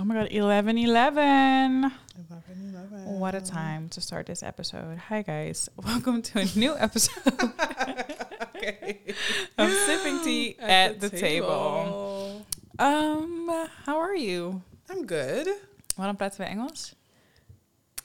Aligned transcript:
Oh 0.00 0.04
my 0.04 0.14
god, 0.14 0.28
11 0.30 0.78
11. 0.78 0.80
11, 0.80 1.92
11. 2.74 3.20
What 3.20 3.34
a 3.34 3.40
time 3.42 3.90
to 3.90 4.00
start 4.00 4.24
this 4.24 4.42
episode. 4.42 4.96
Hi 4.96 5.20
guys, 5.20 5.68
welcome 5.76 6.22
to 6.22 6.38
a 6.38 6.46
new 6.56 6.74
episode 6.74 7.20
okay. 8.56 9.00
of 9.58 9.70
Sipping 9.70 10.24
Tea 10.24 10.56
at, 10.58 11.00
the, 11.00 11.10
table. 11.10 12.46
Um, 12.78 13.68
how 13.84 13.98
are 13.98 14.16
you? 14.16 14.62
I'm 14.88 15.04
good. 15.04 15.48
Waarom 15.98 16.16
praten 16.16 16.38
we 16.38 16.46
Engels? 16.46 16.94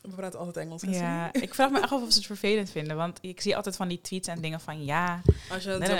We 0.05 0.15
praten 0.15 0.39
altijd 0.39 0.65
Engels. 0.65 0.81
Ja, 0.87 1.33
ik 1.47 1.53
vraag 1.53 1.69
me 1.69 1.79
echt 1.79 1.91
af 1.91 2.01
of 2.01 2.11
ze 2.11 2.17
het 2.17 2.25
vervelend 2.25 2.69
vinden, 2.69 2.97
want 2.97 3.17
ik 3.21 3.41
zie 3.41 3.55
altijd 3.55 3.75
van 3.75 3.87
die 3.87 4.01
tweets 4.01 4.27
en 4.27 4.41
dingen 4.41 4.59
van 4.59 4.85
ja. 4.85 5.21
Als 5.49 5.63
je 5.63 5.77
Like, 5.77 5.91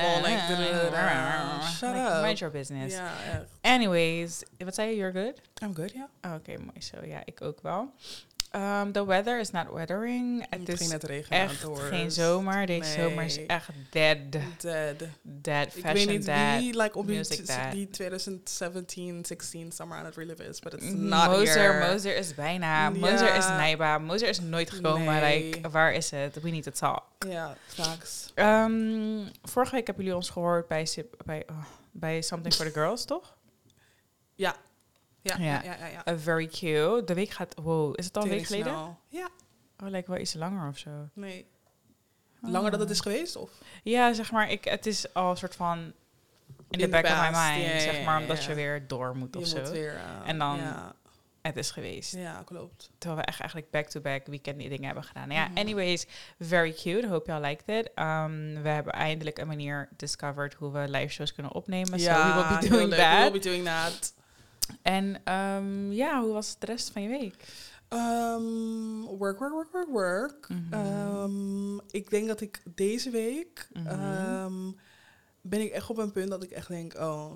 up. 2.18 2.24
Mind 2.24 2.40
your 2.40 2.54
business. 2.54 2.96
Ja, 2.96 3.12
echt. 3.34 3.46
Anyways, 3.62 4.44
wat 4.58 4.76
zei 4.76 4.90
je? 4.90 4.96
You're 4.96 5.22
good? 5.22 5.42
I'm 5.64 5.76
good, 5.76 5.92
ja. 5.92 6.10
Oh, 6.22 6.34
Oké, 6.34 6.58
mooi 6.58 6.82
zo. 6.82 7.06
Ja, 7.06 7.22
ik 7.26 7.42
ook 7.42 7.62
wel. 7.62 7.94
Um, 8.56 8.92
the 8.92 9.06
weather 9.06 9.40
is 9.40 9.52
not 9.52 9.66
weathering. 9.74 10.46
Het 10.50 10.60
Het 10.68 10.82
is 10.82 10.88
net 10.88 11.04
echt 11.30 11.56
geen 11.60 11.68
horen. 11.70 12.12
zomer. 12.12 12.66
Deze 12.66 12.98
Nee. 12.98 13.10
zomer 13.10 13.24
is 13.24 13.46
echt 13.46 13.70
dead. 13.90 14.18
Dead. 14.32 14.96
Dead. 15.22 15.66
Ik 15.66 15.72
Fashion 15.72 15.94
weet 15.94 16.08
niet 16.08 16.26
dead. 16.26 16.60
wie 16.60 16.78
like, 16.82 16.98
op 16.98 17.08
die, 17.08 17.18
music 17.18 17.40
t- 17.46 17.48
dead. 17.48 17.72
die 17.72 17.90
2017, 17.90 19.26
16 19.26 19.72
summer 19.72 19.98
aan 19.98 20.06
het 20.06 20.16
relive 20.16 20.44
is, 20.44 20.60
but 20.60 20.74
it's 20.74 20.84
Mm, 20.86 21.08
not 21.08 21.26
Moser, 21.26 21.62
here. 21.74 21.92
Moser 21.92 22.16
is 22.18 22.36
bijna. 22.36 22.82
Ja. 22.84 22.90
Moser 22.90 23.36
is 23.36 23.48
Nijba. 23.48 23.98
Moser 23.98 24.28
is 24.30 24.40
nooit 24.40 24.72
gekomen. 24.72 25.14
Nee. 25.22 25.44
Like, 25.52 25.70
waar 25.70 25.94
is 25.94 26.12
het? 26.12 26.42
We 26.42 26.50
need 26.50 26.64
to 26.64 26.72
talk. 26.72 27.04
Ja, 27.28 27.56
facts. 27.68 28.32
Um, 28.36 29.28
vorige 29.44 29.76
week 29.76 29.86
hebben 29.88 30.04
jullie 30.04 30.20
ons 30.20 30.30
gehoord 30.30 30.68
bij, 30.68 30.88
bij, 31.26 31.44
oh, 31.50 31.66
bij 31.92 32.22
Something 32.22 32.54
for 32.54 32.66
the 32.66 32.72
Girls, 32.72 33.06
toch? 33.06 33.36
Ja. 34.36 34.56
Ja, 35.26 35.36
Ja. 35.38 35.44
ja, 35.46 35.62
ja, 35.64 35.76
ja. 35.80 35.88
ja. 35.88 36.14
Uh, 36.14 36.20
very 36.20 36.48
cute. 36.48 37.02
De 37.06 37.14
week 37.14 37.30
gaat... 37.30 37.54
Wow, 37.62 37.94
is 37.98 38.06
het 38.06 38.18
al 38.18 38.24
een 38.24 38.30
week 38.30 38.46
geleden? 38.46 38.68
snel. 38.68 39.00
Ja, 39.08 39.30
Oh, 39.84 39.90
lijkt 39.90 40.08
wel 40.08 40.18
iets 40.18 40.34
langer 40.34 40.70
of 40.70 40.78
zo. 40.78 40.90
nee. 41.14 41.46
Langer 42.42 42.72
dat 42.72 42.80
het 42.80 42.90
is 42.90 43.00
geweest? 43.00 43.36
Of? 43.36 43.52
Ja, 43.84 44.14
zeg 44.14 44.32
maar, 44.32 44.52
ik, 44.52 44.64
het 44.66 44.86
is 44.86 45.14
al 45.14 45.30
een 45.30 45.38
soort 45.38 45.56
van 45.56 45.94
in 46.70 46.80
the 46.80 46.88
back 46.88 47.04
of 47.06 47.10
my 47.22 47.30
mind, 47.38 47.64
ja, 47.72 47.80
zeg 47.80 47.98
ja, 47.98 48.04
maar, 48.04 48.16
ja, 48.16 48.22
omdat 48.22 48.44
ja. 48.44 48.50
je 48.50 48.56
weer 48.56 48.88
door 48.88 49.16
moet 49.18 49.36
of 49.36 49.42
Je 49.42 49.48
zo. 49.50 49.60
moet 49.60 49.70
weer... 49.70 49.94
uh, 49.94 50.30
En 50.30 50.38
dan- 50.38 50.58
Ja, 50.58 50.94
Het 51.42 51.58
is 51.58 51.72
geweest. 51.72 52.14
ja 52.16 52.42
klopt. 52.46 52.92
Terwijl 52.98 53.22
we 53.22 53.28
echt 53.28 53.40
eigenlijk 53.40 53.72
back-to-back 53.72 54.26
weekend 54.28 54.60
die 54.60 54.70
dingen 54.70 54.86
hebben 54.86 55.04
gedaan. 55.04 55.30
Ja, 55.30 55.48
Mhm. 55.48 55.58
anyways, 55.58 56.08
very 56.40 56.74
cute. 56.74 57.08
Hope 57.08 57.32
y'all 57.32 57.46
liked 57.46 57.68
it. 57.68 57.92
Um, 58.00 58.62
we 58.62 58.70
hebben 58.70 58.94
eindelijk 58.94 59.38
een 59.38 59.48
manier 59.48 59.90
discovered 59.98 60.54
hoe 60.54 60.72
we 60.72 60.90
live 60.90 61.08
shows 61.14 61.34
kunnen 61.34 61.52
opnemen. 61.54 62.00
so 62.00 62.12
we 62.12 62.34
will 62.34 62.60
be 62.60 62.68
doing 62.70 62.94
that. 62.94 63.18
We 63.18 63.22
will 63.22 63.32
be 63.32 63.40
doing 63.40 63.66
that. 63.66 64.14
En 64.82 65.34
um, 65.34 65.92
ja, 65.92 66.22
hoe 66.22 66.34
was 66.34 66.60
de 66.60 66.66
rest 66.66 66.90
van 66.90 67.02
je 67.02 67.08
week? 67.10 67.36
Um, 67.90 69.06
work, 69.06 69.40
work, 69.40 69.52
work, 69.54 69.72
work, 69.72 69.90
work. 69.90 70.48
Mhm. 70.50 70.74
Um, 70.74 71.82
ik 71.92 72.10
denk 72.10 72.28
dat 72.28 72.42
ik 72.42 72.62
deze 72.76 73.10
week 73.10 73.68
Mhm. 73.74 74.44
um, 74.44 74.76
ben 75.42 75.62
ik 75.62 75.72
echt 75.72 75.90
op 75.90 75.98
een 75.98 76.12
punt 76.12 76.30
dat 76.30 76.44
ik 76.44 76.52
echt 76.52 76.68
denk, 76.68 76.94
oh, 76.96 77.34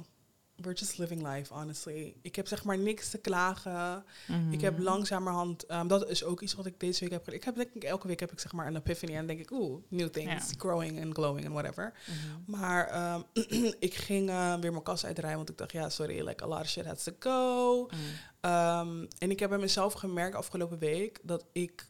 we're 0.62 0.74
just 0.80 0.98
living 0.98 1.28
life, 1.28 1.54
honestly. 1.54 2.14
Ik 2.22 2.36
heb 2.36 2.48
zeg 2.48 2.64
maar 2.64 2.78
niks 2.78 3.10
te 3.10 3.18
klagen. 3.18 4.04
Ik 4.52 4.62
heb 4.62 4.74
Mhm. 4.74 4.84
langzamerhand, 4.84 5.72
um, 5.72 5.88
dat 5.88 6.10
is 6.10 6.24
ook 6.24 6.42
iets 6.42 6.54
wat 6.54 6.66
ik 6.66 6.80
deze 6.80 7.00
week 7.00 7.12
heb 7.12 7.24
gedaan. 7.24 7.40
Ik 7.40 7.44
heb 7.46 7.56
denk 7.56 7.74
ik 7.74 7.84
elke 7.84 8.08
week 8.08 8.20
heb 8.20 8.32
ik 8.32 8.40
zeg 8.40 8.52
maar 8.52 8.68
een 8.68 8.76
epiphany 8.76 9.16
en 9.16 9.28
denk 9.28 9.40
ik, 9.40 9.52
oeh, 9.52 9.82
new 9.88 10.08
things, 10.10 10.52
growing 10.58 11.02
and 11.04 11.14
glowing 11.14 11.46
and 11.46 11.54
whatever. 11.54 11.94
Mhm. 12.08 12.52
Maar 12.58 12.88
ehm, 12.88 13.22
ik 13.80 13.94
ging 13.94 14.30
eh, 14.30 14.56
weer 14.56 14.72
mijn 14.72 14.84
kast 14.84 15.06
uitrijden, 15.06 15.38
want 15.38 15.50
ik 15.50 15.58
dacht, 15.58 15.72
ja, 15.72 15.90
sorry, 15.90 16.28
like 16.28 16.44
a 16.44 16.48
lot 16.48 16.60
of 16.60 16.68
shit 16.70 16.86
has 16.86 17.04
to 17.04 17.12
go. 17.20 17.86
Mhm. 17.86 18.00
Ehm, 18.40 19.06
en 19.18 19.32
ik 19.32 19.40
heb 19.40 19.50
bij 19.50 19.60
mezelf 19.60 19.94
gemerkt 19.94 20.36
afgelopen 20.36 20.80
week 20.80 21.20
dat 21.24 21.46
ik 21.52 21.88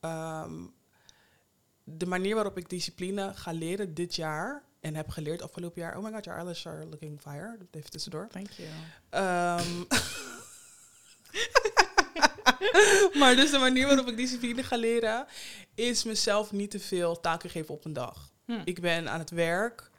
ehm, 0.00 0.52
de 1.84 2.06
manier 2.06 2.34
waarop 2.34 2.56
ik 2.58 2.68
discipline 2.70 3.32
ga 3.34 3.52
leren 3.52 3.94
dit 3.94 4.14
jaar 4.14 4.62
en 4.80 4.94
heb 4.94 5.08
geleerd 5.08 5.42
afgelopen 5.42 5.80
jaar. 5.80 5.96
Oh 5.96 6.04
my 6.04 6.10
god, 6.12 6.24
your 6.24 6.38
eyelashes 6.38 6.66
are 6.66 6.84
looking 6.86 7.20
fire. 7.20 7.56
Dat 7.58 7.66
even 7.70 7.90
tussendoor. 7.90 8.28
Thank 8.28 8.48
you. 8.50 8.68
Ehm, 9.10 9.84
maar 13.18 13.36
dus 13.36 13.50
de 13.50 13.58
manier 13.58 13.86
waarop 13.86 14.08
ik 14.08 14.16
discipline 14.16 14.62
ga 14.62 14.76
leren 14.76 15.26
is 15.74 16.04
mezelf 16.04 16.52
niet 16.52 16.70
te 16.70 16.78
veel 16.80 17.20
taken 17.20 17.50
geven 17.50 17.74
op 17.74 17.84
een 17.84 17.92
dag. 17.92 18.30
Hm. 18.44 18.60
Ik 18.64 18.80
ben 18.80 19.08
aan 19.10 19.18
het 19.18 19.30
werk. 19.30 19.90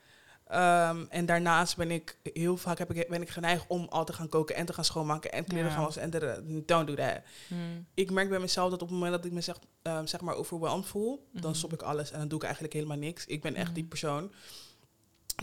ehm, 0.48 1.06
en 1.10 1.26
daarnaast 1.26 1.78
ben 1.78 1.92
ik 1.92 2.18
heel 2.34 2.58
vaak 2.58 2.78
heb 2.78 2.94
ik, 2.94 3.10
ben 3.10 3.22
ik 3.22 3.30
geneigd 3.30 3.66
om 3.68 3.86
al 3.90 4.06
te 4.06 4.14
gaan 4.14 4.30
koken 4.30 4.56
en 4.56 4.66
te 4.66 4.74
gaan 4.74 4.86
schoonmaken 4.86 5.32
en 5.32 5.44
kleren 5.44 5.68
Ja. 5.68 5.74
gaan 5.74 5.84
wassen. 5.84 6.02
En 6.02 6.10
de, 6.10 6.64
don't 6.66 6.88
do 6.88 6.94
that. 6.96 7.22
Hm. 7.48 7.56
Ik 7.94 8.12
merk 8.12 8.30
bij 8.30 8.40
mezelf 8.40 8.70
dat 8.70 8.82
op 8.82 8.88
het 8.88 8.98
moment 8.98 9.16
dat 9.16 9.26
ik 9.26 9.32
me 9.32 9.42
zeg, 9.42 9.58
ehm, 9.82 10.06
zeg 10.06 10.22
maar 10.22 10.36
overwhelmed 10.36 10.86
voel, 10.88 11.28
dan 11.32 11.50
Mhm. 11.50 11.54
stop 11.60 11.74
ik 11.74 11.82
alles 11.82 12.12
en 12.12 12.20
dan 12.20 12.28
doe 12.28 12.38
ik 12.38 12.44
eigenlijk 12.44 12.74
helemaal 12.74 12.98
niks. 12.98 13.26
Ik 13.26 13.42
ben 13.42 13.56
echt 13.56 13.76
die 13.76 13.84
persoon 13.84 14.32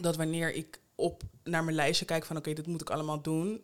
dat 0.00 0.16
wanneer 0.16 0.54
ik 0.54 0.80
op 0.94 1.22
naar 1.44 1.64
mijn 1.64 1.76
lijstje 1.76 2.04
kijk 2.04 2.24
van 2.24 2.36
oké, 2.36 2.52
dit 2.52 2.66
moet 2.66 2.80
ik 2.80 2.90
allemaal 2.90 3.22
doen, 3.22 3.62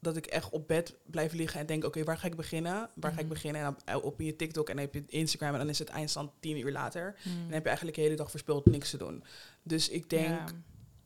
dat 0.00 0.16
ik 0.16 0.26
echt 0.26 0.50
op 0.50 0.68
bed 0.68 0.94
blijf 1.06 1.32
liggen 1.32 1.60
en 1.60 1.66
denk 1.66 1.84
oké, 1.84 2.04
waar 2.04 2.18
ga 2.18 2.26
ik 2.26 2.36
beginnen? 2.36 2.90
Waar 2.94 3.12
ga 3.12 3.18
ik 3.18 3.24
Mhm. 3.24 3.32
beginnen? 3.34 3.62
En 3.62 3.76
dan 3.84 4.02
op 4.02 4.20
je 4.20 4.36
TikTok 4.36 4.68
en 4.68 4.76
dan 4.76 4.84
heb 4.84 4.94
je 4.94 5.04
Instagram 5.06 5.52
en 5.52 5.58
dan 5.58 5.68
is 5.68 5.78
het 5.78 5.88
eindstand 5.88 6.30
tien 6.40 6.58
uur 6.58 6.72
later. 6.72 7.16
Hm. 7.22 7.28
Dan 7.28 7.50
heb 7.52 7.62
je 7.62 7.66
eigenlijk 7.68 7.96
de 7.96 8.02
hele 8.02 8.16
dag 8.16 8.30
verspild 8.30 8.66
niks 8.66 8.90
te 8.90 8.96
doen. 8.96 9.24
Dus 9.62 9.88
ik 9.88 10.10
denk, 10.10 10.26
Ja. 10.28 10.44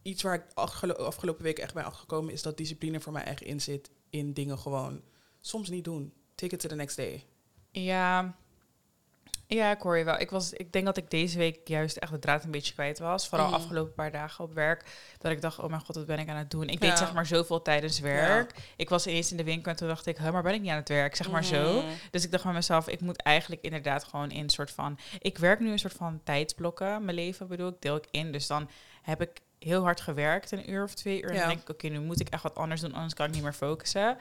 iets 0.02 0.22
waar 0.22 0.34
ik 0.34 0.44
afgelo- 0.54 0.92
afgelopen 0.94 1.42
week 1.42 1.58
echt 1.58 1.74
bij 1.74 1.82
afgekomen 1.84 2.32
is 2.32 2.42
dat 2.42 2.56
discipline 2.56 3.00
voor 3.00 3.12
mij 3.12 3.24
echt 3.24 3.42
in 3.42 3.60
zit 3.60 3.90
in 4.10 4.32
dingen 4.32 4.58
gewoon 4.58 5.02
soms 5.40 5.68
niet 5.68 5.84
doen. 5.84 6.12
Take 6.34 6.54
it 6.54 6.60
to 6.60 6.68
the 6.68 6.74
next 6.74 6.96
day. 6.96 7.24
Ja. 7.70 8.36
Ja, 9.54 9.70
ik 9.70 9.80
hoor 9.80 9.96
je 9.98 10.04
wel. 10.04 10.20
Ik, 10.20 10.30
was, 10.30 10.52
ik 10.52 10.72
denk 10.72 10.84
dat 10.84 10.96
ik 10.96 11.10
deze 11.10 11.38
week 11.38 11.58
juist 11.68 11.96
echt 11.96 12.12
de 12.12 12.18
draad 12.18 12.44
een 12.44 12.50
beetje 12.50 12.72
kwijt 12.74 12.98
was. 12.98 13.28
Vooral 13.28 13.46
Mhm. 13.46 13.54
afgelopen 13.56 13.94
paar 13.94 14.10
dagen 14.12 14.44
op 14.44 14.54
werk. 14.54 14.84
Dat 15.18 15.32
ik 15.32 15.40
dacht, 15.40 15.58
oh 15.58 15.68
mijn 15.68 15.80
god, 15.84 15.94
wat 15.96 16.06
ben 16.06 16.18
ik 16.18 16.28
aan 16.28 16.36
het 16.36 16.50
doen? 16.50 16.68
Ik 16.68 16.82
Ja. 16.82 16.88
deed 16.88 16.98
zeg 16.98 17.12
maar 17.14 17.26
zoveel 17.26 17.62
tijdens 17.62 18.00
werk. 18.00 18.54
Ik 18.76 18.88
was 18.88 19.06
ineens 19.06 19.30
in 19.30 19.36
de 19.36 19.44
winkel 19.44 19.70
en 19.70 19.76
toen 19.76 19.88
dacht 19.88 20.06
ik, 20.06 20.18
huh, 20.18 20.30
maar 20.32 20.42
ben 20.42 20.54
ik 20.54 20.60
niet 20.60 20.70
aan 20.70 20.76
het 20.76 20.88
werk? 20.88 21.16
Zeg 21.16 21.30
maar 21.30 21.44
zo. 21.44 21.72
Mhm. 21.80 21.86
Dus 22.10 22.24
ik 22.24 22.30
dacht 22.30 22.44
bij 22.44 22.52
mezelf, 22.52 22.88
ik 22.88 23.00
moet 23.00 23.22
eigenlijk 23.22 23.62
inderdaad 23.62 24.04
gewoon 24.04 24.30
in 24.30 24.42
een 24.42 24.50
soort 24.50 24.70
van... 24.70 24.98
Ik 25.18 25.38
werk 25.38 25.60
nu 25.60 25.70
een 25.70 25.78
soort 25.78 25.92
van 25.96 26.20
tijdsblokken. 26.24 27.04
Mijn 27.04 27.16
leven 27.16 27.46
bedoel 27.48 27.68
ik, 27.68 27.76
deel 27.80 27.96
ik 27.96 28.06
in. 28.10 28.32
Dus 28.32 28.46
dan 28.46 28.70
heb 29.02 29.20
ik 29.22 29.30
heel 29.58 29.82
hard 29.82 30.00
gewerkt, 30.00 30.50
een 30.50 30.70
uur 30.70 30.82
of 30.84 30.94
twee 30.94 31.22
uur. 31.22 31.30
En 31.30 31.36
dan 31.38 31.48
denk 31.48 31.60
ik, 31.60 31.68
oké, 31.68 31.88
nu 31.88 32.00
moet 32.00 32.20
ik 32.20 32.28
echt 32.28 32.42
wat 32.42 32.54
anders 32.54 32.80
doen, 32.80 32.94
anders 32.94 33.14
kan 33.14 33.26
ik 33.26 33.32
niet 33.34 33.42
meer 33.42 33.52
focussen. 33.52 34.16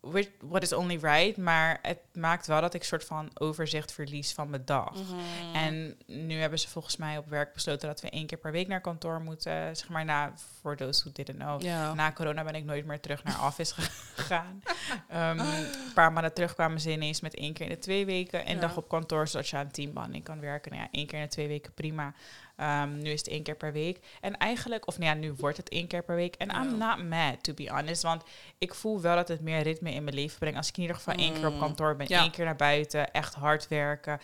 Which, 0.00 0.28
what 0.40 0.62
is 0.62 0.72
only 0.72 0.98
right, 1.00 1.36
maar 1.36 1.78
het 1.82 1.98
maakt 2.12 2.46
wel 2.46 2.60
dat 2.60 2.74
ik 2.74 2.84
soort 2.84 3.04
van 3.04 3.30
overzicht 3.34 3.92
verlies 3.92 4.32
van 4.32 4.50
mijn 4.50 4.64
dag. 4.64 4.92
Mhm. 4.94 5.54
En 5.56 5.96
nu 6.06 6.34
hebben 6.40 6.58
ze 6.58 6.68
volgens 6.68 6.96
mij 6.96 7.18
op 7.18 7.28
werk 7.28 7.52
besloten 7.52 7.88
dat 7.88 8.00
we 8.00 8.10
één 8.10 8.26
keer 8.26 8.38
per 8.38 8.52
week 8.52 8.68
naar 8.68 8.80
kantoor 8.80 9.20
moeten. 9.20 9.76
Zeg 9.76 9.88
maar 9.88 10.04
na, 10.04 10.32
voor 10.60 10.76
those 10.76 11.00
who 11.00 11.10
didn't 11.12 11.38
know. 11.38 11.62
Na 11.94 12.12
corona 12.12 12.44
ben 12.44 12.54
ik 12.54 12.64
nooit 12.64 12.86
meer 12.86 13.00
terug 13.00 13.24
naar 13.24 13.44
office 13.48 13.74
gegaan. 14.14 14.62
Ehm, 15.08 15.38
een 15.38 15.66
paar 15.94 16.12
maanden 16.12 16.34
terug 16.34 16.54
kwamen 16.54 16.80
ze 16.80 16.90
ineens 16.90 17.20
met 17.20 17.34
één 17.34 17.52
keer 17.52 17.66
in 17.66 17.72
de 17.72 17.78
twee 17.78 18.06
weken. 18.06 18.48
Een 18.48 18.54
Ja. 18.54 18.60
dag 18.60 18.76
op 18.76 18.88
kantoor, 18.88 19.28
zodat 19.28 19.48
je 19.48 19.56
aan 19.56 19.70
teambanding 19.70 20.24
kan 20.24 20.40
werken. 20.40 20.70
Nou 20.72 20.82
ja, 20.82 20.88
één 20.92 21.06
keer 21.06 21.18
in 21.18 21.24
de 21.24 21.30
twee 21.30 21.48
weken, 21.48 21.72
prima. 21.74 22.14
Ehm, 22.60 22.98
nu 22.98 23.10
is 23.10 23.18
het 23.18 23.28
één 23.28 23.42
keer 23.42 23.56
per 23.56 23.72
week. 23.72 23.98
En 24.20 24.36
eigenlijk, 24.36 24.86
of 24.86 24.98
nou 24.98 25.10
ja, 25.10 25.20
nu 25.20 25.32
wordt 25.38 25.56
het 25.56 25.68
één 25.68 25.86
keer 25.86 26.02
per 26.02 26.14
week. 26.14 26.34
En 26.34 26.50
I'm 26.50 26.78
not 26.78 27.02
mad, 27.08 27.42
to 27.42 27.54
be 27.54 27.70
honest. 27.70 28.02
Want 28.02 28.22
ik 28.58 28.74
voel 28.74 29.00
wel 29.00 29.14
dat 29.16 29.28
het 29.28 29.40
meer 29.40 29.62
ritme 29.62 29.92
in 29.92 30.04
mijn 30.04 30.14
leven 30.16 30.38
brengt. 30.38 30.56
Als 30.56 30.68
ik 30.68 30.74
in 30.76 30.80
ieder 30.82 30.96
geval 30.96 31.14
één 31.14 31.32
keer 31.34 31.46
op 31.46 31.52
Mm. 31.54 31.58
kantoor 31.60 31.96
ben, 31.96 32.06
Ja. 32.08 32.20
één 32.22 32.30
keer 32.30 32.44
naar 32.44 32.56
buiten, 32.56 33.12
echt 33.12 33.34
hard 33.34 33.68
werken. 33.68 34.20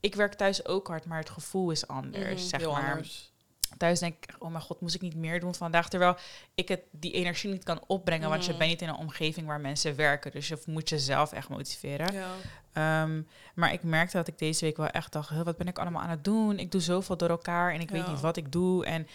Ik 0.00 0.14
werk 0.14 0.34
thuis 0.34 0.66
ook 0.66 0.86
hard, 0.88 1.04
maar 1.04 1.18
het 1.18 1.30
gevoel 1.30 1.70
is 1.70 1.86
anders, 1.88 2.24
Mhm, 2.40 2.48
zeg 2.48 2.66
maar. 2.70 2.90
anders. 2.90 3.32
Thuis 3.76 3.98
denk 4.00 4.14
ik, 4.24 4.34
oh 4.38 4.50
mijn 4.50 4.62
god, 4.62 4.80
moest 4.80 4.94
ik 4.94 5.00
niet 5.00 5.14
meer 5.16 5.40
doen 5.40 5.54
vandaag? 5.54 5.88
Terwijl 5.88 6.16
ik 6.54 6.68
het, 6.68 6.80
die 6.90 7.12
energie 7.12 7.50
niet 7.50 7.64
kan 7.64 7.80
opbrengen, 7.86 8.28
want 8.28 8.44
je 8.44 8.50
Mhm. 8.50 8.58
bent 8.58 8.70
niet 8.70 8.82
in 8.82 8.88
een 8.88 8.94
omgeving 8.96 9.46
waar 9.46 9.60
mensen 9.60 9.96
werken. 9.96 10.30
Dus 10.30 10.48
je 10.48 10.58
moet 10.66 10.88
jezelf 10.88 11.32
echt 11.32 11.48
motiveren. 11.48 12.12
Ja. 12.12 12.28
Ehm, 12.72 13.22
maar 13.54 13.72
ik 13.72 13.82
merkte 13.82 14.16
dat 14.16 14.28
ik 14.28 14.38
deze 14.38 14.64
week 14.64 14.76
wel 14.76 14.86
echt 14.88 15.12
dacht, 15.12 15.28
"Huh, 15.28 15.42
wat 15.42 15.56
ben 15.56 15.66
ik 15.66 15.78
allemaal 15.78 16.02
aan 16.02 16.08
het 16.10 16.24
doen? 16.24 16.58
Ik 16.58 16.70
doe 16.70 16.80
zoveel 16.80 17.16
door 17.16 17.28
elkaar 17.28 17.72
en 17.72 17.80
ik 17.80 17.90
weet 17.90 18.06
niet 18.08 18.20
wat 18.20 18.36
ik 18.36 18.52
doe. 18.52 18.84
En 18.86 19.06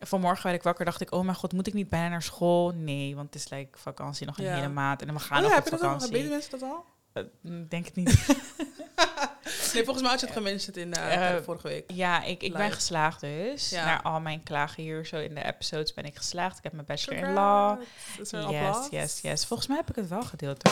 vanmorgen 0.00 0.42
werd 0.44 0.56
ik 0.56 0.62
wakker, 0.62 0.84
dacht 0.84 1.00
ik, 1.00 1.12
oh 1.12 1.24
mijn 1.24 1.36
god, 1.36 1.52
moet 1.52 1.66
ik 1.66 1.74
niet 1.74 1.88
bijna 1.88 2.08
naar 2.08 2.22
school? 2.22 2.70
Nee, 2.74 3.14
want 3.14 3.26
het 3.34 3.42
is 3.44 3.48
like 3.50 3.78
vakantie 3.78 4.26
nog 4.26 4.38
een 4.38 4.44
Ja. 4.44 4.54
hele 4.54 4.68
maand 4.68 5.02
en 5.02 5.14
we 5.14 5.20
gaan 5.20 5.36
Oh, 5.38 5.42
nog 5.42 5.50
op 5.50 5.54
heb 5.56 5.64
je 5.64 5.70
dat 5.70 5.80
al? 5.80 5.86
vakantie. 5.86 6.12
Weten 6.16 6.30
mensen 6.30 6.50
dat 6.50 6.62
al? 6.62 6.84
Mm, 7.40 7.68
denk 7.68 7.84
het 7.84 7.94
niet. 7.94 8.10
Nee, 9.74 9.84
volgens 9.84 10.02
mij 10.02 10.10
had 10.10 10.20
je 10.20 10.26
het 10.26 10.36
gementioned 10.36 10.76
in 10.76 10.92
eh, 10.92 11.36
Eh, 11.36 11.42
vorige 11.42 11.68
week. 11.68 11.90
Ja, 11.90 12.22
ik, 12.22 12.42
ik 12.42 12.52
ben 12.52 12.72
geslaagd 12.72 13.20
dus. 13.20 13.70
Ja. 13.70 13.84
Naar 13.84 14.02
al 14.02 14.20
mijn 14.20 14.42
klagen 14.42 14.82
hier 14.82 15.06
zo 15.06 15.16
in 15.16 15.34
de 15.34 15.44
episodes 15.44 15.94
ben 15.94 16.04
ik 16.04 16.16
geslaagd. 16.16 16.56
Ik 16.58 16.62
heb 16.62 16.72
mijn 16.72 16.86
bachelor 16.86 17.18
in 17.18 17.32
law. 17.32 17.80
Is 18.20 18.30
Yes, 18.30 18.88
yes, 18.90 19.20
yes. 19.20 19.46
Volgens 19.46 19.68
mij 19.68 19.76
heb 19.76 19.90
ik 19.90 19.96
het 19.96 20.08
wel 20.08 20.22
gedeeld. 20.22 20.62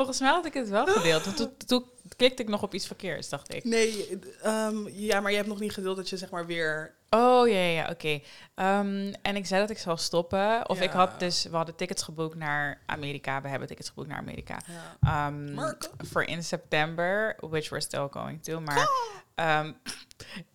Volgens 0.00 0.20
mij 0.20 0.30
had 0.30 0.46
ik 0.46 0.54
het 0.54 0.68
wel 0.68 0.86
gedeeld. 0.86 1.24
want 1.24 1.36
Toen, 1.36 1.56
toen 1.66 1.84
klikte 2.16 2.42
ik 2.42 2.48
nog 2.48 2.62
op 2.62 2.74
iets 2.74 2.86
verkeerds, 2.86 3.28
dacht 3.28 3.54
ik. 3.54 3.64
Nee, 3.64 4.18
ehm, 4.42 4.88
ja, 4.88 5.20
maar 5.20 5.30
je 5.30 5.36
hebt 5.36 5.48
nog 5.48 5.60
niet 5.60 5.72
gedeeld 5.72 5.96
dat 5.96 6.08
je 6.08 6.16
zeg 6.16 6.30
maar 6.30 6.46
weer... 6.46 6.94
Oh 7.10 7.48
ja, 7.48 7.58
ja, 7.58 7.88
oké. 7.90 8.20
Ehm, 8.54 9.12
en 9.22 9.36
ik 9.36 9.46
zei 9.46 9.60
dat 9.60 9.70
ik 9.70 9.78
zou 9.78 9.98
stoppen. 9.98 10.68
Of 10.68 10.80
ik 10.80 10.90
had 10.90 11.20
dus, 11.20 11.42
we 11.42 11.56
hadden 11.56 11.76
tickets 11.76 12.02
geboekt 12.02 12.34
naar 12.34 12.80
Amerika. 12.86 13.40
We 13.40 13.48
hebben 13.48 13.68
tickets 13.68 13.88
geboekt 13.88 14.08
naar 14.08 14.18
Amerika. 14.18 14.60
Ja. 15.00 15.26
Um, 15.26 15.58
voor 15.98 16.24
in 16.24 16.44
september, 16.44 17.36
which 17.40 17.68
we're 17.68 17.82
still 17.82 18.08
going 18.10 18.42
to. 18.42 18.60
Maar 18.60 18.88
ehm, 19.34 19.72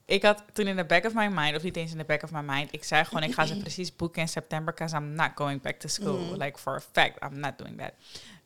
ik 0.06 0.24
had 0.24 0.44
toen 0.54 0.68
in 0.68 0.76
the 0.76 0.86
back 0.86 1.06
of 1.06 1.14
my 1.14 1.28
mind, 1.28 1.56
of 1.56 1.64
niet 1.64 1.78
eens 1.78 1.92
in 1.92 1.98
the 1.98 2.04
back 2.04 2.24
of 2.24 2.32
my 2.32 2.42
mind, 2.42 2.74
ik 2.74 2.84
zei 2.84 3.06
gewoon, 3.06 3.24
ik 3.24 3.34
ga 3.34 3.46
ze 3.46 3.58
precies 3.66 3.96
boeken 3.96 4.22
in 4.22 4.28
september, 4.28 4.74
because 4.74 4.96
I'm 4.96 5.14
not 5.14 5.32
going 5.36 5.62
back 5.62 5.80
to 5.80 5.88
school. 5.88 6.20
Mhm. 6.20 6.42
Like 6.42 6.60
for 6.60 6.76
a 6.76 6.82
fact, 6.92 7.24
I'm 7.24 7.40
not 7.40 7.58
doing 7.58 7.78
that. 7.78 7.94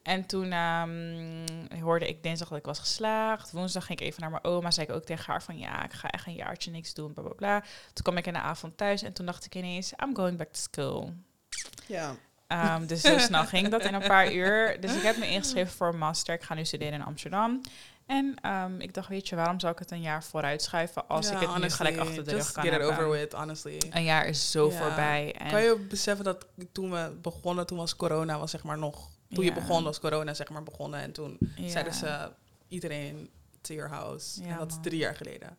En 0.04 0.26
toen 0.26 0.52
ehm, 0.52 1.82
hoorde 1.82 2.08
ik 2.08 2.24
dinsdag 2.24 2.48
dat 2.50 2.58
ik 2.58 2.66
was 2.66 2.80
geslaagd. 2.80 3.52
Woensdag 3.52 3.86
ging 3.86 4.00
ik 4.00 4.06
even 4.08 4.22
naar 4.22 4.30
mijn 4.30 4.44
oma. 4.44 4.72
Zei 4.72 4.88
ik 4.88 4.94
ook 4.94 5.04
tegen 5.04 5.26
haar 5.26 5.44
van 5.44 5.58
ja, 5.58 5.84
ik 5.84 5.94
ga 5.94 6.10
echt 6.10 6.28
een 6.28 6.34
jaartje 6.34 6.72
niks 6.72 6.94
doen. 6.94 7.14
Bla 7.14 7.24
bla 7.24 7.34
bla. 7.34 7.60
Toen 7.94 8.04
kwam 8.04 8.18
ik 8.18 8.28
in 8.28 8.34
de 8.34 8.40
avond 8.40 8.78
thuis 8.78 9.02
en 9.02 9.14
toen 9.14 9.26
dacht 9.26 9.46
ik 9.46 9.56
ineens, 9.56 9.94
I'm 10.04 10.16
going 10.16 10.38
back 10.38 10.54
to 10.54 10.60
school. 10.60 11.14
Ja. 11.88 12.16
Ehm, 12.48 12.86
dus 12.86 13.02
zo 13.02 13.18
snel 13.18 13.46
ging 13.46 13.70
dat 13.70 13.82
in 13.84 13.94
een 13.94 14.08
paar 14.08 14.34
uur. 14.34 14.82
Dus 14.82 14.96
ik 14.96 15.02
heb 15.02 15.18
me 15.18 15.28
ingeschreven 15.30 15.74
voor 15.74 15.88
een 15.88 15.98
master. 15.98 16.36
Ik 16.36 16.44
ga 16.44 16.54
nu 16.54 16.66
studeren 16.66 16.94
in 16.94 17.04
Amsterdam. 17.06 17.62
En 18.06 18.36
ehm, 18.42 18.80
ik 18.80 18.94
dacht, 18.94 19.08
weet 19.08 19.28
je, 19.30 19.36
waarom 19.36 19.60
zou 19.60 19.74
ik 19.74 19.80
het 19.80 19.92
een 19.92 20.02
jaar 20.02 20.24
vooruit 20.24 20.62
schuiven 20.62 21.08
als 21.08 21.30
Ja, 21.30 21.40
ik 21.40 21.48
het 21.48 21.62
nu 21.62 21.70
gelijk 21.70 21.98
achter 21.98 22.24
de 22.26 22.32
rug 22.32 22.52
kan 22.52 22.64
get 22.64 22.74
it 22.74 22.80
hebben? 22.80 22.98
over 22.98 23.10
with, 23.10 23.34
honestly. 23.34 23.82
Een 23.90 24.04
jaar 24.04 24.26
is 24.26 24.52
zo 24.52 24.70
voorbij. 24.70 25.36
En 25.38 25.50
Kan 25.52 25.62
je 25.62 25.86
beseffen 25.90 26.26
dat 26.26 26.46
toen 26.72 26.92
we 26.92 27.18
begonnen, 27.22 27.68
toen 27.68 27.78
was 27.78 27.96
corona, 27.96 28.40
was 28.40 28.52
zeg 28.52 28.64
maar 28.64 28.78
nog... 28.78 29.10
Toen 29.34 29.44
je 29.44 29.54
begon, 29.54 29.84
was 29.84 30.00
corona 30.00 30.34
zeg 30.34 30.50
maar 30.50 30.64
begonnen. 30.64 31.00
En 31.00 31.12
toen 31.12 31.38
zeiden 31.66 31.94
ze, 31.94 32.32
iedereen 32.68 33.30
to 33.62 33.74
your 33.74 33.90
house. 33.90 34.44
En 34.44 34.58
dat 34.58 34.72
is 34.72 34.78
drie 34.82 34.98
jaar 35.00 35.16
geleden. 35.16 35.58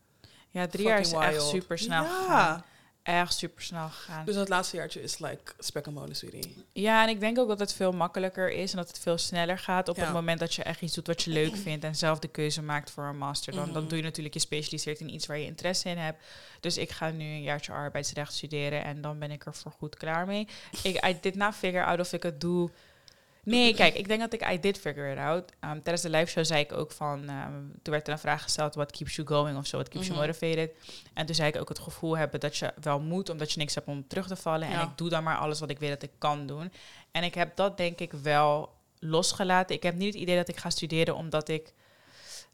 ja, 0.50 0.66
drie 0.66 0.86
jaar 0.86 1.00
is 1.00 1.12
echt 1.12 1.42
super 1.42 1.78
snel 1.78 2.02
Ja. 2.02 2.08
gegaan. 2.08 2.64
Echt 3.02 3.34
super 3.34 3.62
snel 3.62 3.88
gegaan. 3.88 4.24
Dus 4.24 4.34
dat 4.34 4.48
laatste 4.48 4.76
jaartje 4.76 5.02
is 5.02 5.18
like 5.18 5.52
spek 5.58 5.86
en 5.86 5.94
bonen, 5.94 6.16
sweetie. 6.16 6.64
Ja, 6.72 7.02
en 7.02 7.08
ik 7.08 7.20
denk 7.20 7.38
ook 7.38 7.48
dat 7.48 7.58
het 7.58 7.72
veel 7.72 7.92
makkelijker 7.92 8.50
is 8.52 8.70
en 8.70 8.76
dat 8.76 8.88
het 8.88 8.98
veel 8.98 9.18
sneller 9.18 9.58
gaat 9.58 9.88
op 9.88 9.96
Ja. 9.96 10.02
het 10.04 10.12
moment 10.12 10.40
dat 10.40 10.54
je 10.54 10.62
echt 10.62 10.80
iets 10.82 10.94
doet 10.94 11.06
wat 11.06 11.22
je 11.22 11.30
leuk 11.30 11.56
vindt 11.56 11.84
en 11.84 11.94
zelf 11.96 12.18
de 12.18 12.28
keuze 12.28 12.62
maakt 12.62 12.90
voor 12.90 13.04
een 13.04 13.18
master. 13.18 13.52
Dan, 13.54 13.64
dan 13.72 13.80
Mhm. 13.80 13.88
doe 13.88 13.98
je 13.98 14.04
natuurlijk, 14.04 14.34
je 14.34 14.40
specialiseert 14.40 15.00
in 15.00 15.14
iets 15.14 15.26
waar 15.26 15.38
je 15.38 15.44
interesse 15.44 15.88
in 15.88 15.98
hebt. 15.98 16.22
Dus 16.60 16.76
ik 16.78 16.90
ga 16.90 17.10
nu 17.10 17.24
een 17.24 17.42
jaartje 17.42 17.72
arbeidsrecht 17.72 18.32
studeren 18.34 18.84
en 18.84 19.00
dan 19.00 19.18
ben 19.18 19.30
ik 19.30 19.46
er 19.46 19.54
voor 19.54 19.72
goed 19.72 19.96
klaar 19.96 20.26
mee. 20.26 20.48
Ik, 20.82 21.06
I 21.06 21.18
did 21.20 21.34
not 21.34 21.54
figure 21.54 21.84
out 21.84 22.00
of 22.00 22.12
ik 22.12 22.22
het 22.22 22.40
doe. 22.40 22.70
Nee, 23.44 23.74
kijk, 23.74 23.94
ik 23.94 24.08
denk 24.08 24.20
dat 24.20 24.32
ik 24.32 24.50
I 24.52 24.60
did 24.60 24.78
figure 24.78 25.12
it 25.12 25.18
out. 25.18 25.52
Um, 25.64 25.82
tijdens 25.82 26.02
de 26.02 26.10
live 26.10 26.26
show 26.30 26.44
zei 26.44 26.60
ik 26.60 26.72
ook 26.72 26.92
van, 26.92 27.18
um, 27.30 27.72
toen 27.82 27.92
werd 27.92 28.06
er 28.06 28.12
een 28.12 28.18
vraag 28.18 28.42
gesteld, 28.42 28.74
what 28.74 28.90
keeps 28.92 29.14
you 29.16 29.26
going 29.28 29.58
of 29.58 29.66
zo, 29.66 29.76
what 29.76 29.88
keeps 29.88 30.08
Mhm. 30.08 30.16
you 30.16 30.26
motivated. 30.26 30.70
En 31.14 31.26
toen 31.26 31.34
zei 31.34 31.48
ik 31.48 31.56
ook 31.60 31.68
het 31.68 31.78
gevoel 31.78 32.16
hebben 32.16 32.40
dat 32.40 32.56
je 32.56 32.72
wel 32.80 33.00
moet, 33.00 33.28
omdat 33.30 33.52
je 33.52 33.58
niks 33.58 33.74
hebt 33.74 33.86
om 33.86 34.06
terug 34.08 34.26
te 34.26 34.36
vallen. 34.36 34.68
En 34.68 34.80
ik 34.80 34.88
doe 34.96 35.08
dan 35.08 35.22
maar 35.22 35.36
alles 35.36 35.60
wat 35.60 35.70
ik 35.70 35.78
weet 35.78 35.90
dat 35.90 36.02
ik 36.02 36.10
kan 36.18 36.46
doen. 36.46 36.72
En 37.10 37.22
ik 37.24 37.34
heb 37.34 37.56
dat 37.56 37.76
denk 37.76 37.98
ik 38.00 38.12
wel 38.12 38.72
losgelaten. 38.98 39.76
Ik 39.76 39.82
heb 39.82 39.94
niet 39.94 40.12
het 40.14 40.22
idee 40.22 40.36
dat 40.36 40.48
ik 40.48 40.56
ga 40.56 40.70
studeren 40.70 41.14
omdat 41.16 41.48
ik... 41.48 41.72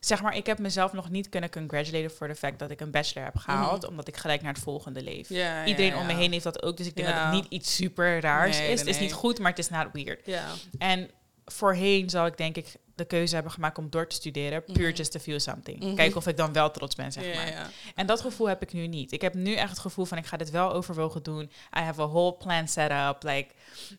Zeg 0.07 0.23
maar, 0.23 0.37
ik 0.37 0.47
heb 0.47 0.59
mezelf 0.59 0.93
nog 0.93 1.11
niet 1.11 1.29
kunnen 1.29 1.51
congratulaten 1.51 2.11
voor 2.17 2.29
de 2.29 2.35
fact 2.35 2.59
dat 2.59 2.71
ik 2.71 2.81
een 2.81 2.91
bachelor 2.91 3.25
heb 3.25 3.37
gehaald. 3.37 3.81
Mhm. 3.83 3.91
Omdat 3.91 4.09
ik 4.09 4.17
gelijk 4.17 4.43
naar 4.43 4.53
het 4.53 4.63
volgende 4.63 5.03
leef. 5.03 5.29
Ja, 5.29 5.65
Iedereen 5.65 5.91
ja, 5.91 5.99
om 6.01 6.07
me 6.07 6.15
heen 6.15 6.33
heeft 6.33 6.45
dat 6.45 6.63
ook. 6.63 6.77
Dus 6.77 6.87
ik 6.87 6.97
denk 6.97 7.09
dat 7.09 7.17
het 7.17 7.33
niet 7.33 7.47
iets 7.49 7.75
super 7.75 8.21
raars 8.21 8.59
Nee, 8.59 8.69
is. 8.69 8.75
nee, 8.79 8.79
Het 8.79 8.95
is 8.95 9.01
niet 9.01 9.13
goed, 9.13 9.39
maar 9.39 9.51
het 9.51 9.59
is 9.59 9.69
not 9.69 9.87
weird. 9.93 10.27
Ja. 10.27 10.45
En 10.79 11.11
voorheen 11.45 12.11
zou 12.11 12.27
ik 12.27 12.37
denk 12.37 12.57
ik 12.57 12.75
de 12.95 13.05
keuze 13.05 13.35
hebben 13.35 13.53
gemaakt 13.53 13.79
om 13.79 13.91
door 13.91 14.07
te 14.09 14.15
studeren. 14.17 14.65
Pure 14.65 14.89
Mhm. 14.89 14.97
just 14.97 15.13
to 15.13 15.19
feel 15.19 15.41
something. 15.41 15.79
Mhm. 15.83 15.95
Kijken 15.95 16.17
of 16.17 16.27
ik 16.27 16.37
dan 16.37 16.53
wel 16.53 16.71
trots 16.71 16.95
ben, 16.95 17.13
zeg 17.13 17.35
maar. 17.35 17.71
En 17.95 18.07
dat 18.07 18.21
gevoel 18.21 18.49
heb 18.49 18.63
ik 18.63 18.73
nu 18.73 18.87
niet. 18.87 19.13
Ik 19.13 19.21
heb 19.21 19.35
nu 19.35 19.55
echt 19.55 19.71
het 19.71 19.79
gevoel 19.79 20.05
van 20.05 20.19
ik 20.19 20.27
ga 20.27 20.37
dit 20.37 20.51
wel 20.51 20.73
overwogen 20.73 21.23
doen. 21.23 21.43
I 21.79 21.81
have 21.81 22.03
a 22.03 22.09
whole 22.09 22.33
plan 22.35 22.69
set 22.69 22.91
up. 22.91 23.17
Like, 23.23 23.49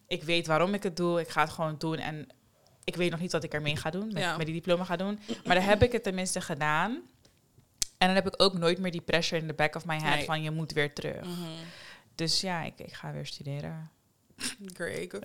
ik 0.08 0.24
weet 0.24 0.48
waarom 0.48 0.74
ik 0.74 0.84
het 0.84 0.98
doe. 0.98 1.20
Ik 1.20 1.30
ga 1.30 1.42
het 1.42 1.50
gewoon 1.50 1.76
doen. 1.78 1.98
En 1.98 2.28
ik 2.88 2.96
weet 2.96 3.12
nog 3.12 3.20
niet 3.20 3.32
wat 3.32 3.44
ik 3.44 3.54
ermee 3.54 3.76
ga 3.76 3.90
doen. 3.90 4.08
Met, 4.14 4.18
Ja. 4.24 4.38
met 4.38 4.46
die 4.46 4.56
diploma 4.56 4.84
ga 4.84 4.96
doen. 4.96 5.20
Maar 5.46 5.56
dan 5.56 5.64
heb 5.66 5.84
ik 5.84 5.92
het 5.92 6.04
tenminste 6.04 6.42
gedaan. 6.42 6.92
En 7.98 8.08
dan 8.08 8.16
heb 8.16 8.28
ik 8.28 8.34
ook 8.42 8.54
nooit 8.54 8.78
meer 8.80 8.92
die 8.92 9.02
pressure 9.02 9.42
in 9.42 9.48
the 9.48 9.54
back 9.54 9.76
of 9.76 9.86
my 9.86 9.98
head 10.00 10.16
Nee. 10.16 10.26
van 10.26 10.42
je 10.42 10.52
moet 10.52 10.72
weer 10.72 10.94
terug. 10.94 11.22
Mhm. 11.26 11.50
Dus 12.16 12.42
ja, 12.42 12.64
ik, 12.64 12.74
ik 12.80 12.94
ga 12.94 13.12
weer 13.14 13.26
studeren. 13.26 13.90
Great, 14.74 15.12
good? 15.12 15.24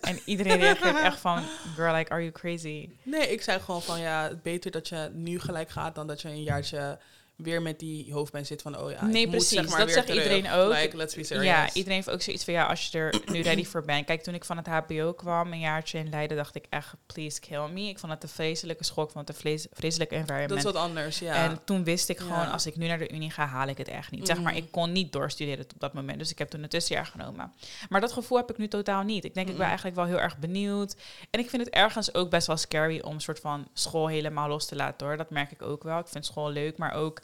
En 0.00 0.18
iedereen 0.24 0.58
reageert 0.58 1.00
echt 1.10 1.18
van, 1.20 1.42
girl, 1.74 1.94
like, 1.94 2.10
are 2.10 2.20
you 2.20 2.32
crazy? 2.32 2.88
Nee, 3.02 3.28
ik 3.32 3.42
zei 3.42 3.60
gewoon 3.60 3.82
van 3.82 4.00
ja, 4.00 4.32
beter 4.42 4.70
dat 4.70 4.88
je 4.88 5.10
nu 5.12 5.40
gelijk 5.40 5.70
gaat 5.70 5.94
dan 5.94 6.06
dat 6.06 6.20
je 6.22 6.28
een 6.28 6.42
jaartje 6.42 6.98
weer 7.36 7.62
met 7.62 7.78
die 7.78 8.12
hoofdpijn 8.12 8.46
zit 8.46 8.62
van 8.62 8.78
oh 8.78 8.90
ja, 8.90 9.04
Nee, 9.04 9.20
ik 9.22 9.26
moet, 9.28 9.36
precies. 9.36 9.48
zeg 9.58 9.68
maar, 9.68 9.78
Dat 9.78 9.90
zegt 9.90 10.06
terug. 10.06 10.22
iedereen 10.22 10.50
ook. 10.50 10.72
Like, 10.72 10.96
let's 10.96 11.14
be 11.14 11.24
serious. 11.24 11.46
Ja, 11.46 11.72
iedereen 11.72 11.96
heeft 11.96 12.10
ook 12.10 12.22
zoiets 12.22 12.44
van, 12.44 12.54
ja, 12.54 12.66
als 12.66 12.86
je 12.88 12.98
er 12.98 13.14
nu 13.32 13.40
ready 13.40 13.64
voor 13.64 13.84
bent. 13.84 14.06
Kijk, 14.06 14.22
toen 14.22 14.34
ik 14.34 14.44
van 14.44 14.56
het 14.56 14.66
HBO 14.66 15.12
kwam, 15.12 15.52
een 15.52 15.58
jaartje 15.60 15.98
in 15.98 16.08
Leiden, 16.10 16.36
dacht 16.36 16.54
ik 16.54 16.64
echt, 16.70 16.94
please 17.06 17.40
kill 17.40 17.68
me. 17.68 17.80
Ik 17.88 17.98
vond 17.98 18.12
het 18.12 18.22
een 18.22 18.28
vreselijke 18.28 18.84
schok, 18.84 19.10
vond 19.10 19.28
het 19.28 19.36
een 19.36 19.42
vlees- 19.42 19.66
vreselijk 19.72 20.10
dat 20.10 20.18
environment. 20.18 20.58
is 20.58 20.64
wat 20.64 20.74
anders, 20.76 21.18
ja. 21.18 21.34
En 21.34 21.60
toen 21.64 21.84
wist 21.84 22.08
ik 22.08 22.18
Ja. 22.18 22.24
gewoon, 22.24 22.50
als 22.52 22.66
ik 22.66 22.76
nu 22.76 22.86
naar 22.86 22.98
de 22.98 23.12
Unie 23.12 23.30
ga, 23.30 23.46
haal 23.46 23.68
ik 23.68 23.78
het 23.78 23.88
echt 23.88 24.10
niet. 24.10 24.26
Zeg 24.26 24.40
maar, 24.40 24.52
Mhm. 24.52 24.62
ik 24.62 24.70
kon 24.70 24.92
niet 24.92 25.12
doorstuderen 25.12 25.64
op 25.74 25.80
dat 25.80 25.92
moment. 25.92 26.18
Dus 26.18 26.30
ik 26.30 26.38
heb 26.38 26.48
toen 26.48 26.62
een 26.62 26.68
tussenjaar 26.68 27.06
genomen. 27.06 27.52
Maar 27.88 28.00
dat 28.00 28.12
gevoel 28.12 28.38
heb 28.38 28.50
ik 28.50 28.58
nu 28.58 28.68
totaal 28.68 29.02
niet. 29.02 29.24
Ik 29.24 29.34
denk, 29.34 29.46
ik 29.46 29.52
ben 29.52 29.54
Mhm. 29.60 29.64
eigenlijk 29.66 29.96
wel 29.96 30.06
heel 30.06 30.20
erg 30.20 30.38
benieuwd. 30.38 30.96
En 31.30 31.40
ik 31.40 31.50
vind 31.50 31.64
het 31.64 31.74
ergens 31.74 32.14
ook 32.14 32.30
best 32.30 32.46
wel 32.46 32.56
scary 32.56 33.00
om 33.00 33.14
een 33.14 33.20
soort 33.20 33.40
van 33.40 33.68
school 33.72 34.06
helemaal 34.08 34.48
los 34.48 34.66
te 34.66 34.76
laten 34.76 35.06
hoor. 35.06 35.16
Dat 35.16 35.30
merk 35.30 35.50
ik 35.50 35.62
ook 35.62 35.82
wel. 35.82 35.98
Ik 35.98 36.08
vind 36.08 36.26
school 36.26 36.50
leuk, 36.50 36.76
maar 36.78 36.92
ook, 36.94 37.20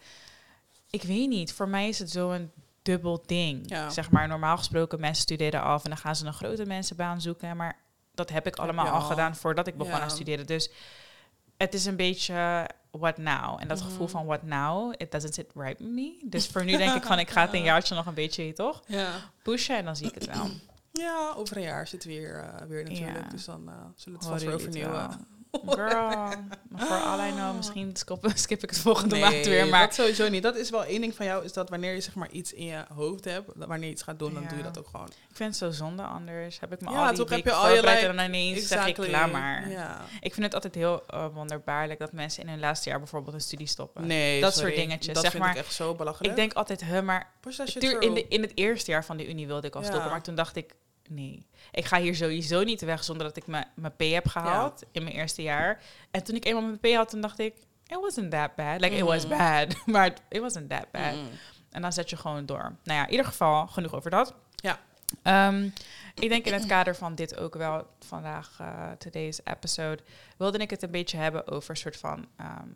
ik 0.92 1.02
weet 1.02 1.28
niet. 1.28 1.52
Voor 1.52 1.68
mij 1.68 1.88
is 1.88 1.98
het 1.98 2.10
zo'n 2.10 2.50
dubbel 2.82 3.22
ding. 3.26 3.62
Ja. 3.68 3.90
Zeg 3.90 4.10
maar, 4.10 4.28
normaal 4.28 4.56
gesproken 4.56 5.00
mensen 5.00 5.22
studeren 5.22 5.62
af 5.62 5.84
en 5.84 5.90
dan 5.90 5.98
gaan 5.98 6.16
ze 6.16 6.26
een 6.26 6.32
grote 6.32 6.66
mensenbaan 6.66 7.20
zoeken. 7.20 7.56
Maar 7.56 7.76
dat 8.14 8.30
heb 8.30 8.46
ik 8.46 8.56
allemaal 8.56 8.86
al 8.86 9.00
gedaan 9.00 9.36
voordat 9.36 9.66
ik 9.66 9.76
begon 9.76 9.92
Ja. 9.94 10.00
aan 10.00 10.10
studeren. 10.10 10.46
Dus 10.46 10.70
het 11.56 11.74
is 11.74 11.84
een 11.84 11.96
beetje 11.96 12.66
what 12.90 13.18
now. 13.18 13.60
En 13.60 13.68
dat 13.68 13.80
gevoel 13.80 14.06
van 14.06 14.26
what 14.26 14.42
now, 14.42 14.94
it 14.96 15.12
doesn't 15.12 15.34
sit 15.34 15.50
right 15.54 15.78
with 15.78 15.88
me. 15.88 16.18
Dus 16.24 16.46
voor 16.48 16.64
nu 16.64 16.76
denk 16.76 16.94
ik 16.94 17.02
van, 17.02 17.18
ik 17.18 17.30
ga 17.30 17.40
het 17.40 17.52
een 17.54 17.62
jaartje 17.72 17.94
nog 17.94 18.06
een 18.06 18.14
beetje, 18.14 18.52
toch? 18.52 18.82
ja. 18.86 19.10
Pushen 19.42 19.76
en 19.76 19.84
dan 19.84 19.96
zie 19.96 20.06
ik 20.08 20.14
het 20.14 20.26
wel. 20.26 20.46
ja, 21.06 21.32
over 21.36 21.56
een 21.56 21.62
jaar 21.62 21.86
zit 21.86 22.04
weer, 22.04 22.36
eh, 22.38 22.66
weer 22.66 22.84
natuurlijk. 22.84 23.30
Dus 23.30 23.44
dan 23.44 23.68
eh, 23.68 23.74
zullen 23.96 24.18
we 24.18 24.24
het 24.24 24.32
vast 24.34 24.44
weer 24.44 24.50
jullie 24.58 24.66
het 24.66 24.76
vernieuwen. 24.76 25.08
wel. 25.08 25.18
Girl, 25.60 26.08
maar 26.08 26.36
voor 26.86 26.96
all 26.96 27.28
I 27.28 27.32
know, 27.32 27.56
misschien 27.56 27.96
skip, 27.96 28.26
skip 28.34 28.62
ik 28.62 28.70
het 28.70 28.78
volgende 28.78 29.14
Nee, 29.14 29.24
maand 29.24 29.46
weer. 29.46 29.66
Maar 29.66 29.80
dat 29.86 29.94
sowieso 29.94 30.28
niet. 30.28 30.42
Dat 30.42 30.56
is 30.56 30.70
wel 30.70 30.84
één 30.84 31.00
ding 31.00 31.14
van 31.14 31.26
jou, 31.26 31.44
is 31.44 31.52
dat 31.52 31.68
wanneer 31.70 31.94
je 31.94 32.00
zeg 32.00 32.14
maar 32.14 32.30
iets 32.30 32.52
in 32.52 32.64
je 32.64 32.84
hoofd 32.94 33.24
hebt, 33.24 33.50
wanneer 33.54 33.86
je 33.86 33.90
iets 33.92 34.02
gaat 34.02 34.18
doen, 34.18 34.34
dan 34.34 34.42
Ja. 34.42 34.48
doe 34.48 34.56
je 34.58 34.64
dat 34.64 34.78
ook 34.78 34.86
gewoon. 34.90 35.06
ik 35.06 35.36
vind 35.36 35.48
het 35.48 35.58
zo 35.58 35.70
zonde 35.70 36.02
anders. 36.02 36.60
Heb 36.60 36.72
ik 36.72 36.80
me 36.80 36.90
Ja, 36.90 36.96
al 37.02 37.08
die 37.08 37.16
toch 37.16 37.30
heb 37.30 37.44
je 37.44 37.52
al 37.52 37.68
je 37.74 37.80
like- 37.80 37.88
en 38.06 38.16
dan 38.16 38.24
ineens 38.26 38.66
zeg 38.68 38.86
ik, 38.86 38.96
laat 38.96 39.32
maar. 39.32 39.70
Ja. 39.70 40.00
Ik 40.20 40.32
vind 40.34 40.44
het 40.46 40.54
altijd 40.54 40.74
heel 40.74 41.06
eh, 41.06 41.26
wonderbaarlijk 41.32 41.98
dat 41.98 42.12
mensen 42.12 42.42
in 42.42 42.48
hun 42.48 42.60
laatste 42.60 42.88
jaar 42.88 42.98
bijvoorbeeld 42.98 43.34
een 43.34 43.40
studie 43.40 43.66
stoppen. 43.66 44.06
Nee, 44.06 44.40
Dat 44.40 44.54
sorry. 44.54 44.68
soort 44.68 44.80
dingetjes, 44.82 45.14
Dat 45.14 45.22
zeg 45.22 45.30
vind 45.32 45.42
maar. 45.44 45.52
ik 45.52 45.58
echt 45.58 45.74
zo 45.74 45.94
belachelijk. 45.94 46.30
Ik 46.30 46.36
denk 46.36 46.52
altijd, 46.52 46.80
hè, 46.80 47.02
maar 47.02 47.32
in, 48.00 48.14
de, 48.14 48.26
in 48.28 48.42
het 48.42 48.52
eerste 48.54 48.90
jaar 48.90 49.04
van 49.04 49.16
de 49.16 49.28
Unie 49.28 49.46
wilde 49.46 49.66
ik 49.66 49.74
al 49.76 49.82
stoppen, 49.82 50.10
maar 50.10 50.22
toen 50.22 50.34
dacht 50.34 50.56
ik, 50.56 50.74
nee, 51.08 51.46
ik 51.70 51.84
ga 51.84 52.00
hier 52.00 52.14
sowieso 52.14 52.62
niet 52.62 52.80
weg 52.80 53.04
zonder 53.04 53.26
dat 53.26 53.36
ik 53.36 53.46
mijn 53.46 53.66
mijn 53.74 53.96
P 53.96 54.00
heb 54.02 54.28
gehaald 54.28 54.82
in 54.92 55.02
mijn 55.02 55.14
eerste 55.14 55.42
jaar. 55.42 55.82
En 56.10 56.22
toen 56.24 56.34
ik 56.36 56.44
eenmaal 56.44 56.62
mijn 56.62 56.80
P 56.80 56.94
had, 56.96 57.08
toen 57.08 57.20
dacht 57.20 57.38
ik, 57.38 57.54
it 57.86 58.00
wasn't 58.00 58.30
that 58.30 58.54
bad. 58.54 58.80
Like, 58.80 58.94
it 58.96 59.02
was 59.02 59.26
Mhm. 59.26 59.36
bad, 59.38 59.76
maar 59.86 60.12
it 60.28 60.40
wasn't 60.40 60.68
that 60.70 60.90
bad. 60.90 61.14
Mm. 61.14 61.28
En 61.70 61.82
dan 61.82 61.92
zet 61.92 62.10
je 62.10 62.16
gewoon 62.16 62.46
door. 62.46 62.76
Nou 62.84 62.98
ja, 62.98 63.04
in 63.04 63.10
ieder 63.10 63.26
geval, 63.26 63.66
genoeg 63.66 63.94
over 63.94 64.10
dat. 64.10 64.34
Ja. 64.56 64.80
Ehm, 65.22 65.68
ik 66.14 66.28
denk 66.28 66.46
in 66.46 66.52
het 66.52 66.66
kader 66.66 66.96
van 66.96 67.14
dit 67.14 67.36
ook 67.36 67.54
wel, 67.54 67.86
vandaag, 68.00 68.56
eh 68.60 68.90
today's 68.98 69.40
episode, 69.44 70.02
wilde 70.36 70.58
ik 70.58 70.70
het 70.70 70.82
een 70.82 70.90
beetje 70.90 71.16
hebben 71.16 71.46
over 71.48 71.70
een 71.70 71.76
soort 71.76 71.96
van 71.96 72.26
ehm, 72.36 72.68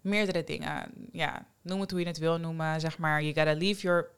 meerdere 0.00 0.44
dingen. 0.44 0.90
Ja, 1.12 1.46
noem 1.62 1.80
het 1.80 1.90
hoe 1.90 2.00
je 2.00 2.06
het 2.06 2.18
wil 2.18 2.38
noemen. 2.38 2.80
Zeg 2.80 2.98
maar, 2.98 3.22
you 3.22 3.34
gotta 3.34 3.52
leave 3.54 3.80
your 3.80 4.08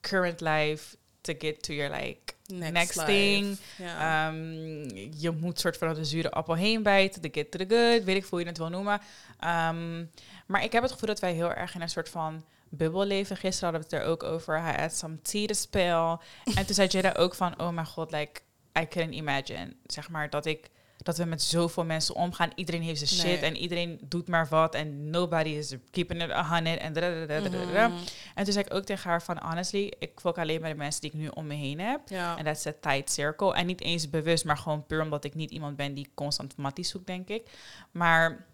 current 0.00 0.40
life 0.40 0.96
to 1.20 1.34
get 1.38 1.62
to 1.62 1.72
your 1.74 1.96
like 1.96 2.34
Next, 2.54 3.04
thing. 3.04 3.58
Ehm, 3.78 4.88
je 5.18 5.30
moet 5.40 5.60
soort 5.60 5.76
van 5.76 5.94
de 5.94 6.04
zure 6.04 6.30
appel 6.30 6.54
heen 6.54 6.82
bijten, 6.82 7.22
the 7.22 7.28
get 7.32 7.50
to 7.50 7.58
the 7.58 7.74
good, 7.74 8.04
weet 8.04 8.16
ik 8.16 8.24
hoe 8.24 8.40
je 8.40 8.46
het 8.46 8.58
wil 8.58 8.68
noemen. 8.68 9.00
Ehm, 9.40 10.04
maar 10.46 10.64
ik 10.64 10.72
heb 10.72 10.82
het 10.82 10.92
gevoel 10.92 11.08
dat 11.08 11.20
wij 11.20 11.32
heel 11.32 11.52
erg 11.52 11.74
in 11.74 11.80
een 11.80 11.88
soort 11.88 12.08
van 12.08 12.44
bubbel 12.68 13.04
leven. 13.04 13.36
Gisteren 13.36 13.72
hadden 13.72 13.90
we 13.90 13.96
het 13.96 14.04
er 14.04 14.10
ook 14.10 14.22
over. 14.22 14.58
I 14.58 14.80
had 14.80 14.94
some 14.94 15.20
tea 15.22 15.46
to 15.46 15.54
spill. 15.54 16.16
en 16.56 16.66
toen 16.66 16.74
zei 16.74 16.88
Jada 16.88 17.12
ook 17.12 17.34
van, 17.34 17.60
oh 17.60 17.70
mijn 17.70 17.86
god, 17.86 18.10
like, 18.10 18.40
I 18.80 18.88
couldn't 18.88 19.14
imagine. 19.14 19.72
Zeg 19.86 20.10
maar 20.10 20.30
dat 20.30 20.46
ik, 20.46 20.70
dat 21.08 21.16
we 21.16 21.24
met 21.24 21.42
zoveel 21.42 21.84
mensen 21.84 22.14
omgaan. 22.14 22.50
Iedereen 22.54 22.82
heeft 22.82 23.08
zijn 23.08 23.20
shit 23.20 23.40
Nee. 23.40 23.50
en 23.50 23.56
iedereen 23.56 23.98
doet 24.02 24.28
maar 24.28 24.48
wat 24.48 24.74
en 24.74 25.10
nobody 25.10 25.48
is 25.48 25.74
keeping 25.90 26.22
it 26.22 26.30
a 26.30 26.54
hundred 26.54 26.78
en. 26.78 26.92
Mhm. 26.92 27.92
En 28.34 28.44
toen 28.44 28.52
zei 28.52 28.64
ik 28.64 28.74
ook 28.74 28.84
tegen 28.84 29.10
haar 29.10 29.22
van 29.22 29.38
honestly, 29.42 29.92
ik 29.98 30.10
fok 30.20 30.38
alleen 30.38 30.60
bij 30.60 30.70
de 30.70 30.76
mensen 30.76 31.00
die 31.00 31.10
ik 31.10 31.16
nu 31.16 31.28
om 31.28 31.46
me 31.46 31.54
heen 31.54 31.80
heb. 31.80 32.00
En 32.10 32.44
dat 32.44 32.56
is 32.56 32.72
tight 32.80 33.10
circle. 33.10 33.54
En 33.54 33.66
niet 33.66 33.80
eens 33.80 34.10
bewust, 34.10 34.44
maar 34.44 34.56
gewoon 34.56 34.86
puur 34.86 35.02
omdat 35.02 35.24
ik 35.24 35.34
niet 35.34 35.50
iemand 35.50 35.76
ben 35.76 35.94
die 35.94 36.10
constant 36.14 36.56
matties 36.56 36.88
zoekt, 36.88 37.06
denk 37.06 37.28
ik. 37.28 37.50
Maar 37.90 38.46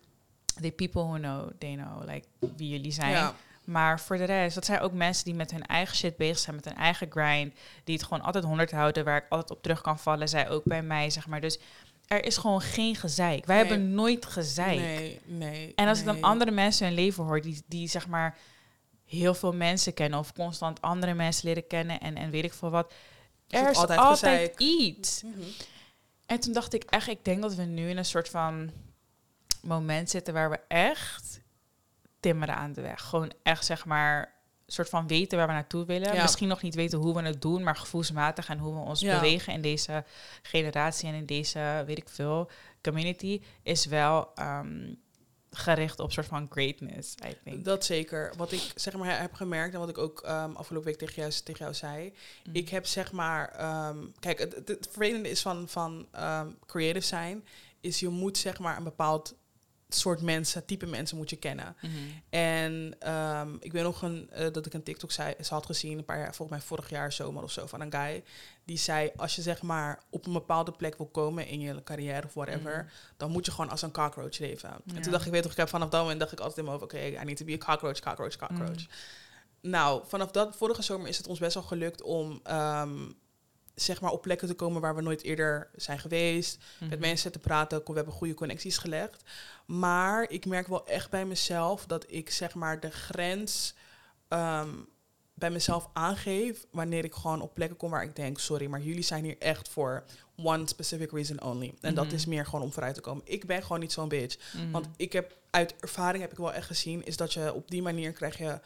the 0.61 0.71
people 0.71 1.03
who 1.03 1.17
know, 1.17 1.51
they 1.59 1.75
know, 1.75 2.09
like 2.11 2.27
wie 2.57 2.69
jullie 2.69 2.93
zijn. 2.93 3.11
Ja. 3.11 3.35
Maar 3.65 4.01
voor 4.01 4.17
de 4.17 4.25
rest, 4.25 4.55
dat 4.55 4.65
zijn 4.65 4.81
ook 4.81 4.93
mensen 4.93 5.25
die 5.25 5.35
met 5.35 5.51
hun 5.51 5.67
eigen 5.67 5.97
shit 5.97 6.17
bezig 6.17 6.39
zijn, 6.39 6.57
met 6.57 6.65
hun 6.65 6.77
eigen 6.77 7.11
grind, 7.11 7.55
die 7.85 7.95
het 7.95 8.05
gewoon 8.05 8.23
altijd 8.23 8.45
honderd 8.45 8.71
houden, 8.71 9.05
waar 9.05 9.17
ik 9.17 9.27
altijd 9.29 9.51
op 9.51 9.63
terug 9.63 9.81
kan 9.81 9.99
vallen. 9.99 10.29
Zij 10.29 10.49
ook 10.49 10.65
bij 10.65 10.83
mij, 10.83 11.11
zeg 11.11 11.27
maar. 11.27 11.41
Dus 11.41 11.59
er 12.07 12.25
is 12.25 12.37
gewoon 12.37 12.61
geen 12.61 12.97
gezeik. 12.97 13.47
Wij 13.47 13.61
Nee. 13.61 13.67
hebben 13.67 13.95
nooit 13.95 14.27
gezeik. 14.27 14.79
Nee, 14.79 15.21
nee. 15.25 15.73
En 15.75 15.89
als 15.89 15.99
ik 15.99 16.05
dan 16.05 16.21
andere 16.21 16.51
mensen 16.51 16.87
hun 16.87 16.95
leven 16.95 17.25
hoor, 17.25 17.41
die, 17.41 17.63
die 17.67 17.89
zeg 17.89 18.07
maar 18.09 18.37
heel 19.05 19.35
veel 19.35 19.53
mensen 19.53 19.95
kennen 19.95 20.19
of 20.19 20.33
constant 20.33 20.81
andere 20.81 21.15
mensen 21.15 21.47
leren 21.49 21.67
kennen 21.67 22.01
en, 22.01 22.17
en 22.17 22.31
weet 22.31 22.45
ik 22.45 22.53
veel 22.53 22.71
wat. 22.71 22.93
Er 23.49 23.71
is 23.71 23.77
altijd 23.77 24.55
iets. 24.61 25.23
Mhm. 25.23 25.41
En 26.27 26.41
toen 26.41 26.53
dacht 26.53 26.75
ik 26.75 26.85
echt, 26.85 27.09
ik 27.09 27.25
denk 27.25 27.43
dat 27.43 27.55
we 27.55 27.63
nu 27.63 27.89
in 27.89 27.97
een 27.97 28.05
soort 28.05 28.29
van 28.29 28.71
moment 29.63 30.11
zitten 30.11 30.35
waar 30.35 30.51
we 30.51 30.61
echt 30.69 31.41
timmeren 32.21 32.55
aan 32.57 32.73
de 32.73 32.81
weg. 32.81 33.01
Gewoon 33.01 33.33
echt 33.43 33.65
zeg 33.65 33.85
maar 33.85 34.34
soort 34.75 34.89
van 34.89 35.07
weten 35.07 35.39
waar 35.39 35.47
we 35.47 35.53
naartoe 35.53 35.85
willen. 35.85 36.15
Ja. 36.15 36.23
Misschien 36.23 36.49
nog 36.49 36.63
niet 36.63 36.75
weten 36.75 36.99
hoe 36.99 37.15
we 37.15 37.23
het 37.23 37.43
doen, 37.43 37.63
maar 37.63 37.77
gevoelsmatig 37.77 38.49
en 38.49 38.59
hoe 38.59 38.75
we 38.75 38.81
ons 38.81 39.01
Ja. 39.01 39.21
bewegen 39.21 39.53
in 39.53 39.61
deze 39.61 40.05
generatie 40.43 41.09
en 41.09 41.15
in 41.15 41.27
deze, 41.27 41.83
weet 41.87 41.99
ik 41.99 42.09
veel, 42.09 42.51
community 42.83 43.41
is 43.63 43.87
wel 43.87 44.31
ehm, 44.35 44.93
gericht 45.51 46.01
op 46.01 46.13
soort 46.13 46.27
van 46.27 46.47
greatness, 46.51 47.15
I 47.27 47.37
think. 47.45 47.65
Dat 47.65 47.85
zeker. 47.85 48.33
Wat 48.37 48.53
ik 48.53 48.73
zeg 48.75 48.95
maar 48.97 49.21
heb 49.21 49.35
gemerkt 49.35 49.75
en 49.75 49.81
wat 49.81 49.89
ik 49.89 49.99
ook 49.99 50.21
ehm, 50.21 50.53
afgelopen 50.53 50.89
week 50.89 50.99
tegen 50.99 51.15
jou, 51.15 51.31
tegen 51.45 51.61
jou 51.61 51.75
zei. 51.75 52.13
Mm. 52.45 52.55
Ik 52.55 52.69
heb 52.69 52.87
zeg 52.87 53.13
maar... 53.13 53.49
ehm, 53.49 53.99
kijk, 54.21 54.39
het, 54.39 54.55
het, 54.55 54.89
vervelende 54.91 55.31
is 55.31 55.43
van, 55.43 55.69
van 55.69 56.07
creative 56.67 57.07
zijn... 57.07 57.45
is 57.81 58.01
je 58.01 58.09
moet 58.09 58.39
zeg 58.39 58.59
maar 58.59 58.77
een 58.77 58.85
bepaald 58.85 59.35
soort 59.97 60.23
mensen, 60.23 60.65
type 60.65 60.87
mensen 60.87 61.17
moet 61.17 61.31
je 61.31 61.37
kennen. 61.37 61.77
Mhm. 61.81 61.93
En 62.31 62.97
ehm, 62.99 63.55
ik 63.61 63.73
weet 63.73 63.83
nog 63.83 64.03
een, 64.03 64.31
eh, 64.31 64.53
dat 64.53 64.67
ik 64.67 64.75
een 64.75 64.83
TikTok 64.83 65.13
zei, 65.13 65.35
ze 65.41 65.55
had 65.55 65.67
gezien, 65.67 65.99
een 65.99 66.05
paar 66.05 66.19
jaar, 66.19 66.35
volgens 66.35 66.59
mij 66.59 66.67
vorig 66.67 66.91
jaar 66.91 67.13
zomer 67.13 67.43
of 67.43 67.51
zo, 67.51 67.67
van 67.67 67.81
een 67.81 67.93
guy. 67.93 68.25
Die 68.65 68.79
zei, 68.79 69.11
als 69.17 69.37
je 69.37 69.43
zeg 69.43 69.63
maar 69.63 70.03
op 70.11 70.27
een 70.27 70.33
bepaalde 70.33 70.73
plek 70.73 70.97
wil 70.97 71.07
komen 71.07 71.47
in 71.47 71.61
je 71.61 71.83
carrière 71.83 72.27
of 72.27 72.35
whatever, 72.35 72.77
Mhm. 72.77 72.87
dan 73.17 73.31
moet 73.31 73.45
je 73.45 73.51
gewoon 73.51 73.71
als 73.71 73.83
een 73.83 73.93
cockroach 73.93 74.39
leven. 74.39 74.71
En 74.95 75.03
toen 75.03 75.13
dacht 75.13 75.27
ik, 75.27 75.33
weet 75.33 75.43
toch, 75.43 75.51
ik 75.53 75.57
heb 75.59 75.69
vanaf 75.69 75.89
dat 75.89 76.01
moment 76.01 76.21
dacht 76.21 76.33
ik 76.33 76.39
altijd 76.39 76.59
in 76.59 76.65
mijn 76.65 76.79
hoofd, 76.79 76.93
oké, 76.95 77.05
I 77.07 77.25
need 77.25 77.37
to 77.37 77.45
be 77.45 77.53
a 77.53 77.57
cockroach, 77.67 78.01
cockroach, 78.01 78.37
cockroach. 78.37 78.71
Mhm. 78.71 78.85
Nou, 79.61 80.03
vanaf 80.07 80.31
dat 80.31 80.57
vorige 80.57 80.83
zomer 80.83 81.09
is 81.09 81.17
het 81.17 81.27
ons 81.27 81.39
best 81.39 81.55
wel 81.55 81.63
gelukt 81.63 82.03
om 82.03 82.41
ehm, 82.43 83.11
zeg 83.75 84.01
maar 84.01 84.11
op 84.11 84.23
plekken 84.23 84.49
te 84.49 84.55
komen 84.55 84.81
waar 84.81 84.95
we 84.95 85.03
nooit 85.03 85.23
eerder 85.23 85.71
zijn 85.77 85.99
geweest 85.99 86.59
met 86.81 86.91
Mhm. 86.91 87.01
mensen 87.01 87.33
te 87.33 87.39
praten. 87.39 87.83
We 87.85 87.93
hebben 87.95 88.13
goede 88.15 88.35
connecties 88.35 88.79
gelegd. 88.79 89.23
Maar 89.67 90.31
ik 90.31 90.47
merk 90.47 90.67
wel 90.67 90.87
echt 90.87 91.11
bij 91.11 91.25
mezelf 91.25 91.87
dat 91.87 92.05
ik 92.09 92.31
zeg 92.31 92.55
maar 92.55 92.81
de 92.81 92.91
grens 92.91 93.75
ehm, 94.29 94.69
bij 95.35 95.51
mezelf 95.51 95.89
aangeef 95.93 96.67
wanneer 96.71 97.05
ik 97.05 97.15
gewoon 97.15 97.41
op 97.41 97.55
plekken 97.55 97.77
kom 97.77 97.91
waar 97.91 98.03
ik 98.03 98.17
denk, 98.17 98.39
sorry, 98.39 98.67
maar 98.67 98.81
jullie 98.81 99.03
zijn 99.03 99.25
hier 99.25 99.39
echt 99.39 99.69
voor 99.69 100.05
one 100.37 100.69
specific 100.69 101.11
reason 101.11 101.43
only. 101.43 101.75
En 101.81 101.95
dat 101.95 102.05
Mhm. 102.05 102.15
is 102.15 102.27
meer 102.27 102.45
gewoon 102.45 102.63
om 102.63 102.73
vooruit 102.73 102.95
te 102.95 103.01
komen. 103.01 103.23
Ik 103.27 103.47
ben 103.47 103.63
gewoon 103.63 103.81
niet 103.81 103.93
zo'n 103.93 104.09
bitch. 104.09 104.53
Mhm. 104.55 104.71
Want 104.71 104.87
ik 104.97 105.13
heb 105.13 105.37
uit 105.51 105.75
ervaring 105.81 106.23
heb 106.23 106.33
ik 106.33 106.39
wel 106.39 106.53
echt 106.53 106.67
gezien, 106.67 107.05
is 107.05 107.17
dat 107.17 107.33
je 107.33 107.53
op 107.55 107.71
die 107.71 107.83
manier 107.83 108.13
krijg 108.13 108.39
je 108.39 108.61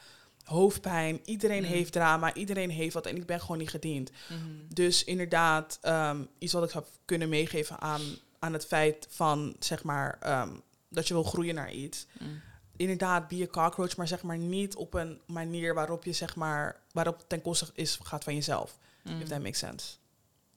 hoofdpijn. 0.49 1.21
Iedereen 1.25 1.63
Mm. 1.63 1.69
heeft 1.69 1.93
drama, 1.93 2.35
iedereen 2.35 2.71
heeft 2.71 2.95
wat 2.95 3.07
en 3.07 3.17
ik 3.17 3.27
ben 3.27 3.41
gewoon 3.41 3.59
niet 3.59 3.71
gediend. 3.71 4.11
Mhm. 4.29 4.41
Dus 4.75 5.05
inderdaad, 5.05 5.79
ehm, 5.83 6.23
iets 6.39 6.53
wat 6.53 6.65
ik 6.65 6.71
zou 6.71 6.85
kunnen 7.05 7.29
meegeven 7.29 7.81
aan, 7.81 8.01
aan 8.39 8.53
het 8.53 8.67
feit 8.67 9.07
van, 9.11 9.57
zeg 9.59 9.83
maar, 9.83 10.17
ehm, 10.21 10.51
dat 10.89 11.09
je 11.09 11.15
wil 11.15 11.23
groeien 11.23 11.55
naar 11.55 11.73
iets. 11.73 12.07
Mhm. 12.19 12.29
Inderdaad, 12.77 13.29
be 13.29 13.43
a 13.43 13.47
cockroach, 13.63 13.97
maar 13.97 14.09
zeg 14.09 14.23
maar 14.23 14.39
niet 14.39 14.77
op 14.77 14.95
een 14.95 15.21
manier 15.27 15.75
waarop 15.75 16.05
je, 16.05 16.13
zeg 16.13 16.37
maar, 16.37 16.81
waarop 16.93 17.17
het 17.19 17.29
ten 17.29 17.43
koste 17.43 17.67
is, 17.75 17.99
gaat 18.03 18.25
van 18.25 18.35
jezelf. 18.35 18.79
If 19.21 19.29
that 19.29 19.43
makes 19.43 19.59
sense. 19.59 19.97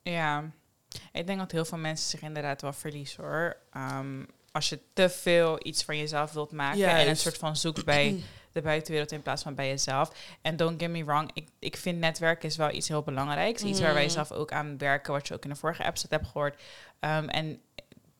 Ja, 0.01 0.51
ik 1.11 1.27
denk 1.27 1.39
dat 1.39 1.51
heel 1.51 1.65
veel 1.65 1.77
mensen 1.77 2.09
zich 2.09 2.21
inderdaad 2.21 2.61
wel 2.61 2.73
verliezen 2.73 3.23
hoor. 3.23 3.57
Ehm, 3.71 4.23
als 4.51 4.69
je 4.69 4.79
te 4.93 5.09
veel 5.09 5.59
iets 5.67 5.83
van 5.83 5.97
jezelf 5.97 6.31
wilt 6.31 6.51
maken 6.51 6.85
en 6.87 7.07
een 7.09 7.17
soort 7.17 7.37
van 7.37 7.55
zoekt 7.55 7.85
bij 7.85 8.23
de 8.51 8.61
buitenwereld 8.61 9.11
in 9.11 9.21
plaats 9.21 9.43
van 9.43 9.55
bij 9.55 9.67
jezelf. 9.67 10.11
En 10.41 10.55
don't 10.55 10.81
get 10.81 10.89
me 10.91 11.05
wrong, 11.05 11.29
ik, 11.33 11.47
ik 11.59 11.77
vind 11.77 11.99
netwerken 11.99 12.49
is 12.49 12.55
wel 12.57 12.71
iets 12.71 12.87
heel 12.87 13.01
belangrijks. 13.03 13.63
Iets 13.63 13.79
waar 13.81 13.93
wij 13.93 14.03
Mhm. 14.03 14.11
zelf 14.13 14.31
ook 14.31 14.51
aan 14.51 14.77
werken, 14.77 15.13
wat 15.13 15.27
je 15.27 15.33
ook 15.33 15.43
in 15.43 15.49
de 15.49 15.55
vorige 15.55 15.83
episode 15.85 16.15
hebt 16.15 16.27
gehoord. 16.27 16.61
Ehm, 16.99 17.27
en 17.27 17.61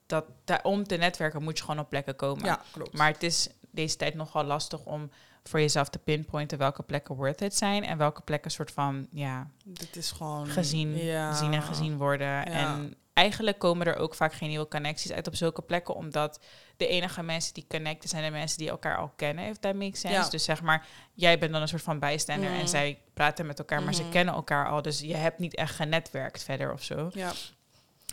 dat, 0.05 0.25
daar, 0.45 0.63
om 0.63 0.83
te 0.83 0.95
netwerken 0.95 1.43
moet 1.43 1.57
je 1.57 1.63
gewoon 1.63 1.79
op 1.79 1.89
plekken 1.89 2.15
komen. 2.15 2.45
Ja, 2.45 2.61
klopt. 2.71 2.93
Maar 2.97 3.07
het 3.11 3.23
is 3.23 3.49
deze 3.71 3.95
tijd 3.95 4.13
nogal 4.13 4.43
lastig 4.43 4.79
om 4.85 5.09
voor 5.43 5.59
jezelf 5.59 5.89
te 5.89 5.99
pinpointen 5.99 6.57
welke 6.57 6.83
plekken 6.83 7.15
worth 7.15 7.41
it 7.41 7.55
zijn 7.55 7.83
en 7.83 7.97
welke 7.97 8.21
plekken 8.21 8.51
soort 8.51 8.71
van 8.71 9.07
ja, 9.11 9.47
Dit 9.65 9.95
is 9.95 10.11
gewoon... 10.11 10.47
gezien, 10.47 10.97
ja. 10.97 11.31
gezien 11.31 11.53
en 11.53 11.61
gezien 11.61 11.97
worden. 11.97 12.45
En 12.45 12.95
eigenlijk 13.13 13.59
komen 13.59 13.87
er 13.87 13.95
ook 13.95 14.15
vaak 14.15 14.33
geen 14.33 14.49
nieuwe 14.49 14.67
connecties 14.67 15.11
uit 15.11 15.27
op 15.27 15.35
zulke 15.35 15.61
plekken, 15.61 15.95
omdat 15.95 16.39
de 16.77 16.87
enige 16.87 17.23
mensen 17.23 17.53
die 17.53 17.65
connecten 17.67 18.09
zijn 18.09 18.23
de 18.23 18.29
mensen 18.31 18.57
die 18.57 18.69
elkaar 18.69 18.97
al 18.97 19.11
kennen, 19.15 19.49
if 19.49 19.57
that 19.57 19.75
makes 19.75 19.99
sense. 19.99 20.17
Ja. 20.17 20.29
Dus 20.29 20.43
zeg 20.43 20.61
maar, 20.61 20.85
jij 21.13 21.39
bent 21.39 21.51
dan 21.51 21.61
een 21.61 21.67
soort 21.67 21.81
van 21.81 21.99
bijstander 21.99 22.49
Mhm. 22.49 22.59
en 22.59 22.67
zij 22.67 22.99
praten 23.13 23.45
met 23.45 23.59
elkaar, 23.59 23.83
maar 23.83 23.93
ze 23.93 24.01
Mhm. 24.01 24.11
kennen 24.11 24.33
elkaar 24.33 24.69
al, 24.69 24.81
dus 24.81 24.99
je 24.99 25.15
hebt 25.15 25.39
niet 25.39 25.55
echt 25.55 25.75
genetwerkt 25.75 26.43
verder 26.43 26.73
of 26.73 26.83
zo. 26.83 27.09
Ja, 27.13 27.31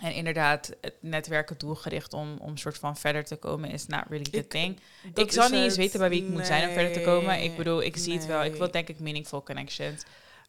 En 0.02 0.12
inderdaad, 0.14 0.72
het 0.80 0.94
netwerken 1.00 1.58
doelgericht 1.58 2.12
om, 2.12 2.36
om 2.40 2.56
soort 2.56 2.78
van 2.78 2.96
verder 2.96 3.24
te 3.24 3.36
komen 3.36 3.70
is 3.70 3.86
not 3.86 4.02
really 4.08 4.24
the 4.24 4.36
Ik- 4.38 4.48
thing. 4.50 4.80
dat 5.12 5.24
Ik 5.24 5.32
zal 5.32 5.48
niet 5.48 5.62
eens 5.62 5.76
weten 5.76 5.98
bij 5.98 6.08
wie 6.08 6.22
ik 6.24 6.28
moet 6.28 6.46
zijn 6.46 6.68
om 6.68 6.74
verder 6.74 6.92
te 6.92 7.00
komen. 7.00 7.42
Ik 7.42 7.56
bedoel, 7.56 7.82
ik 7.82 7.96
zie 7.96 8.12
het 8.12 8.26
wel. 8.26 8.44
Ik 8.44 8.54
wil 8.54 8.70
denk 8.70 8.88
ik 8.88 9.00
meaningful 9.00 9.42
connections. 9.42 10.02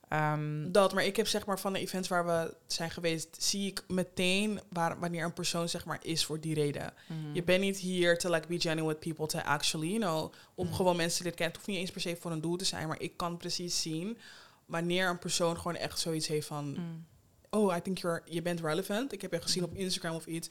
Ehm, 0.09 0.71
Dat, 0.71 0.93
maar 0.93 1.05
ik 1.05 1.15
heb 1.15 1.27
zeg 1.27 1.45
maar 1.45 1.59
van 1.59 1.73
de 1.73 1.79
events 1.79 2.07
waar 2.07 2.25
we 2.25 2.53
zijn 2.67 2.91
geweest, 2.91 3.43
zie 3.43 3.67
ik 3.67 3.83
meteen 3.87 4.59
waar, 4.69 4.99
wanneer 4.99 5.23
een 5.25 5.33
persoon 5.33 5.69
zeg 5.69 5.85
maar 5.85 5.99
is 6.01 6.25
voor 6.25 6.39
die 6.39 6.53
reden. 6.53 6.93
mhm. 7.07 7.33
Je 7.33 7.43
bent 7.43 7.61
niet 7.61 7.77
hier 7.77 8.17
to 8.17 8.31
like 8.31 8.47
be 8.47 8.59
genuine 8.59 8.87
with 8.87 8.99
people, 8.99 9.27
to 9.27 9.39
actually, 9.39 9.87
you 9.87 9.99
know, 9.99 10.33
om 10.55 10.67
Mm. 10.67 10.73
gewoon 10.73 10.95
mensen 10.95 11.17
te 11.17 11.23
leren 11.23 11.37
kennen. 11.37 11.55
Het 11.57 11.65
hoeft 11.65 11.77
niet 11.77 11.87
eens 11.87 11.91
per 11.91 12.01
se 12.15 12.21
voor 12.21 12.31
een 12.31 12.41
doel 12.41 12.55
te 12.55 12.65
zijn, 12.65 12.87
maar 12.87 13.01
ik 13.01 13.17
kan 13.17 13.37
precies 13.37 13.81
zien 13.81 14.17
wanneer 14.65 15.09
een 15.09 15.19
persoon 15.19 15.57
gewoon 15.57 15.75
echt 15.75 15.99
zoiets 15.99 16.27
heeft 16.27 16.47
van, 16.47 16.65
Mm. 16.69 17.05
oh, 17.49 17.75
I 17.75 17.81
think 17.81 17.97
you're, 17.97 18.21
je 18.25 18.41
bent 18.41 18.59
relevant. 18.59 19.13
Ik 19.13 19.21
heb 19.21 19.31
je 19.31 19.41
gezien 19.41 19.63
op 19.63 19.73
Instagram 19.75 20.15
of 20.15 20.25
iets. 20.25 20.49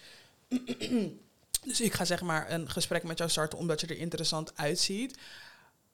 dus 1.64 1.80
ik 1.80 1.92
ga 1.92 2.04
zeg 2.04 2.22
maar 2.22 2.50
een 2.50 2.70
gesprek 2.70 3.02
met 3.02 3.18
jou 3.18 3.30
starten 3.30 3.58
omdat 3.58 3.80
je 3.80 3.86
er 3.86 3.98
interessant 3.98 4.56
uitziet. 4.56 5.18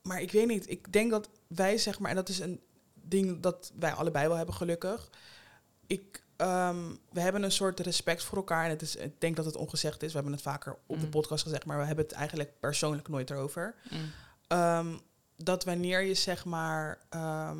Maar 0.02 0.21
ik 0.21 0.33
weet 0.33 0.47
niet, 0.47 0.71
ik 0.71 0.92
denk 0.92 1.11
dat 1.11 1.28
wij 1.47 1.78
zeg 1.78 1.99
maar, 1.99 2.11
en 2.11 2.16
dat 2.16 2.28
is 2.28 2.38
een 2.38 2.61
ding 3.08 3.40
dat 3.40 3.73
wij 3.78 3.92
allebei 3.92 4.28
wel 4.28 4.37
hebben 4.37 4.54
gelukkig. 4.54 5.11
Ik, 5.87 6.23
ehm, 6.37 6.76
we 7.12 7.20
hebben 7.20 7.42
een 7.42 7.52
soort 7.52 7.80
respect 7.80 8.23
voor 8.23 8.37
elkaar. 8.38 8.64
En 8.64 8.70
het 8.70 8.82
is, 8.82 8.96
ik 8.96 9.20
denk 9.20 9.37
dat 9.37 9.44
het 9.44 9.56
ongezegd 9.56 10.02
is. 10.02 10.08
We 10.08 10.14
hebben 10.14 10.32
het 10.32 10.42
vaker 10.42 10.76
op 10.87 10.99
de 10.99 11.04
Mm. 11.04 11.11
podcast 11.11 11.42
gezegd, 11.42 11.64
maar 11.64 11.78
we 11.78 11.84
hebben 11.84 12.04
het 12.04 12.14
eigenlijk 12.14 12.61
persoonlijk 12.61 13.08
nooit 13.08 13.30
erover. 13.30 13.75
Mm. 13.90 13.99
Ehm, 14.49 14.94
dat 15.37 15.64
wanneer 15.64 16.00
je 16.02 16.14
zeg 16.14 16.44
maar. 16.44 16.99
ehm, 17.11 17.58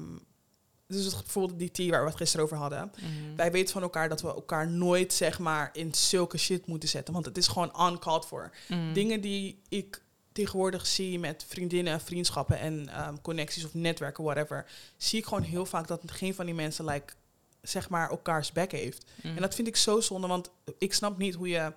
dus 0.87 1.05
het- 1.05 1.23
bijvoorbeeld 1.23 1.59
die 1.59 1.71
tea 1.71 1.91
waar 1.91 2.03
we 2.03 2.09
het 2.09 2.17
gisteren 2.17 2.45
over 2.45 2.57
hadden. 2.57 2.93
Mhm. 2.97 3.37
Wij 3.37 3.53
weten 3.53 3.73
van 3.73 3.83
elkaar 3.83 4.09
dat 4.09 4.21
we 4.21 4.29
elkaar 4.29 4.69
nooit 4.71 5.13
zeg 5.13 5.39
maar 5.39 5.71
in 5.73 5.95
zulke 5.95 6.39
shit 6.39 6.67
moeten 6.67 6.89
zetten. 6.89 7.15
Want 7.15 7.27
het 7.27 7.37
is 7.37 7.49
gewoon 7.49 7.91
uncalled 7.91 8.25
for. 8.25 8.51
Mm. 8.69 8.93
Dingen 8.93 9.21
die 9.21 9.63
ik 9.69 10.03
tegenwoordig 10.35 10.87
zie 10.87 11.19
met 11.19 11.45
vriendinnen, 11.49 12.01
vriendschappen 12.01 12.59
en 12.59 12.89
ehm, 12.89 13.15
connecties 13.23 13.65
of 13.65 13.75
netwerken, 13.75 14.25
whatever. 14.25 14.67
Zie 14.97 15.19
ik 15.19 15.25
gewoon 15.25 15.43
heel 15.43 15.67
vaak 15.67 15.87
dat 15.87 16.01
geen 16.07 16.35
van 16.35 16.47
die 16.47 16.55
mensen 16.55 16.85
like, 16.85 17.13
zeg 17.63 17.89
maar 17.89 18.11
elkaars 18.11 18.53
back 18.53 18.71
heeft. 18.71 19.05
Mm. 19.23 19.37
En 19.37 19.43
dat 19.43 19.55
vind 19.55 19.69
ik 19.69 19.77
zo 19.77 20.01
zonde, 20.01 20.27
want 20.27 20.51
ik 20.79 20.95
snap 20.95 21.19
niet 21.19 21.35
hoe 21.35 21.49
je 21.49 21.73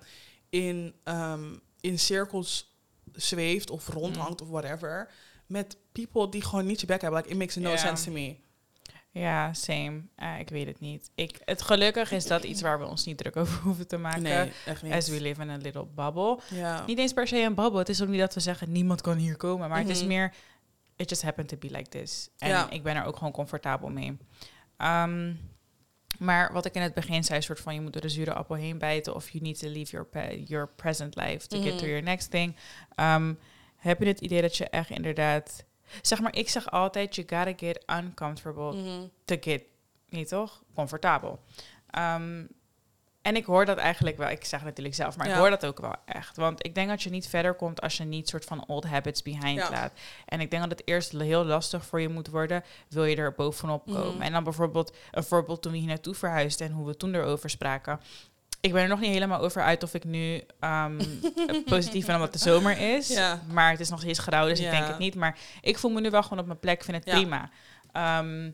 in, 0.48 0.94
ehm, 1.04 1.56
in 1.80 1.98
cirkels 1.98 2.76
zweeft 3.12 3.70
of 3.70 3.88
rondhangt 3.88 4.40
of 4.40 4.48
whatever. 4.48 5.10
Met 5.46 5.76
people 5.92 6.28
die 6.28 6.42
gewoon 6.42 6.66
niet 6.66 6.80
je 6.80 6.86
back 6.86 7.00
hebben. 7.00 7.20
Like, 7.20 7.32
it 7.32 7.38
makes 7.38 7.56
no 7.56 7.76
sense 7.76 8.04
to 8.04 8.10
me. 8.10 8.36
Ja, 9.18 9.52
same. 9.54 10.02
Eh, 10.16 10.38
ik 10.38 10.48
weet 10.48 10.66
het 10.66 10.80
niet. 10.80 11.10
Ik, 11.14 11.38
het 11.44 11.62
gelukkig 11.62 12.12
is 12.12 12.26
dat 12.26 12.44
iets 12.44 12.60
waar 12.62 12.78
we 12.78 12.86
ons 12.86 13.04
niet 13.04 13.16
druk 13.18 13.36
over 13.36 13.62
hoeven 13.64 13.86
te 13.88 13.96
maken. 13.96 14.22
Nee, 14.22 14.52
echt 14.66 14.82
niet. 14.82 14.92
As 14.92 15.08
we 15.08 15.20
live 15.20 15.42
in 15.42 15.50
a 15.50 15.56
little 15.56 15.86
bubble. 15.86 16.38
ja. 16.50 16.84
Niet 16.86 16.98
eens 16.98 17.12
per 17.12 17.26
se 17.28 17.36
een 17.42 17.54
bubble. 17.54 17.78
Het 17.78 17.88
is 17.88 18.02
ook 18.02 18.08
niet 18.08 18.20
dat 18.20 18.34
we 18.34 18.40
zeggen 18.40 18.72
niemand 18.72 19.00
kan 19.00 19.16
hier 19.16 19.36
komen. 19.36 19.68
Maar 19.68 19.78
het 19.78 19.88
is 19.88 19.98
Mhm. 19.98 20.08
meer, 20.08 20.34
it 20.96 21.10
just 21.10 21.22
happened 21.22 21.48
to 21.48 21.56
be 21.56 21.70
like 21.70 21.88
this. 21.88 22.28
En 22.38 22.48
Ja. 22.48 22.70
ik 22.70 22.82
ben 22.82 22.96
er 22.96 23.04
ook 23.04 23.16
gewoon 23.16 23.32
comfortabel 23.32 23.88
mee. 23.88 24.16
Ehm, 24.76 25.32
Maar 26.18 26.52
wat 26.52 26.64
ik 26.64 26.74
in 26.74 26.82
het 26.82 26.94
begin 26.94 27.24
zei, 27.24 27.42
soort 27.42 27.60
van 27.60 27.74
je 27.74 27.80
moet 27.80 27.92
door 27.92 28.02
de 28.02 28.08
zure 28.08 28.32
appel 28.34 28.56
heen 28.56 28.78
bijten 28.78 29.14
of 29.14 29.30
you 29.30 29.44
need 29.44 29.58
to 29.58 29.68
leave 29.68 29.90
your, 29.90 30.06
pe- 30.06 30.42
your 30.44 30.68
present 30.68 31.16
life 31.16 31.46
to 31.46 31.60
get 31.62 31.70
to 31.70 31.84
Mhm. 31.84 31.86
your 31.86 32.02
next 32.02 32.30
thing. 32.30 32.56
Ehm, 32.94 33.34
heb 33.76 34.00
je 34.00 34.06
het 34.06 34.20
idee 34.20 34.40
dat 34.42 34.56
je 34.56 34.68
echt 34.68 34.90
inderdaad, 34.90 35.64
zeg 36.02 36.20
maar, 36.20 36.36
ik 36.36 36.48
zeg 36.48 36.70
altijd, 36.70 37.14
you 37.14 37.26
gotta 37.30 37.52
get 37.66 37.84
uncomfortable 37.90 38.72
Mhm. 38.72 39.06
to 39.24 39.36
get, 39.40 39.62
niet 40.08 40.28
toch, 40.28 40.62
comfortabel. 40.74 41.40
Ehm, 41.90 42.44
en 43.22 43.36
ik 43.36 43.44
hoor 43.44 43.64
dat 43.64 43.78
eigenlijk 43.78 44.16
wel. 44.16 44.28
Ik 44.28 44.44
zeg 44.44 44.64
natuurlijk 44.64 44.94
zelf, 44.96 45.16
maar 45.16 45.26
ik 45.28 45.34
hoor 45.34 45.50
dat 45.50 45.66
ook 45.66 45.80
wel 45.80 45.94
echt. 46.04 46.36
Want 46.36 46.66
ik 46.66 46.74
denk 46.74 46.88
dat 46.88 47.02
je 47.02 47.10
niet 47.10 47.28
verder 47.28 47.54
komt 47.54 47.80
als 47.80 47.96
je 47.96 48.04
niet 48.04 48.28
soort 48.28 48.44
van 48.44 48.66
old 48.66 48.84
habits 48.84 49.22
behind 49.22 49.58
Ja. 49.58 49.70
laat. 49.70 49.92
En 50.26 50.40
ik 50.40 50.50
denk 50.50 50.62
dat 50.62 50.78
het 50.78 50.88
eerst 50.88 51.12
heel 51.12 51.44
lastig 51.44 51.86
voor 51.86 52.00
je 52.00 52.08
moet 52.08 52.28
worden, 52.28 52.64
wil 52.88 53.04
je 53.04 53.16
er 53.16 53.32
bovenop 53.32 53.86
komen. 53.86 54.12
Mhm. 54.14 54.22
En 54.22 54.32
dan 54.32 54.44
bijvoorbeeld 54.44 54.96
een 55.10 55.24
voorbeeld 55.24 55.62
toen 55.62 55.72
we 55.72 55.78
hier 55.78 55.86
naartoe 55.88 56.14
verhuisden 56.14 56.66
en 56.66 56.72
hoe 56.72 56.86
we 56.86 56.96
toen 56.96 57.14
erover 57.14 57.50
spraken. 57.50 58.00
Ik 58.60 58.72
ben 58.72 58.82
er 58.82 58.88
nog 58.88 59.00
niet 59.00 59.12
helemaal 59.12 59.40
over 59.40 59.62
uit 59.62 59.82
of 59.82 59.94
ik 59.94 60.04
nu 60.04 60.42
ehm, 60.60 61.00
positief 61.64 62.06
ben 62.06 62.14
omdat 62.14 62.32
de 62.32 62.38
zomer 62.38 62.78
is. 62.96 63.08
Ja. 63.08 63.42
Maar 63.52 63.70
het 63.70 63.80
is 63.80 63.88
nog 63.88 64.00
steeds 64.00 64.18
grauw, 64.18 64.46
dus 64.46 64.60
ik 64.60 64.70
denk 64.70 64.86
het 64.86 64.98
niet. 64.98 65.14
Maar 65.14 65.38
ik 65.60 65.78
voel 65.78 65.90
me 65.90 66.00
nu 66.00 66.10
wel 66.10 66.22
gewoon 66.22 66.38
op 66.38 66.46
mijn 66.46 66.58
plek, 66.58 66.84
vind 66.84 66.96
het 66.96 67.06
Ja. 67.06 67.12
prima. 67.20 67.50
Ehm, 67.92 68.50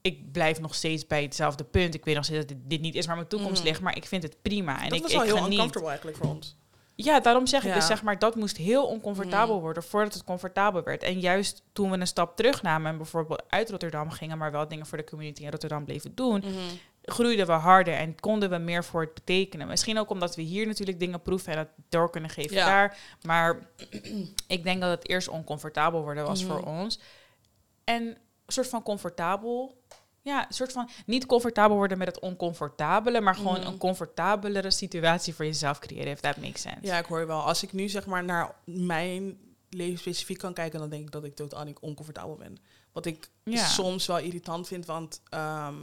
ik 0.00 0.32
blijf 0.32 0.60
nog 0.60 0.74
steeds 0.74 1.06
bij 1.06 1.22
hetzelfde 1.22 1.64
punt. 1.64 1.94
Ik 1.94 2.04
weet 2.04 2.14
nog 2.14 2.24
steeds 2.24 2.38
dat 2.38 2.48
dit, 2.48 2.58
dit 2.64 2.80
niet 2.80 2.94
is 2.94 3.06
waar 3.06 3.16
mijn 3.16 3.28
toekomst 3.28 3.58
Mhm. 3.58 3.68
ligt, 3.68 3.80
maar 3.80 3.96
ik 3.96 4.06
vind 4.06 4.22
het 4.22 4.42
prima. 4.42 4.82
En 4.82 4.88
dat 4.88 4.98
ik, 4.98 5.02
was 5.02 5.12
wel 5.12 5.20
ik 5.22 5.26
heel 5.28 5.36
geniet. 5.36 5.50
uncomfortable 5.52 5.88
eigenlijk 5.88 6.18
voor 6.18 6.28
ons. 6.34 6.56
Ja, 6.94 7.20
daarom 7.20 7.46
zeg 7.46 7.64
ik 7.64 7.74
dus 7.74 7.86
zeg 7.86 8.02
maar, 8.02 8.18
dat 8.18 8.34
moest 8.36 8.56
heel 8.56 8.86
oncomfortabel 8.86 9.54
Mhm. 9.54 9.62
worden 9.64 9.82
voordat 9.82 10.14
het 10.14 10.24
comfortabel 10.24 10.82
werd. 10.82 11.02
En 11.02 11.20
juist 11.20 11.62
toen 11.72 11.90
we 11.90 11.96
een 11.98 12.06
stap 12.06 12.36
terugnamen 12.36 12.90
en 12.90 12.96
bijvoorbeeld 12.96 13.42
uit 13.48 13.70
Rotterdam 13.70 14.10
gingen, 14.10 14.38
maar 14.38 14.52
wel 14.52 14.68
dingen 14.68 14.86
voor 14.86 14.98
de 14.98 15.04
community 15.04 15.42
in 15.42 15.50
Rotterdam 15.50 15.84
bleven 15.84 16.14
doen, 16.14 16.44
groeiden 17.10 17.46
we 17.46 17.52
harder 17.52 17.94
en 17.94 18.20
konden 18.20 18.50
we 18.50 18.56
meer 18.58 18.84
voor 18.84 19.00
het 19.00 19.14
betekenen. 19.14 19.66
Misschien 19.68 19.98
ook 19.98 20.10
omdat 20.10 20.36
we 20.36 20.42
hier 20.42 20.66
natuurlijk 20.66 20.98
dingen 20.98 21.22
proeven 21.22 21.52
en 21.52 21.58
dat 21.58 21.68
door 21.88 22.10
kunnen 22.10 22.30
geven 22.30 22.56
Ja. 22.56 22.66
daar. 22.66 22.96
Maar 23.22 23.58
ik 24.46 24.62
denk 24.64 24.80
dat 24.80 24.90
het 24.90 25.08
eerst 25.08 25.28
oncomfortabel 25.28 26.02
worden 26.02 26.24
was 26.26 26.44
Mhm. 26.44 26.52
voor 26.52 26.62
ons. 26.64 26.98
En 27.84 28.02
een 28.06 28.16
soort 28.46 28.68
van 28.68 28.82
comfortabel. 28.82 29.82
Ja, 30.22 30.46
een 30.46 30.54
soort 30.54 30.72
van 30.72 30.88
niet 31.06 31.26
comfortabel 31.26 31.76
worden 31.76 31.98
met 31.98 32.06
het 32.06 32.18
oncomfortabele, 32.20 33.20
maar 33.20 33.34
gewoon 33.34 33.58
Mhm. 33.58 33.66
een 33.66 33.78
comfortabelere 33.78 34.70
situatie 34.70 35.34
voor 35.34 35.44
jezelf 35.44 35.78
creëren, 35.78 36.12
if 36.12 36.20
that 36.20 36.36
makes 36.36 36.60
sense. 36.62 36.78
Ja, 36.82 36.98
ik 36.98 37.04
hoor 37.04 37.20
je 37.20 37.26
wel. 37.26 37.40
Als 37.40 37.62
ik 37.62 37.72
nu 37.72 37.88
zeg 37.88 38.06
maar 38.06 38.24
naar 38.24 38.54
mijn 38.64 39.38
leven 39.70 39.98
specifiek 39.98 40.38
kan 40.38 40.52
kijken, 40.54 40.78
dan 40.78 40.88
denk 40.88 41.02
ik 41.04 41.10
dat 41.10 41.24
ik 41.24 41.34
totaal 41.34 41.64
niet 41.64 41.78
oncomfortabel 41.78 42.36
ben. 42.36 42.56
Wat 42.92 43.06
ik 43.06 43.28
Ja. 43.44 43.66
soms 43.66 44.06
wel 44.06 44.18
irritant 44.18 44.66
vind, 44.66 44.86
want 44.86 45.20
ehm, 45.28 45.74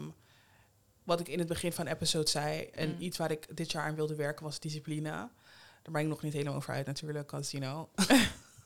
wat 1.05 1.19
ik 1.19 1.27
in 1.27 1.39
het 1.39 1.47
begin 1.47 1.71
van 1.74 1.85
de 1.85 1.91
episode 1.91 2.29
zei, 2.29 2.62
en 2.74 2.89
Mm. 2.89 2.95
iets 3.01 3.17
waar 3.17 3.31
ik 3.31 3.47
dit 3.57 3.71
jaar 3.71 3.83
aan 3.83 3.95
wilde 3.95 4.15
werken 4.15 4.43
was 4.45 4.59
discipline. 4.59 5.09
Daar 5.09 5.91
ben 5.93 6.01
ik 6.01 6.07
nog 6.07 6.21
niet 6.21 6.33
helemaal 6.33 6.55
over 6.55 6.74
uit 6.74 6.85
natuurlijk, 6.85 7.27
because 7.31 7.57
you 7.57 7.63
know, 7.63 8.09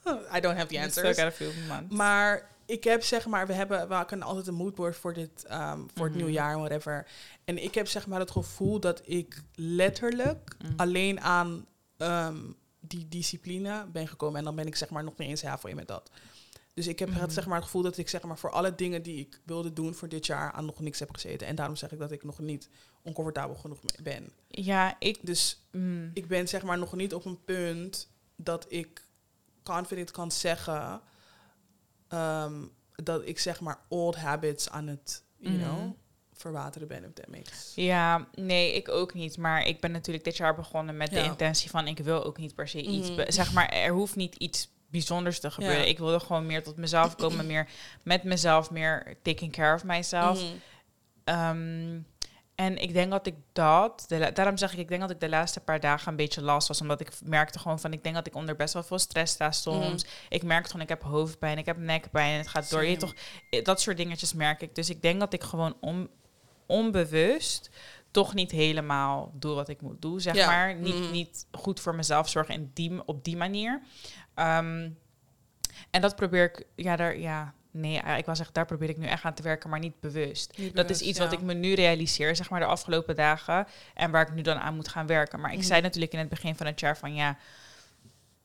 I 0.35 0.39
don't 0.39 0.55
have 0.57 0.67
the 0.67 0.79
answers. 0.79 1.15
still 1.17 1.23
got 1.29 1.33
a 1.33 1.35
few 1.35 1.67
months. 1.67 1.95
Maar 1.95 2.49
ik 2.65 2.83
heb 2.83 3.03
zeg 3.03 3.25
maar, 3.25 3.47
we 3.47 3.53
hebben, 3.53 3.89
we 3.89 4.05
kunnen 4.05 4.27
altijd 4.27 4.47
een 4.47 4.53
moodboard 4.53 4.95
voor 4.95 5.13
dit, 5.13 5.45
ehm, 5.45 5.79
voor 5.93 6.05
het 6.05 6.15
Mhm. 6.15 6.23
nieuwjaar, 6.23 6.57
whatever. 6.57 7.07
En 7.45 7.63
ik 7.63 7.73
heb 7.75 7.87
zeg 7.87 8.07
maar 8.07 8.19
het 8.19 8.31
gevoel 8.31 8.79
dat 8.79 9.01
ik 9.05 9.41
letterlijk 9.55 10.55
Mm. 10.63 10.73
alleen 10.75 11.21
aan 11.21 11.65
ehm, 11.97 12.37
die 12.79 13.07
discipline 13.07 13.85
ben 13.91 14.07
gekomen. 14.07 14.37
En 14.37 14.43
dan 14.43 14.55
ben 14.55 14.67
ik 14.67 14.75
zeg 14.75 14.89
maar 14.89 15.03
nog 15.03 15.17
niet 15.17 15.29
eens 15.29 15.43
halfway 15.43 15.73
met 15.73 15.87
dat. 15.87 16.09
Dus 16.79 16.87
ik 16.87 16.99
heb 16.99 17.09
Mhm. 17.09 17.19
het, 17.19 17.33
zeg 17.33 17.45
maar, 17.45 17.55
het 17.55 17.63
gevoel 17.65 17.81
dat 17.81 17.97
ik 17.97 18.09
zeg 18.09 18.21
maar, 18.23 18.37
voor 18.37 18.51
alle 18.51 18.75
dingen 18.75 19.01
die 19.01 19.19
ik 19.19 19.39
wilde 19.45 19.73
doen 19.73 19.93
voor 19.93 20.09
dit 20.09 20.25
jaar 20.25 20.51
aan 20.51 20.65
nog 20.65 20.79
niks 20.79 20.99
heb 20.99 21.11
gezeten. 21.13 21.47
En 21.47 21.55
daarom 21.55 21.75
zeg 21.75 21.91
ik 21.91 21.99
dat 21.99 22.11
ik 22.11 22.23
nog 22.23 22.39
niet 22.39 22.69
oncomfortabel 23.03 23.55
genoeg 23.55 23.79
ben. 24.03 24.29
Ja, 24.47 24.95
ik... 24.99 25.17
Dus 25.21 25.65
mm, 25.71 26.11
ik 26.13 26.27
ben 26.27 26.47
zeg 26.47 26.63
maar 26.63 26.77
nog 26.77 26.95
niet 26.95 27.13
op 27.13 27.25
een 27.25 27.43
punt 27.43 28.09
dat 28.35 28.65
ik 28.69 29.03
confident 29.63 30.11
kan 30.11 30.31
zeggen 30.31 31.01
ehm, 32.07 32.61
dat 32.95 33.21
ik 33.27 33.39
zeg 33.39 33.59
maar 33.61 33.79
old 33.87 34.15
habits 34.15 34.69
aan 34.69 34.87
het, 34.87 35.23
you 35.37 35.55
Mhm. 35.55 35.63
know, 35.63 35.91
verwateren 36.33 36.87
ben. 36.87 37.13
That 37.13 37.27
makes. 37.27 37.71
Ja, 37.75 38.27
nee, 38.35 38.73
ik 38.75 38.89
ook 38.89 39.13
niet. 39.13 39.37
Maar 39.37 39.65
ik 39.67 39.79
ben 39.81 39.91
natuurlijk 39.91 40.25
dit 40.25 40.37
jaar 40.37 40.55
begonnen 40.55 40.97
met 40.97 41.09
de 41.09 41.23
intentie 41.23 41.69
van... 41.69 41.87
ik 41.87 41.97
wil 41.99 42.23
ook 42.23 42.37
niet 42.37 42.55
per 42.55 42.67
se 42.67 42.81
iets... 42.81 43.09
Mhm. 43.11 43.31
zeg 43.31 43.53
maar, 43.53 43.69
er 43.69 43.91
hoeft 43.91 44.15
niet 44.15 44.35
iets 44.35 44.69
bijzonders 44.91 45.39
te 45.39 45.51
gebeuren. 45.51 45.79
Ja. 45.79 45.85
Ik 45.85 45.97
wilde 45.97 46.19
gewoon 46.19 46.45
meer 46.45 46.63
tot 46.63 46.77
mezelf 46.77 47.15
komen. 47.15 47.47
meer 47.47 47.67
met 48.03 48.23
mezelf, 48.23 48.71
meer 48.71 49.17
taking 49.23 49.51
care 49.51 49.75
of 49.75 49.83
myself. 49.83 50.41
Mhm. 50.43 50.53
Ehm, 51.23 51.99
en 52.55 52.77
ik 52.77 52.93
denk 52.93 53.11
dat 53.11 53.27
ik 53.27 53.35
dat... 53.53 54.05
De, 54.07 54.31
daarom 54.33 54.57
zeg 54.57 54.73
ik, 54.73 54.79
ik 54.79 54.87
denk 54.87 55.01
dat 55.01 55.09
ik 55.09 55.19
de 55.19 55.29
laatste 55.29 55.59
paar 55.59 55.79
dagen 55.79 56.07
een 56.07 56.15
beetje 56.15 56.41
last 56.41 56.67
was. 56.67 56.81
Omdat 56.81 57.01
ik 57.01 57.11
merkte 57.23 57.59
gewoon 57.59 57.79
van... 57.79 57.93
ik 57.93 58.03
denk 58.03 58.15
dat 58.15 58.27
ik 58.27 58.35
onder 58.35 58.55
best 58.55 58.73
wel 58.73 58.83
veel 58.83 58.99
stress 58.99 59.33
sta 59.33 59.51
soms. 59.51 60.05
Ik 60.29 60.43
merkte 60.43 60.67
gewoon, 60.69 60.83
ik 60.83 60.89
heb 60.89 61.01
hoofdpijn, 61.03 61.57
ik 61.57 61.65
heb 61.65 61.77
nekpijn... 61.77 62.31
en 62.31 62.37
het 62.37 62.47
gaat 62.47 62.69
door. 62.69 62.85
Je 62.85 62.97
toch, 62.97 63.13
eh, 63.49 63.63
dat 63.63 63.81
soort 63.81 63.97
dingetjes 63.97 64.33
merk 64.33 64.61
ik. 64.61 64.75
Dus 64.75 64.89
ik 64.89 65.01
denk 65.01 65.19
dat 65.19 65.33
ik 65.33 65.43
gewoon 65.43 65.77
on, 65.79 66.09
onbewust 66.65 67.69
toch 68.11 68.33
niet 68.33 68.51
helemaal 68.51 69.31
doe 69.33 69.55
wat 69.55 69.69
ik 69.69 69.81
moet 69.81 70.01
doen, 70.01 70.19
zeg 70.21 70.35
Ja. 70.35 70.45
maar. 70.45 70.75
Niet, 70.75 70.95
Mhm. 70.95 71.11
niet 71.11 71.45
goed 71.51 71.79
voor 71.79 71.95
mezelf 71.95 72.29
zorgen 72.29 72.53
in 72.53 72.71
die, 72.73 73.05
op 73.05 73.23
die 73.23 73.37
manier. 73.37 73.81
Ehm, 74.39 74.89
en 75.89 76.01
dat 76.01 76.15
probeer 76.15 76.43
ik, 76.43 76.65
ja, 76.75 76.95
daar, 76.95 77.17
ja, 77.17 77.53
nee, 77.71 77.95
ik 78.17 78.25
was 78.25 78.35
zeggen, 78.37 78.55
daar 78.55 78.65
probeer 78.65 78.89
ik 78.89 78.97
nu 78.97 79.05
echt 79.07 79.23
aan 79.23 79.33
te 79.33 79.43
werken, 79.43 79.69
maar 79.69 79.79
niet 79.79 79.99
bewust. 79.99 80.57
Niet 80.57 80.75
Dat 80.75 80.89
is 80.89 81.01
iets 81.01 81.17
ja. 81.17 81.23
wat 81.23 81.33
ik 81.33 81.41
me 81.41 81.53
nu 81.53 81.73
realiseer, 81.73 82.35
zeg 82.35 82.49
maar, 82.49 82.59
de 82.59 82.65
afgelopen 82.65 83.15
dagen. 83.15 83.67
En 83.93 84.11
waar 84.11 84.27
ik 84.27 84.33
nu 84.33 84.41
dan 84.41 84.57
aan 84.57 84.75
moet 84.75 84.87
gaan 84.87 85.07
werken. 85.07 85.39
Maar 85.39 85.51
ik 85.51 85.57
Mhm. 85.57 85.65
zei 85.67 85.81
natuurlijk 85.81 86.13
in 86.13 86.19
het 86.19 86.29
begin 86.29 86.55
van 86.55 86.65
het 86.65 86.79
jaar 86.79 86.97
van, 86.97 87.13
ja, 87.15 87.37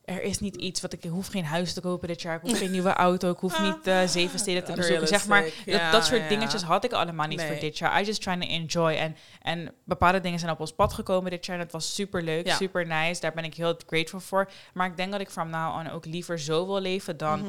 er 0.04 0.22
is 0.22 0.38
niet 0.40 0.56
iets 0.56 0.80
wat 0.80 0.92
ik, 0.92 1.04
ik 1.04 1.10
hoef 1.10 1.26
geen 1.26 1.44
huis 1.44 1.72
te 1.72 1.80
kopen 1.80 2.08
dit 2.08 2.22
jaar. 2.22 2.34
Ik 2.36 2.40
hoef 2.42 2.58
geen 2.58 2.70
nieuwe 2.70 2.92
auto. 3.08 3.30
Ik 3.30 3.38
hoef 3.38 3.60
niet 3.60 3.86
eh, 3.86 4.02
zeven 4.06 4.38
steden 4.38 4.64
te 4.64 4.72
bezoeken. 4.80 5.08
Zeg 5.08 5.26
maar, 5.26 5.44
dat, 5.66 5.92
dat 5.92 6.04
soort 6.06 6.28
dingetjes 6.28 6.62
had 6.62 6.84
ik 6.84 6.92
allemaal 6.92 7.26
niet 7.26 7.42
voor 7.42 7.58
dit 7.58 7.78
jaar. 7.78 8.00
I 8.00 8.04
just 8.04 8.22
trying 8.22 8.42
to 8.42 8.48
enjoy. 8.48 8.92
En, 8.94 9.16
en 9.42 9.74
bepaalde 9.84 10.20
dingen 10.20 10.38
zijn 10.38 10.50
op 10.52 10.60
ons 10.60 10.72
pad 10.74 10.92
gekomen 10.92 11.30
dit 11.30 11.46
jaar. 11.46 11.56
En 11.58 11.62
dat 11.62 11.72
was 11.72 11.94
super 11.94 12.22
leuk, 12.22 12.46
Ja. 12.46 12.54
super 12.56 12.86
nice. 12.86 13.20
Daar 13.20 13.32
ben 13.32 13.44
ik 13.44 13.54
heel 13.54 13.78
grateful 13.86 14.20
voor. 14.20 14.50
Maar 14.74 14.86
ik 14.86 14.96
denk 14.96 15.12
dat 15.12 15.20
ik 15.20 15.30
from 15.30 15.50
now 15.50 15.76
on 15.76 15.90
ook 15.90 16.04
liever 16.04 16.38
zo 16.38 16.66
wil 16.66 16.80
leven 16.80 17.16
dan 17.16 17.40
Mhm. 17.40 17.48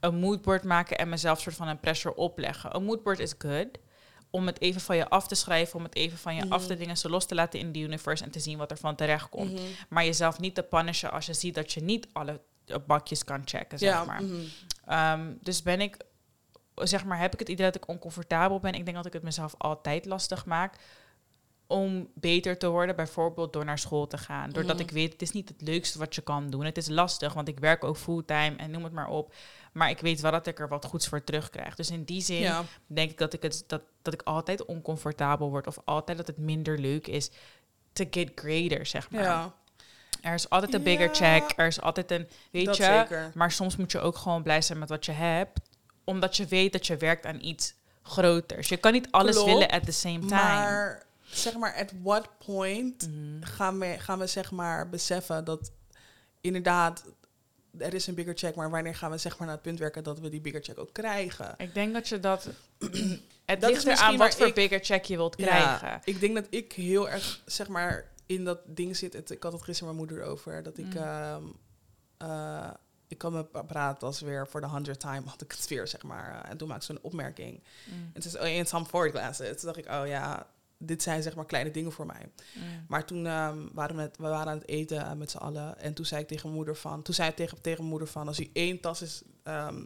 een 0.00 0.16
moodboard 0.18 0.64
maken 0.64 0.98
en 0.98 1.08
mezelf 1.08 1.40
soort 1.40 1.54
van 1.56 1.68
een 1.68 1.80
pressure 1.80 2.16
opleggen. 2.16 2.76
Een 2.76 2.84
moodboard 2.84 3.18
is 3.18 3.34
good. 3.38 3.68
Om 4.30 4.46
het 4.46 4.60
even 4.60 4.80
van 4.80 4.96
je 4.96 5.08
af 5.08 5.26
te 5.28 5.34
schrijven, 5.34 5.76
om 5.78 5.82
het 5.84 5.94
even 5.94 6.18
van 6.18 6.34
je 6.34 6.44
Mhm. 6.44 6.52
af 6.52 6.66
te 6.66 6.76
dingen, 6.76 6.96
ze 6.96 7.08
los 7.08 7.26
te 7.26 7.34
laten 7.34 7.60
in 7.60 7.72
de 7.72 7.78
universe 7.78 8.24
en 8.24 8.30
te 8.30 8.40
zien 8.40 8.58
wat 8.58 8.70
er 8.70 8.76
van 8.76 8.94
terecht 8.96 9.28
komt. 9.28 9.52
Mhm. 9.52 9.62
Maar 9.88 10.04
jezelf 10.04 10.38
niet 10.38 10.54
te 10.54 10.62
punishen 10.62 11.10
als 11.10 11.26
je 11.26 11.34
ziet 11.34 11.54
dat 11.54 11.72
je 11.72 11.82
niet 11.82 12.08
alle 12.12 12.40
eh, 12.66 12.76
bakjes 12.86 13.24
kan 13.24 13.42
checken, 13.44 13.78
zeg 13.78 13.88
Ja, 13.90 14.04
maar. 14.04 14.22
mhm. 14.22 14.34
Ehm, 14.86 15.32
dus 15.40 15.62
ben 15.62 15.80
ik, 15.80 15.96
zeg 16.74 17.04
maar, 17.04 17.18
heb 17.20 17.32
ik 17.32 17.38
het 17.38 17.48
idee 17.48 17.66
dat 17.66 17.74
ik 17.76 17.88
oncomfortabel 17.88 18.60
ben. 18.60 18.74
Ik 18.74 18.84
denk 18.84 18.96
dat 18.96 19.06
ik 19.06 19.12
het 19.12 19.22
mezelf 19.22 19.54
altijd 19.58 20.04
lastig 20.06 20.44
maak 20.46 20.74
om 21.70 22.08
beter 22.14 22.58
te 22.58 22.68
worden. 22.68 22.96
Bijvoorbeeld 22.96 23.52
door 23.52 23.64
naar 23.64 23.78
school 23.78 24.06
te 24.06 24.18
gaan. 24.18 24.50
Doordat 24.50 24.80
ik 24.80 24.90
weet, 24.90 25.12
het 25.12 25.22
is 25.22 25.30
niet 25.30 25.48
het 25.48 25.60
leukste 25.62 25.98
wat 25.98 26.14
je 26.14 26.20
kan 26.20 26.50
doen. 26.50 26.64
Het 26.64 26.76
is 26.76 26.88
lastig, 26.88 27.32
want 27.34 27.48
ik 27.48 27.58
werk 27.58 27.84
ook 27.84 27.96
fulltime 27.96 28.56
en 28.56 28.70
noem 28.70 28.84
het 28.84 28.92
maar 28.92 29.08
op. 29.08 29.34
Maar 29.72 29.90
ik 29.90 29.98
weet 30.00 30.20
wel 30.20 30.30
dat 30.30 30.46
ik 30.46 30.58
er 30.58 30.68
wat 30.68 30.84
goeds 30.84 31.08
voor 31.08 31.24
terugkrijg. 31.24 31.74
Dus 31.74 31.90
in 31.90 32.04
die 32.04 32.22
zin 32.22 32.40
ja. 32.40 32.64
denk 32.86 33.10
ik 33.10 33.18
dat 33.18 33.32
ik, 33.32 33.42
het, 33.42 33.64
dat, 33.66 33.82
dat 34.02 34.14
ik 34.14 34.22
altijd 34.22 34.64
oncomfortabel 34.64 35.50
word. 35.50 35.66
Of 35.66 35.78
altijd 35.84 36.18
dat 36.18 36.26
het 36.26 36.38
minder 36.38 36.78
leuk 36.78 37.06
is 37.06 37.30
to 37.92 38.04
get 38.10 38.30
greater, 38.34 38.86
zeg 38.86 39.10
maar. 39.10 39.22
ja, 39.22 39.54
Er 40.22 40.34
is 40.34 40.50
altijd 40.50 40.74
een 40.74 40.82
bigger 40.82 41.06
Ja. 41.06 41.12
check. 41.14 41.52
Er 41.56 41.66
is 41.66 41.80
altijd 41.80 42.10
een, 42.10 42.28
weet 42.50 42.66
dat 42.66 42.76
je. 42.76 42.82
zeker. 42.82 43.30
Maar 43.34 43.52
soms 43.52 43.76
moet 43.76 43.92
je 43.92 44.00
ook 44.00 44.16
gewoon 44.16 44.42
blij 44.42 44.62
zijn 44.62 44.78
met 44.78 44.88
wat 44.88 45.04
je 45.06 45.12
hebt. 45.12 45.60
Omdat 46.04 46.36
je 46.36 46.46
weet 46.46 46.72
dat 46.72 46.86
je 46.86 46.96
werkt 46.96 47.26
aan 47.26 47.40
iets 47.40 47.74
groters. 48.02 48.68
Je 48.68 48.76
kan 48.76 48.92
niet 48.92 49.10
alles 49.10 49.44
willen 49.44 49.68
at 49.68 49.84
the 49.84 49.92
same 49.92 50.18
time. 50.18 50.34
Maar 50.34 51.06
zeg 51.30 51.56
maar, 51.56 51.74
at 51.74 51.92
what 52.02 52.28
point 52.46 53.08
Mhm. 53.08 53.42
gaan 53.42 53.78
we, 53.78 53.96
gaan 53.98 54.18
we 54.18 54.26
zeg 54.26 54.50
maar 54.50 54.88
beseffen 54.88 55.44
dat 55.44 55.72
inderdaad 56.40 57.04
er 57.78 57.94
is 57.94 58.06
een 58.06 58.14
bigger 58.14 58.36
check, 58.36 58.54
maar 58.54 58.70
wanneer 58.70 58.94
gaan 58.94 59.10
we 59.10 59.18
zeg 59.18 59.38
maar 59.38 59.46
naar 59.46 59.56
het 59.56 59.64
punt 59.64 59.78
werken 59.78 60.04
dat 60.04 60.18
we 60.20 60.28
die 60.28 60.40
bigger 60.40 60.62
check 60.62 60.78
ook 60.78 60.92
krijgen? 60.92 61.54
Ik 61.56 61.74
denk 61.74 61.92
dat 61.94 62.08
je 62.08 62.20
dat... 62.20 62.44
het 63.44 63.60
Dat 63.60 63.70
ligt 63.70 63.86
is 63.86 63.98
eraan 63.98 64.16
wat 64.16 64.34
voor 64.36 64.46
ik- 64.46 64.54
bigger 64.54 64.80
check 64.84 65.04
je 65.04 65.16
wilt 65.16 65.36
krijgen. 65.36 65.88
Ja, 65.88 66.00
ik 66.04 66.20
denk 66.20 66.34
dat 66.34 66.46
ik 66.50 66.72
heel 66.72 67.08
erg 67.08 67.42
zeg 67.46 67.68
maar 67.68 68.04
in 68.26 68.44
dat 68.44 68.58
ding 68.64 68.96
zit. 68.96 69.12
Het, 69.12 69.30
ik 69.30 69.42
had 69.42 69.52
het 69.52 69.62
gisteren 69.62 69.94
met 69.96 70.04
mijn 70.06 70.10
moeder 70.18 70.32
over 70.32 70.62
dat 70.62 70.78
ik 70.78 70.84
Mm. 70.94 70.96
ehm, 71.02 71.42
eh, 72.16 72.70
ik 73.08 73.18
kan 73.18 73.32
me 73.32 73.44
pa- 73.44 73.62
praten 73.62 74.06
als 74.06 74.20
weer 74.20 74.48
voor 74.48 74.60
de 74.60 74.68
hundred 74.68 75.00
time 75.00 75.22
had 75.26 75.42
ik 75.42 75.50
het 75.52 75.68
weer 75.68 75.88
zeg 75.88 76.02
maar 76.02 76.44
en 76.44 76.56
toen 76.56 76.68
maakte 76.68 76.84
ze 76.86 76.92
een 76.92 77.02
opmerking. 77.02 77.62
Mm, 77.84 78.10
En 78.14 78.22
ze 78.22 78.28
zei, 78.28 78.44
oh, 78.50 78.56
in 78.56 78.66
some 78.66 78.84
forward 78.84 79.12
glasses. 79.12 79.56
Toen 79.60 79.66
dacht 79.72 79.86
ik, 79.86 79.88
oh 79.92 80.06
ja, 80.06 80.46
dit 80.78 81.02
zijn 81.02 81.22
zeg 81.22 81.34
maar 81.34 81.46
kleine 81.46 81.70
dingen 81.70 81.92
voor 81.92 82.06
mij. 82.06 82.30
mm, 82.54 82.62
Maar 82.88 83.04
toen 83.06 83.26
ehm, 83.26 83.58
waren 83.72 83.96
we, 83.96 84.02
met, 84.02 84.16
we 84.16 84.22
waren 84.28 84.52
aan 84.52 84.58
het 84.58 84.68
eten 84.68 84.98
eh, 85.06 85.12
met 85.12 85.30
z'n 85.30 85.36
allen. 85.36 85.78
En 85.80 85.94
toen 85.94 86.04
zei 86.06 86.20
ik 86.22 86.28
tegen 86.28 86.42
mijn 86.44 86.54
moeder 86.56 86.76
van... 86.76 87.02
Toen 87.02 87.14
zei 87.14 87.28
ik 87.30 87.36
tegen, 87.36 87.60
tegen 87.60 87.78
mijn 87.78 87.90
moeder 87.90 88.08
van... 88.08 88.28
Als 88.28 88.40
u 88.40 88.50
één 88.52 88.80
tas 88.80 89.02
is 89.02 89.22
ehm, 89.42 89.82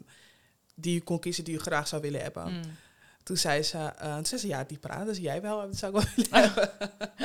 die 0.74 0.96
u 0.96 1.00
kon 1.00 1.18
kiezen 1.20 1.44
die 1.44 1.54
u 1.54 1.58
graag 1.58 1.88
zou 1.88 2.02
willen 2.02 2.22
hebben... 2.22 2.52
mm. 2.52 2.60
Toen 3.22 3.36
zei 3.36 3.62
ze, 3.62 3.78
eh, 3.78 4.14
toen 4.14 4.26
zei 4.26 4.40
ze, 4.40 4.46
ja, 4.46 4.64
die 4.64 4.78
praten 4.78 5.14
zie 5.14 5.24
jij 5.24 5.42
wel. 5.42 5.60
Dat 5.60 5.76
zou 5.76 5.96
ik 5.96 6.02
wel 6.02 6.12
willen 6.16 6.42
hebben. 6.48 6.70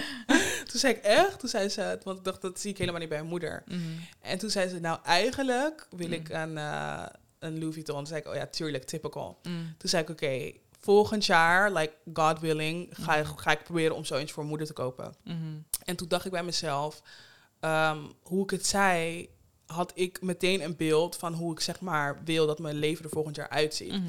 toen 0.69 0.79
zei 0.79 0.93
ik, 0.93 1.03
echt? 1.03 1.39
Toen 1.39 1.49
zei 1.49 1.69
ze, 1.69 1.99
want 2.03 2.17
ik 2.17 2.23
dacht, 2.23 2.41
dat 2.41 2.59
zie 2.59 2.71
ik 2.71 2.77
helemaal 2.77 2.99
niet 2.99 3.09
bij 3.09 3.17
mijn 3.17 3.29
moeder. 3.29 3.63
Mhm. 3.67 3.79
En 4.21 4.37
toen 4.37 4.49
zei 4.49 4.69
ze, 4.69 4.79
nou, 4.79 4.99
eigenlijk 5.03 5.87
wil 5.89 6.11
ik 6.11 6.29
Mm. 6.29 6.35
een, 6.35 6.57
eh, 6.57 7.05
een 7.39 7.59
Louis 7.59 7.73
Vuitton. 7.73 7.95
Toen 7.95 8.05
zei 8.07 8.19
ik, 8.19 8.27
oh 8.27 8.35
ja, 8.35 8.45
tuurlijk, 8.47 8.83
typical. 8.83 9.39
Toen 9.77 9.89
zei 9.89 10.03
ik, 10.03 10.09
oké, 10.09 10.51
volgend 10.87 11.25
jaar, 11.25 11.71
like, 11.71 11.93
God 12.13 12.39
willing, 12.39 12.87
ga, 12.91 13.15
Mhm. 13.17 13.35
ga 13.35 13.51
ik 13.51 13.63
proberen 13.63 13.95
om 13.95 14.05
zo 14.05 14.15
eentje 14.15 14.33
voor 14.33 14.43
moeder 14.45 14.67
te 14.67 14.73
kopen. 14.73 15.13
Mhm. 15.23 15.35
En 15.83 15.95
toen 15.95 16.07
dacht 16.07 16.25
ik 16.25 16.31
bij 16.31 16.43
mezelf, 16.43 17.01
ehm, 17.59 17.97
hoe 18.21 18.43
ik 18.43 18.49
het 18.49 18.65
zei, 18.65 19.29
had 19.65 19.91
ik 19.95 20.21
meteen 20.21 20.61
een 20.63 20.75
beeld 20.75 21.15
van 21.15 21.33
hoe 21.33 21.51
ik 21.51 21.59
zeg 21.59 21.79
maar 21.79 22.17
wil 22.25 22.47
dat 22.47 22.59
mijn 22.59 22.75
leven 22.75 23.03
er 23.03 23.09
volgend 23.11 23.35
jaar 23.35 23.49
uitziet. 23.49 23.91
Mhm. 23.91 24.01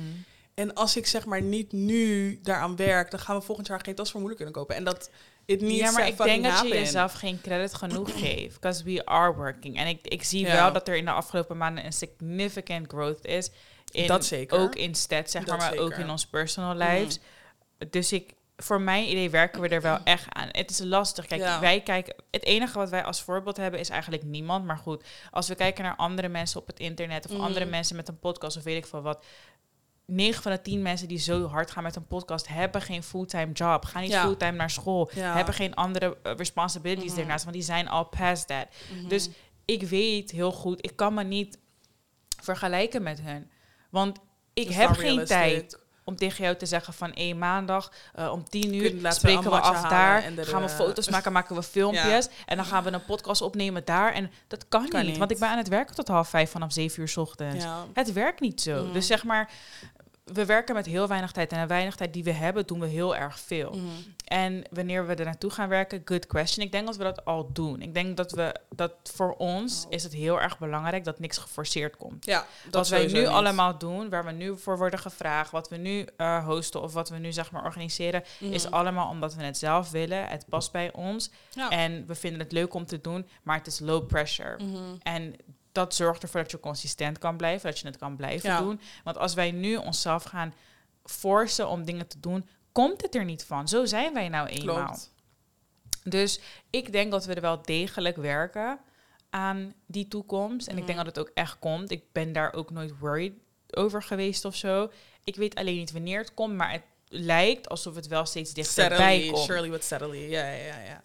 En 0.54 0.74
als 0.74 0.96
ik 0.96 1.06
zeg 1.06 1.24
maar 1.26 1.42
niet 1.42 1.72
nu 1.72 2.38
daaraan 2.42 2.76
werk, 2.76 3.10
dan 3.10 3.20
gaan 3.20 3.36
we 3.38 3.42
volgend 3.42 3.66
jaar 3.66 3.80
geen 3.80 3.94
tas 3.94 4.10
voor 4.10 4.20
moeder 4.20 4.36
kunnen 4.36 4.54
kopen. 4.54 4.76
En 4.76 4.84
dat 4.84 5.10
it 5.44 5.60
needs 5.60 5.74
Ja, 5.78 5.90
maar 5.90 6.06
ik 6.06 6.16
denk 6.16 6.44
dat 6.44 6.60
je 6.60 6.68
jezelf 6.68 7.12
geen 7.12 7.40
credit 7.40 7.74
genoeg 7.74 8.18
geeft. 8.24 8.54
Because 8.60 8.84
we 8.84 9.06
are 9.06 9.34
working. 9.34 9.76
En 9.78 9.86
ik, 9.86 10.06
ik 10.06 10.22
zie 10.22 10.46
wel 10.46 10.72
dat 10.72 10.88
er 10.88 10.96
in 10.96 11.04
de 11.04 11.10
afgelopen 11.10 11.56
maanden 11.56 11.84
een 11.84 11.92
significant 11.92 12.86
growth 12.88 13.24
is. 13.24 13.50
In, 13.90 14.06
Dat 14.06 14.24
zeker. 14.24 14.58
Ook 14.58 14.74
in 14.74 14.94
stats, 14.94 15.32
zeg 15.32 15.44
Dat 15.44 15.58
maar, 15.58 15.70
maar 15.70 15.78
ook 15.84 15.92
in 15.94 16.10
ons 16.10 16.26
personal 16.26 16.74
Mhm. 16.74 16.88
lives. 16.88 17.18
Dus 17.90 18.12
ik, 18.12 18.34
voor 18.56 18.80
mijn 18.80 19.08
idee 19.10 19.30
werken 19.30 19.60
we 19.60 19.68
er 19.68 19.80
wel 19.82 19.98
echt 20.04 20.26
aan. 20.28 20.48
Het 20.50 20.70
is 20.70 20.78
lastig. 20.78 21.26
Kijk, 21.26 21.40
Ja. 21.40 21.60
wij 21.60 21.80
kijken... 21.82 22.14
Het 22.30 22.44
enige 22.44 22.78
wat 22.78 22.90
wij 22.90 23.04
als 23.04 23.22
voorbeeld 23.22 23.56
hebben 23.56 23.80
is 23.80 23.88
eigenlijk 23.88 24.22
niemand. 24.22 24.64
Maar 24.64 24.78
goed, 24.78 25.04
als 25.30 25.48
we 25.48 25.54
kijken 25.54 25.84
naar 25.84 25.96
andere 25.96 26.28
mensen 26.28 26.60
op 26.60 26.66
het 26.66 26.78
internet... 26.80 27.26
of 27.26 27.32
Mhm. 27.32 27.40
andere 27.40 27.64
mensen 27.64 27.96
met 27.96 28.08
een 28.08 28.18
podcast 28.18 28.56
of 28.56 28.62
weet 28.62 28.76
ik 28.76 28.86
veel 28.86 29.02
wat... 29.02 29.24
9 30.06 30.42
van 30.42 30.52
de 30.52 30.62
10 30.62 30.82
mensen 30.82 31.08
die 31.08 31.18
zo 31.18 31.46
hard 31.46 31.70
gaan 31.70 31.82
met 31.82 31.96
een 31.96 32.06
podcast 32.06 32.48
hebben 32.48 32.82
geen 32.82 33.02
fulltime 33.02 33.52
job, 33.52 33.84
gaan 33.84 34.02
niet 34.02 34.10
Ja. 34.10 34.22
fulltime 34.22 34.56
naar 34.56 34.70
school, 34.70 35.10
Ja. 35.14 35.34
hebben 35.34 35.54
geen 35.54 35.74
andere 35.74 36.16
eh, 36.22 36.32
responsibilities 36.36 37.08
Mhm. 37.10 37.16
daarnaast, 37.18 37.42
want 37.44 37.56
die 37.56 37.64
zijn 37.64 37.88
al 37.88 38.04
past 38.04 38.46
that. 38.46 38.66
Mhm. 38.92 39.08
Dus 39.08 39.28
ik 39.64 39.82
weet 39.82 40.30
heel 40.30 40.52
goed, 40.52 40.84
ik 40.84 40.96
kan 40.96 41.14
me 41.14 41.22
niet 41.24 41.58
vergelijken 42.42 43.02
met 43.02 43.20
hun. 43.20 43.50
Want 43.90 44.18
ik 44.54 44.68
heb 44.68 44.90
geen 44.90 45.00
realistic. 45.02 45.26
tijd 45.36 45.78
om 46.04 46.16
tegen 46.16 46.44
jou 46.44 46.56
te 46.56 46.66
zeggen 46.66 46.92
van 46.94 47.10
hé, 47.14 47.34
maandag 47.34 47.92
uh, 48.18 48.32
om 48.32 48.48
10 48.48 48.60
Kunnen- 48.60 48.80
uur 48.80 49.02
we 49.02 49.12
spreken 49.12 49.42
we 49.50 49.60
af 49.60 49.74
halen 49.74 49.90
daar, 49.90 50.22
en 50.22 50.46
gaan 50.46 50.62
we 50.62 50.68
eh, 50.68 50.74
foto's 50.74 51.08
maken, 51.14 51.32
maken 51.32 51.54
we 51.56 51.62
filmpjes 51.62 52.28
en 52.46 52.56
dan 52.56 52.64
gaan 52.66 52.84
we 52.84 52.90
een 52.92 53.04
podcast 53.04 53.42
opnemen 53.42 53.84
daar. 53.84 54.12
En 54.12 54.30
dat 54.46 54.68
kan, 54.68 54.88
Kan 54.88 55.00
niet, 55.00 55.08
niet. 55.08 55.18
want 55.18 55.30
ik 55.30 55.38
ben 55.38 55.48
aan 55.48 55.56
het 55.58 55.68
werken 55.68 55.94
tot 55.94 56.08
half 56.08 56.28
vijf 56.28 56.50
vanaf 56.50 56.72
7 56.72 57.00
uur 57.00 57.08
's 57.08 57.16
ochtends. 57.16 57.64
ja. 57.64 57.84
Het 57.92 58.12
werkt 58.12 58.40
niet 58.40 58.60
zo. 58.60 58.82
Mhm. 58.84 58.92
Dus 58.92 59.06
zeg 59.06 59.24
maar, 59.24 59.50
we 60.32 60.44
werken 60.46 60.74
met 60.74 60.86
heel 60.86 61.08
weinig 61.08 61.32
tijd 61.32 61.52
en 61.52 61.60
de 61.60 61.66
weinig 61.66 61.94
tijd 61.96 62.12
die 62.12 62.24
we 62.24 62.32
hebben, 62.32 62.66
doen 62.66 62.80
we 62.80 62.86
heel 62.86 63.16
erg 63.16 63.38
veel. 63.38 63.70
Mhm. 63.70 63.86
En 64.24 64.64
wanneer 64.70 65.06
we 65.06 65.14
er 65.14 65.24
naartoe 65.24 65.50
gaan 65.50 65.68
werken, 65.68 66.02
good 66.04 66.26
question. 66.26 66.66
Ik 66.66 66.72
denk 66.72 66.86
dat 66.86 66.96
we 66.96 67.02
dat 67.04 67.24
al 67.24 67.52
doen. 67.52 67.82
Ik 67.82 67.94
denk 67.94 68.16
dat 68.16 68.32
we 68.32 68.54
dat 68.74 68.92
voor 69.02 69.34
ons 69.34 69.86
is 69.88 70.02
het 70.02 70.12
heel 70.12 70.40
erg 70.40 70.58
belangrijk 70.58 71.04
dat 71.04 71.18
niks 71.18 71.38
geforceerd 71.38 71.96
komt. 71.96 72.24
ja, 72.24 72.46
dat 72.64 72.72
wat 72.74 72.88
wij 72.88 73.06
nu 73.06 73.18
niet. 73.18 73.26
allemaal 73.28 73.78
doen, 73.78 74.08
waar 74.08 74.24
we 74.24 74.32
nu 74.32 74.58
voor 74.58 74.78
worden 74.78 74.98
gevraagd, 74.98 75.50
wat 75.50 75.68
we 75.68 75.76
nu 75.76 76.06
eh, 76.16 76.44
hosten 76.46 76.82
of 76.82 76.92
wat 76.92 77.08
we 77.08 77.16
nu 77.18 77.32
zeg 77.32 77.50
maar 77.50 77.64
organiseren, 77.64 78.22
Mhm. 78.40 78.52
is 78.52 78.70
allemaal 78.70 79.08
omdat 79.08 79.34
we 79.34 79.42
het 79.42 79.58
zelf 79.58 79.90
willen. 79.90 80.26
Het 80.28 80.44
past 80.48 80.72
bij 80.72 80.92
ons 80.92 81.30
Ja. 81.50 81.68
en 81.70 82.04
we 82.06 82.14
vinden 82.14 82.40
het 82.40 82.52
leuk 82.52 82.74
om 82.74 82.86
te 82.86 83.00
doen, 83.00 83.26
maar 83.42 83.56
het 83.56 83.66
is 83.66 83.80
low 83.80 84.06
pressure. 84.06 84.64
Mhm. 84.64 84.76
En 85.02 85.34
dat 85.78 85.94
zorgt 85.94 86.22
ervoor 86.22 86.42
dat 86.42 86.50
je 86.50 86.60
consistent 86.60 87.18
kan 87.18 87.36
blijven, 87.36 87.70
dat 87.70 87.78
je 87.78 87.86
het 87.86 87.96
kan 87.98 88.16
blijven 88.16 88.50
Ja. 88.50 88.60
doen. 88.60 88.80
Want 89.04 89.18
als 89.18 89.34
wij 89.34 89.50
nu 89.50 89.76
onszelf 89.76 90.22
gaan 90.22 90.54
forcen 91.04 91.68
om 91.68 91.84
dingen 91.84 92.06
te 92.06 92.20
doen, 92.20 92.48
komt 92.72 93.02
het 93.02 93.14
er 93.14 93.24
niet 93.24 93.44
van. 93.44 93.68
Zo 93.68 93.84
zijn 93.84 94.14
wij 94.14 94.28
nou 94.28 94.48
eenmaal. 94.48 94.84
Klopt. 94.84 95.12
Dus 96.04 96.40
ik 96.70 96.92
denk 96.92 97.10
dat 97.10 97.24
we 97.24 97.34
er 97.34 97.40
wel 97.40 97.62
degelijk 97.62 98.16
werken 98.16 98.78
aan 99.30 99.74
die 99.86 100.08
toekomst. 100.08 100.66
En 100.66 100.78
ik 100.78 100.86
denk 100.86 100.98
Mhm. 100.98 101.06
dat 101.06 101.16
het 101.16 101.26
ook 101.26 101.30
echt 101.34 101.58
komt. 101.58 101.90
Ik 101.90 102.02
ben 102.12 102.32
daar 102.32 102.52
ook 102.54 102.70
nooit 102.70 102.98
worried 102.98 103.32
over 103.70 104.02
geweest 104.02 104.44
of 104.44 104.54
zo. 104.56 104.90
Ik 105.24 105.36
weet 105.36 105.54
alleen 105.54 105.76
niet 105.76 105.92
wanneer 105.92 106.18
het 106.18 106.34
komt, 106.34 106.54
maar 106.54 106.72
het 106.72 106.82
lijkt 107.08 107.68
alsof 107.68 107.94
het 107.94 108.06
wel 108.06 108.26
steeds 108.26 108.52
dichterbij 108.52 109.28
komt. 109.32 109.44
surely 109.44 109.70
but 109.70 109.84
steadily. 109.84 110.30
Ja, 110.30 110.50
ja, 110.50 110.80
ja. 110.80 111.02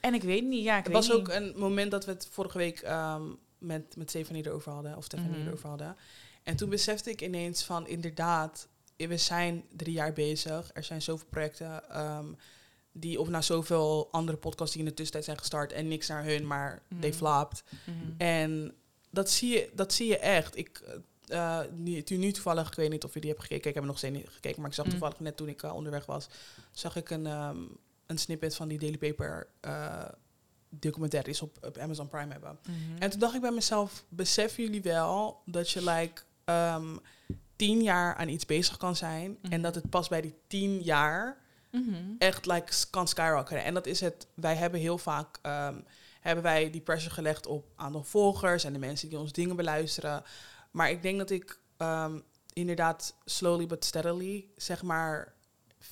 En 0.00 0.14
ik 0.14 0.22
weet 0.22 0.44
niet, 0.44 0.64
ja, 0.64 0.78
ik 0.78 0.84
weet 0.84 0.92
was 0.94 1.08
niet. 1.08 1.16
ook 1.16 1.28
een 1.28 1.52
moment 1.56 1.90
dat 1.90 2.04
we 2.04 2.10
het 2.12 2.28
vorige 2.30 2.58
week 2.58 2.78
ehm, 2.80 3.22
met, 3.58 3.96
met 3.96 4.08
Stefanie 4.10 4.46
erover 4.46 4.72
hadden, 4.72 4.96
of 4.96 5.04
Stephanie 5.04 5.38
Mhm. 5.38 5.46
erover 5.46 5.68
hadden. 5.68 5.96
En 6.42 6.56
toen 6.56 6.68
besefte 6.68 7.10
ik 7.10 7.22
ineens 7.22 7.64
van, 7.64 7.86
inderdaad, 7.88 8.68
we 8.96 9.16
zijn 9.16 9.64
drie 9.76 9.92
jaar 9.92 10.12
bezig. 10.12 10.70
Er 10.74 10.84
zijn 10.84 11.02
zoveel 11.02 11.26
projecten 11.30 11.90
ehm, 11.90 12.26
die, 12.92 13.20
of 13.20 13.28
nou 13.28 13.42
zoveel 13.42 14.08
andere 14.10 14.38
podcasts 14.38 14.72
die 14.74 14.82
in 14.82 14.88
de 14.88 14.94
tussentijd 14.94 15.24
zijn 15.24 15.38
gestart 15.38 15.72
en 15.72 15.88
niks 15.88 16.08
naar 16.08 16.24
hun, 16.24 16.46
maar 16.46 16.82
they 17.00 17.08
Mhm. 17.08 17.18
flopped. 17.18 17.62
Mhm. 17.84 18.12
En 18.16 18.74
dat 19.10 19.30
zie 19.30 19.50
je, 19.52 19.70
dat 19.74 19.92
zie 19.92 20.06
je 20.08 20.18
echt. 20.18 20.56
Ik, 20.56 20.82
eh, 21.26 21.60
nu, 21.74 22.02
nu 22.06 22.32
toevallig, 22.32 22.68
ik 22.68 22.74
weet 22.74 22.90
niet 22.90 23.04
of 23.04 23.14
je 23.14 23.20
die 23.20 23.30
hebt 23.30 23.42
gekeken, 23.42 23.68
ik 23.68 23.74
heb 23.74 23.84
nog 23.84 23.98
steeds 23.98 24.16
niet 24.16 24.28
gekeken, 24.28 24.60
maar 24.60 24.70
ik 24.70 24.76
zag 24.76 24.84
Mm. 24.84 24.90
toevallig 24.90 25.20
net 25.20 25.36
toen 25.36 25.48
ik 25.48 25.62
eh, 25.62 25.74
onderweg 25.74 26.06
was, 26.06 26.26
zag 26.72 26.96
ik 26.96 27.10
een, 27.10 27.26
ehm, 27.26 27.58
een 28.06 28.18
snippet 28.18 28.54
van 28.54 28.68
die 28.68 28.78
Daily 28.78 28.98
Paper 28.98 29.48
eh 30.70 30.78
documentaires 30.80 31.42
op, 31.42 31.56
op 31.66 31.78
Amazon 31.78 32.08
Prime 32.08 32.32
hebben. 32.32 32.58
Mhm. 32.62 33.02
En 33.02 33.10
toen 33.10 33.20
dacht 33.20 33.34
ik 33.34 33.40
bij 33.40 33.50
mezelf, 33.50 34.04
beseffen 34.08 34.62
jullie 34.64 34.82
wel 34.82 35.42
dat 35.44 35.70
je 35.70 35.84
like 35.84 36.22
ehm, 36.44 36.96
tien 37.56 37.82
jaar 37.82 38.14
aan 38.14 38.28
iets 38.28 38.46
bezig 38.46 38.76
kan 38.76 38.96
zijn 38.96 39.38
Mhm. 39.42 39.52
en 39.52 39.62
dat 39.62 39.74
het 39.74 39.90
pas 39.90 40.08
bij 40.08 40.20
die 40.20 40.34
tien 40.46 40.80
jaar 40.82 41.44
Mhm. 41.70 41.94
echt 42.18 42.46
like 42.46 42.72
kan 42.90 43.08
skyrocketen. 43.08 43.64
En 43.64 43.74
dat 43.74 43.86
is 43.86 44.00
het. 44.00 44.26
Wij 44.34 44.54
hebben 44.54 44.80
heel 44.80 44.98
vaak 44.98 45.38
ehm, 45.42 45.80
hebben 46.20 46.44
wij 46.44 46.70
die 46.70 46.80
pressure 46.80 47.14
gelegd 47.14 47.46
op 47.46 47.66
aantal 47.76 48.02
volgers 48.04 48.64
en 48.64 48.72
de 48.72 48.78
mensen 48.78 49.08
die 49.08 49.18
ons 49.18 49.32
dingen 49.32 49.56
beluisteren. 49.56 50.22
Maar 50.70 50.90
ik 50.90 51.02
denk 51.02 51.18
dat 51.18 51.30
ik 51.30 51.58
ehm, 51.76 52.20
inderdaad 52.52 53.14
slowly 53.24 53.66
but 53.66 53.84
steadily 53.84 54.46
zeg 54.56 54.82
maar 54.82 55.32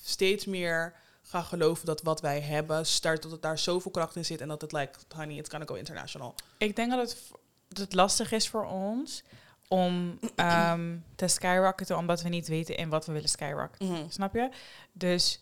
steeds 0.03 0.45
meer 0.45 0.95
ga 1.27 1.43
geloven 1.43 1.87
dat 1.87 2.03
wat 2.03 2.21
wij 2.21 2.41
hebben 2.41 2.87
start 2.87 3.23
dat 3.23 3.31
het 3.31 3.43
daar 3.43 3.59
zoveel 3.59 3.91
kracht 3.91 4.17
in 4.17 4.25
zit 4.25 4.41
en 4.41 4.49
dat 4.49 4.61
het 4.61 4.73
like 4.73 4.99
honey 5.17 5.37
it's 5.37 5.51
gonna 5.51 5.67
go 5.67 5.75
international. 5.75 6.35
Ik 6.59 6.77
denk 6.77 6.91
dat 6.91 7.01
het, 7.09 7.31
dat 7.69 7.79
het 7.79 7.95
lastig 7.95 8.33
is 8.33 8.49
voor 8.49 8.65
ons 8.67 9.23
om 9.69 10.19
ehm, 10.37 10.97
te 11.17 11.29
skyrocketen, 11.29 11.97
omdat 11.97 12.23
we 12.23 12.29
niet 12.29 12.49
weten 12.49 12.77
in 12.77 12.89
wat 12.89 13.07
we 13.07 13.13
willen 13.13 13.29
skyrocketen. 13.29 14.13
Snap 14.13 14.35
je? 14.35 14.49
Dus 14.93 15.41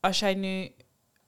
als 0.00 0.18
jij 0.18 0.34
nu 0.34 0.72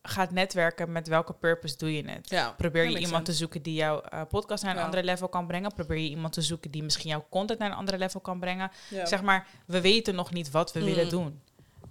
gaat 0.03 0.31
netwerken, 0.31 0.93
met 0.93 1.09
welke 1.09 1.33
purpose 1.33 1.77
doe 1.77 1.93
je 1.97 2.09
het? 2.11 2.31
Ja. 2.31 2.51
Probeer 2.53 2.89
je 2.91 2.99
iemand 2.99 3.25
te 3.25 3.33
zoeken 3.33 3.63
die 3.63 3.75
jouw 3.75 4.01
eh, 4.01 4.23
podcast 4.29 4.63
naar 4.63 4.73
een 4.73 4.79
Ja. 4.79 4.85
andere 4.85 5.03
level 5.05 5.29
kan 5.29 5.47
brengen? 5.47 5.75
Probeer 5.75 5.97
je 5.99 6.09
iemand 6.09 6.33
te 6.33 6.43
zoeken 6.43 6.71
die 6.71 6.83
misschien 6.83 7.11
jouw 7.11 7.27
content 7.31 7.59
naar 7.59 7.71
een 7.71 7.77
andere 7.77 7.99
level 7.99 8.21
kan 8.21 8.39
brengen? 8.41 8.71
Ja. 8.91 9.07
Zeg 9.07 9.23
maar, 9.23 9.47
we 9.67 9.81
weten 9.81 10.15
nog 10.15 10.33
niet 10.33 10.51
wat 10.51 10.73
we 10.73 10.79
Mm. 10.81 10.85
willen 10.85 11.09
doen. 11.09 11.41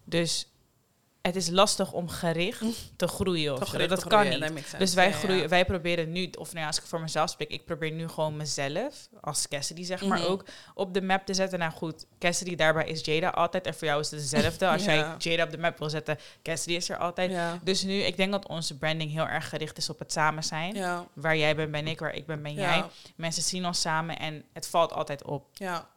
Dus 0.03 0.47
het 1.27 1.35
is 1.35 1.49
lastig 1.49 1.91
om 1.91 2.09
gericht 2.09 2.61
te 2.95 3.07
groeien. 3.07 3.53
Of 3.61 3.69
gericht 3.69 3.89
Dat 3.89 4.07
kan 4.07 4.25
groeien, 4.25 4.53
niet. 4.53 4.75
Dus 4.77 4.93
wij 4.93 5.07
ja, 5.09 5.13
groeien, 5.13 5.41
ja. 5.41 5.47
wij 5.47 5.65
proberen 5.65 6.11
nu, 6.11 6.29
of 6.39 6.47
nou 6.47 6.59
ja, 6.59 6.67
als 6.67 6.77
ik 6.77 6.83
voor 6.85 7.01
mezelf 7.01 7.29
spreek, 7.29 7.49
ik 7.49 7.65
probeer 7.65 7.91
nu 7.91 8.07
gewoon 8.07 8.37
mezelf, 8.37 9.07
als 9.21 9.47
Cassidy 9.47 9.83
zeg 9.83 10.05
maar 10.05 10.19
Mhm. 10.19 10.27
ook, 10.27 10.45
op 10.73 10.93
de 10.93 11.01
map 11.01 11.25
te 11.25 11.33
zetten. 11.33 11.59
Nou 11.59 11.71
goed, 11.71 12.05
Cassidy 12.19 12.55
daarbij 12.55 12.85
is 12.87 13.05
Jada 13.05 13.29
altijd. 13.29 13.65
En 13.65 13.73
voor 13.75 13.87
jou 13.87 13.99
is 13.99 14.11
het 14.11 14.19
hetzelfde. 14.19 14.67
Als 14.67 14.83
jij 14.89 15.15
Jada 15.17 15.43
op 15.43 15.51
de 15.51 15.57
map 15.57 15.77
wil 15.77 15.89
zetten, 15.89 16.17
Cassidy 16.43 16.75
is 16.75 16.89
er 16.89 16.97
altijd. 16.97 17.31
Dus 17.63 17.83
nu, 17.83 17.93
ik 17.93 18.17
denk 18.17 18.31
dat 18.31 18.47
onze 18.47 18.77
branding 18.77 19.11
heel 19.11 19.27
erg 19.27 19.49
gericht 19.49 19.77
is 19.77 19.89
op 19.89 19.99
het 19.99 20.11
samen 20.11 20.43
zijn. 20.43 20.75
Ja. 20.75 21.05
Waar 21.13 21.37
jij 21.37 21.55
bent, 21.55 21.71
ben 21.71 21.87
ik. 21.87 21.99
Waar 21.99 22.13
ik 22.13 22.25
ben, 22.25 22.41
ben 22.43 22.53
jij. 22.53 22.83
Mensen 23.15 23.43
zien 23.43 23.65
ons 23.65 23.81
samen 23.81 24.19
en 24.19 24.43
het 24.53 24.67
valt 24.67 24.93
altijd 24.93 25.23
op. 25.23 25.45
Ja. 25.53 25.87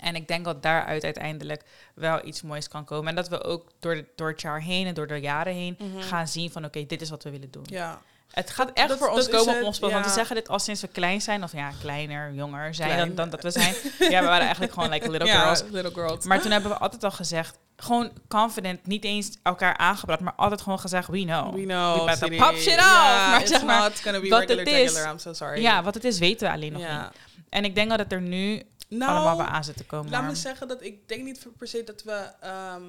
En 0.00 0.14
ik 0.16 0.28
denk 0.28 0.44
dat 0.44 0.62
daaruit 0.62 1.04
uiteindelijk 1.04 1.62
wel 1.94 2.26
iets 2.26 2.42
moois 2.42 2.68
kan 2.68 2.84
komen. 2.84 3.08
En 3.08 3.14
dat 3.14 3.28
we 3.28 3.44
ook 3.44 3.68
door, 3.80 3.94
de, 3.94 4.04
door 4.16 4.28
het 4.28 4.40
jaar 4.40 4.60
heen 4.62 4.86
en 4.86 4.94
door 4.94 5.06
de 5.06 5.16
jaren 5.16 5.52
heen 5.54 5.76
Mhm. 5.78 6.00
gaan 6.00 6.28
zien 6.28 6.50
van 6.50 6.64
oké, 6.64 6.86
dit 6.86 7.00
is 7.00 7.10
wat 7.10 7.22
we 7.22 7.30
willen 7.30 7.50
doen. 7.50 7.64
Ja. 7.66 8.00
Het 8.30 8.50
gaat 8.50 8.70
echt 8.74 8.88
Dat- 8.88 8.98
voor 8.98 9.08
ons 9.08 9.28
komen 9.28 9.48
het, 9.48 9.60
op 9.60 9.66
ons 9.66 9.78
pad. 9.78 9.92
Want 9.92 10.04
we 10.04 10.10
zeggen 10.10 10.36
dit 10.36 10.48
al 10.48 10.58
sinds 10.58 10.80
we 10.80 10.88
klein 10.88 11.20
zijn. 11.20 11.42
Of 11.42 11.52
ja, 11.52 11.70
kleiner, 11.80 12.32
jonger 12.32 12.74
zijn 12.74 12.88
Klein. 12.90 13.06
dan, 13.06 13.16
dan 13.16 13.30
dat 13.30 13.42
we 13.42 13.50
zijn. 13.50 13.74
ja, 13.98 14.20
we 14.20 14.26
waren 14.26 14.40
eigenlijk 14.42 14.72
gewoon 14.72 14.90
like 14.90 15.10
little 15.10 15.28
Ja, 15.32 15.40
girls. 15.42 15.62
little 15.70 15.92
girls. 15.94 16.24
Maar 16.24 16.40
toen 16.40 16.50
hebben 16.50 16.70
we 16.70 16.76
altijd 16.78 17.04
al 17.04 17.10
gezegd, 17.10 17.58
gewoon 17.76 18.10
confident, 18.28 18.86
niet 18.86 19.04
eens 19.04 19.30
elkaar 19.42 19.76
aangebracht, 19.76 20.20
maar 20.20 20.32
altijd 20.36 20.60
gewoon 20.60 20.78
gezegd, 20.80 21.08
we 21.08 21.22
know. 21.24 21.54
We 21.54 21.62
know. 21.62 22.18
We 22.20 22.36
pop 22.36 22.54
shit 22.56 22.78
off. 22.78 23.28
Maar 23.30 23.46
zeg 23.46 23.64
maar, 23.64 23.80
wat 23.80 24.00
regular, 24.04 24.40
het 24.40 24.50
is- 24.50 24.64
regular. 24.64 25.10
I'm 25.10 25.18
so 25.18 25.32
sorry. 25.32 25.60
Ja, 25.62 25.82
wat 25.82 25.94
het 25.94 26.04
is 26.04 26.18
weten 26.18 26.46
we 26.48 26.54
alleen 26.54 26.72
nog 26.72 26.82
niet. 26.82 27.10
En 27.48 27.64
ik 27.64 27.74
denk 27.74 27.90
dat 27.90 27.98
het 27.98 28.12
er 28.12 28.20
nu 28.20 28.62
Nou, 28.98 29.12
allemaal 29.12 29.36
wel 29.36 29.46
aan 29.46 29.64
zit 29.64 29.76
te 29.76 29.84
komen. 29.84 30.10
laat 30.10 30.20
maar- 30.20 30.30
me 30.30 30.36
zeggen 30.36 30.68
dat 30.68 30.82
ik 30.82 31.08
denk 31.08 31.22
niet 31.24 31.46
per 31.56 31.68
se 31.68 31.84
dat 31.84 32.02
we, 32.02 32.30
ehm, 32.40 32.82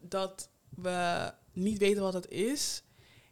dat 0.00 0.48
we 0.68 1.30
niet 1.52 1.78
weten 1.78 2.02
wat 2.02 2.12
het 2.12 2.28
is. 2.28 2.82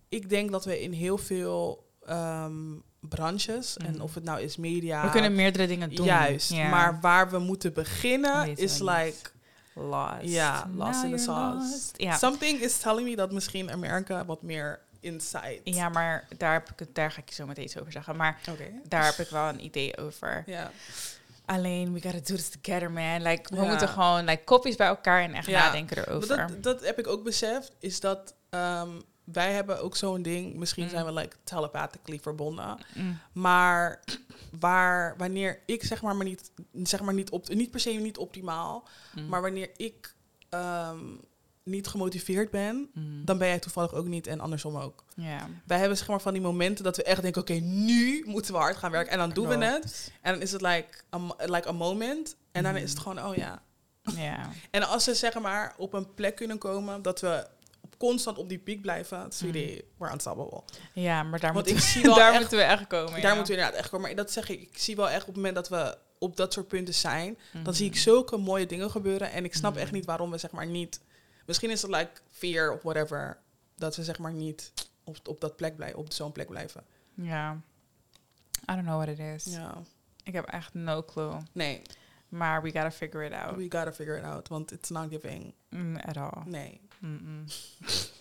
Ik 0.08 0.28
denk 0.28 0.50
dat 0.50 0.64
we 0.64 0.80
in 0.82 0.92
heel 0.92 1.18
veel 1.18 1.88
ehm, 2.06 2.54
branches, 3.00 3.76
en 3.76 3.92
Mhm. 3.92 4.00
of 4.00 4.14
het 4.14 4.24
nou 4.24 4.40
is 4.40 4.56
media... 4.56 5.02
we 5.04 5.10
kunnen 5.10 5.34
meerdere 5.34 5.66
dingen 5.66 5.94
doen. 5.94 6.06
Juist, 6.06 6.50
maar 6.54 7.00
waar 7.00 7.30
we 7.30 7.38
moeten 7.38 7.72
beginnen 7.72 8.40
Weten 8.44 8.64
is 8.64 8.78
we 8.78 8.84
like... 8.84 9.30
lost. 9.74 10.22
Ja, 10.22 10.70
lost 10.74 11.02
Now 11.02 11.04
in 11.10 11.16
the 11.16 11.22
sauce. 11.22 11.90
Ja. 11.96 12.16
Something 12.16 12.60
is 12.60 12.78
telling 12.78 13.08
me 13.08 13.16
dat 13.16 13.32
misschien 13.32 13.70
Amerika 13.70 14.24
wat 14.24 14.42
meer 14.42 14.80
insight. 15.00 15.60
ja, 15.64 15.88
maar 15.88 16.26
daar, 16.36 16.52
heb 16.52 16.70
ik, 16.80 16.94
daar 16.94 17.10
ga 17.12 17.20
ik 17.20 17.28
je 17.28 17.34
zo 17.34 17.46
meteen 17.46 17.64
iets 17.64 17.78
over 17.78 17.92
zeggen. 17.92 18.16
Maar 18.16 18.40
daar 18.88 19.04
heb 19.04 19.14
ik 19.14 19.28
wel 19.28 19.48
een 19.48 19.64
idee 19.64 19.96
over. 19.98 20.42
Ja. 20.46 20.70
Alleen, 21.50 21.92
we 21.92 22.00
gotta 22.00 22.18
do 22.18 22.34
this 22.34 22.48
together, 22.48 22.90
man. 22.90 23.22
Like, 23.22 23.54
we 23.54 23.60
Ja. 23.62 23.68
moeten 23.68 23.88
gewoon 23.88 24.24
like, 24.24 24.44
kopjes 24.44 24.76
bij 24.76 24.86
elkaar 24.86 25.22
en 25.22 25.34
echt 25.34 25.46
Ja. 25.46 25.58
nadenken 25.64 25.96
Maar 25.96 26.08
erover. 26.08 26.36
Dat, 26.36 26.62
dat 26.62 26.84
heb 26.84 26.98
ik 26.98 27.06
ook 27.06 27.24
beseft, 27.24 27.72
is 27.78 28.00
dat 28.00 28.34
ehm, 28.50 28.88
wij 29.24 29.52
hebben 29.52 29.82
ook 29.82 29.96
zo'n 29.96 30.22
ding, 30.22 30.54
misschien 30.54 30.84
Mm. 30.84 30.90
zijn 30.90 31.04
we 31.04 31.12
like 31.12 31.36
telepathically 31.44 32.18
verbonden, 32.22 32.78
Mm. 32.94 33.18
maar 33.32 34.00
waar, 34.60 35.14
wanneer 35.16 35.60
ik 35.66 35.84
zeg 35.84 36.02
maar, 36.02 36.16
maar 36.16 36.26
niet, 36.26 36.50
zeg 36.82 37.00
maar 37.00 37.14
niet, 37.14 37.30
op, 37.30 37.48
niet 37.48 37.70
per 37.70 37.80
se 37.80 37.90
niet 37.90 38.18
optimaal, 38.18 38.88
Mm. 39.14 39.28
maar 39.28 39.42
wanneer 39.42 39.70
ik 39.76 40.14
ehm, 40.48 40.98
niet 41.70 41.86
gemotiveerd 41.86 42.50
ben, 42.50 42.90
Mm. 42.94 43.24
dan 43.24 43.38
ben 43.38 43.48
jij 43.48 43.58
toevallig 43.58 43.94
ook 43.94 44.06
niet 44.06 44.26
en 44.26 44.40
andersom 44.40 44.76
ook. 44.76 45.04
Ja. 45.16 45.48
Wij 45.66 45.78
hebben 45.78 45.96
zeg 45.98 46.08
maar 46.08 46.20
van 46.20 46.32
die 46.32 46.42
momenten 46.42 46.84
dat 46.84 46.96
we 46.96 47.02
echt 47.02 47.22
denken, 47.22 47.40
oké, 47.40 47.52
nu 47.52 48.22
moeten 48.26 48.52
we 48.52 48.58
hard 48.58 48.76
gaan 48.76 48.90
werken 48.90 49.12
en 49.12 49.18
dan 49.18 49.30
doen 49.30 49.48
we 49.48 49.64
het. 49.64 50.12
En 50.22 50.32
dan 50.32 50.42
is 50.42 50.52
het 50.52 50.60
like 50.60 50.88
a, 51.14 51.20
like 51.38 51.68
a 51.68 51.72
moment 51.72 52.36
en 52.52 52.62
dan 52.62 52.72
Mm. 52.72 52.78
is 52.78 52.90
het 52.90 52.98
gewoon, 52.98 53.24
oh 53.24 53.34
ja, 53.36 53.62
Ja. 54.16 54.48
en 54.70 54.82
als 54.88 55.04
ze 55.04 55.14
zeg 55.14 55.40
maar 55.40 55.74
op 55.76 55.92
een 55.92 56.14
plek 56.14 56.36
kunnen 56.36 56.58
komen 56.58 57.02
dat 57.02 57.20
we 57.20 57.46
constant 57.98 58.38
op 58.38 58.48
die 58.48 58.58
piek 58.58 58.80
blijven, 58.80 59.26
sweetie, 59.32 59.84
we're 59.98 60.12
unstoppable. 60.12 60.62
ja, 60.92 61.22
maar 61.22 61.40
daar, 61.40 61.52
moeten, 61.52 61.74
ik 61.76 61.80
zie 61.82 62.02
wel 62.02 62.14
daar 62.22 62.30
echt- 62.30 62.40
moeten 62.40 62.58
we 62.58 62.64
echt 62.64 62.86
komen. 62.86 63.10
Daar 63.12 63.20
ja. 63.20 63.34
moeten 63.34 63.54
we 63.54 63.58
inderdaad 63.58 63.80
echt 63.80 63.90
komen. 63.90 64.06
Maar 64.06 64.16
dat 64.16 64.30
zeg 64.32 64.48
ik, 64.48 64.60
ik 64.60 64.78
zie 64.78 64.96
wel 64.96 65.08
echt 65.10 65.20
op 65.20 65.26
het 65.26 65.36
moment 65.36 65.54
dat 65.54 65.68
we 65.68 65.96
op 66.18 66.36
dat 66.36 66.52
soort 66.52 66.68
punten 66.68 66.94
zijn, 66.94 67.38
dan 67.62 67.74
zie 67.74 67.86
ik 67.86 67.92
Mhm. 67.92 68.00
zulke 68.00 68.36
mooie 68.36 68.66
dingen 68.66 68.90
gebeuren. 68.90 69.32
En 69.32 69.44
ik 69.44 69.54
snap 69.54 69.76
echt 69.76 69.92
niet 69.92 70.04
waarom 70.04 70.30
we 70.30 70.38
zeg 70.38 70.50
maar 70.50 70.66
niet, 70.66 71.00
misschien 71.46 71.70
is 71.70 71.82
het 71.82 71.90
like 71.90 72.10
fear 72.30 72.72
of 72.72 72.82
whatever, 72.82 73.38
dat 73.76 73.96
we 73.96 74.04
zeg 74.04 74.18
maar 74.18 74.32
niet 74.32 74.72
op, 75.04 75.16
op 75.28 75.40
dat 75.40 75.56
plek 75.56 75.76
blijven, 75.76 75.98
op 75.98 76.12
zo'n 76.12 76.32
plek 76.32 76.48
blijven. 76.48 76.84
Ja. 77.14 77.52
I 78.70 78.74
don't 78.74 78.82
know 78.82 79.02
what 79.02 79.08
it 79.08 79.18
is. 79.18 79.44
Ja. 79.54 79.74
Ik 80.24 80.32
heb 80.32 80.44
echt 80.46 80.74
no 80.74 81.02
clue. 81.04 81.36
Nee, 81.52 81.82
Maar 82.28 82.62
we 82.62 82.70
gotta 82.70 82.90
figure 82.90 83.24
it 83.26 83.32
out. 83.32 83.56
we 83.56 83.62
gotta 83.62 83.92
figure 83.92 84.18
it 84.18 84.24
out, 84.24 84.48
want 84.48 84.72
it's 84.72 84.88
not 84.90 85.08
giving. 85.10 85.54
Mm, 85.68 85.96
at 85.96 86.16
all. 86.16 86.42
Nee. 86.44 86.80
Mm-mm. 86.98 87.44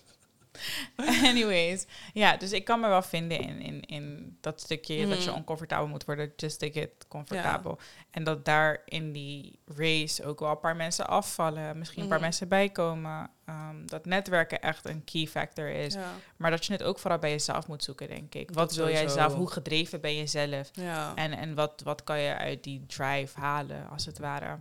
Anyways, 1.30 1.86
ja, 2.14 2.38
dus 2.38 2.52
ik 2.52 2.66
kan 2.66 2.80
me 2.80 2.88
wel 2.88 3.02
vinden 3.02 3.40
in, 3.40 3.62
in, 3.62 3.82
in 3.82 4.38
dat 4.42 4.62
stukje 4.62 5.08
dat 5.08 5.24
je 5.24 5.30
Mhm. 5.30 5.38
oncomfortabel 5.40 5.88
moet 5.88 6.06
worden, 6.06 6.34
just 6.36 6.60
to 6.60 6.70
get 6.72 6.90
comfortabel. 7.08 7.80
En 8.12 8.24
dat 8.24 8.46
daar 8.46 8.82
in 8.86 9.12
die 9.12 9.60
race 9.76 10.26
ook 10.26 10.40
wel 10.40 10.50
een 10.50 10.60
paar 10.60 10.76
mensen 10.76 11.08
afvallen, 11.08 11.78
misschien 11.78 12.02
een 12.02 12.08
paar 12.08 12.18
Mhm. 12.18 12.26
mensen 12.26 12.48
bijkomen. 12.48 13.30
Ehm, 13.46 13.86
dat 13.86 14.06
netwerken 14.06 14.62
echt 14.62 14.86
een 14.86 15.04
key 15.04 15.28
factor 15.28 15.68
is. 15.70 15.94
Ja. 15.94 16.14
Maar 16.38 16.52
dat 16.52 16.66
je 16.66 16.72
het 16.74 16.84
ook 16.84 17.00
vooral 17.00 17.20
bij 17.20 17.30
jezelf 17.30 17.68
moet 17.68 17.84
zoeken, 17.84 18.08
denk 18.08 18.36
ik. 18.36 18.50
Wat 18.52 18.76
wil 18.76 18.90
jij 18.90 19.08
zelf? 19.08 19.34
Hoe 19.34 19.52
gedreven 19.52 20.02
ben 20.02 20.16
je 20.16 20.28
zelf? 20.28 20.70
Ja. 20.74 21.12
En, 21.16 21.32
en 21.38 21.56
wat, 21.56 21.82
wat 21.84 22.04
kan 22.04 22.20
je 22.20 22.36
uit 22.36 22.64
die 22.64 22.86
drive 22.88 23.40
halen, 23.40 23.90
als 23.90 24.06
het 24.06 24.18
ware. 24.20 24.60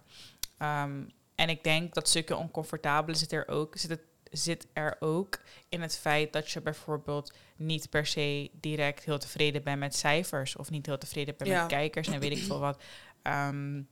Ehm, 0.58 1.00
en 1.34 1.48
ik 1.48 1.64
denk 1.64 1.94
dat 1.94 2.08
stukje 2.08 2.36
oncomfortabele 2.36 3.16
zit 3.16 3.32
er 3.32 3.48
ook, 3.48 3.76
zit, 3.76 3.90
het, 3.90 4.00
zit 4.30 4.66
er 4.72 4.96
ook 5.00 5.38
in 5.68 5.80
het 5.82 5.96
feit 5.98 6.32
dat 6.32 6.50
je 6.50 6.60
bijvoorbeeld 6.60 7.32
niet 7.56 7.90
per 7.90 8.06
se 8.06 8.50
direct 8.60 9.04
heel 9.04 9.18
tevreden 9.18 9.62
bent 9.62 9.78
met 9.78 9.94
cijfers 9.96 10.56
of 10.56 10.70
niet 10.70 10.86
heel 10.86 10.98
tevreden 10.98 11.34
bent 11.38 11.50
Ja. 11.50 11.60
met 11.60 11.70
kijkers 11.70 12.08
en 12.08 12.20
weet 12.20 12.30
ik 12.38 12.42
veel 12.44 12.58
wat. 12.60 12.82
Ehm, 13.22 13.82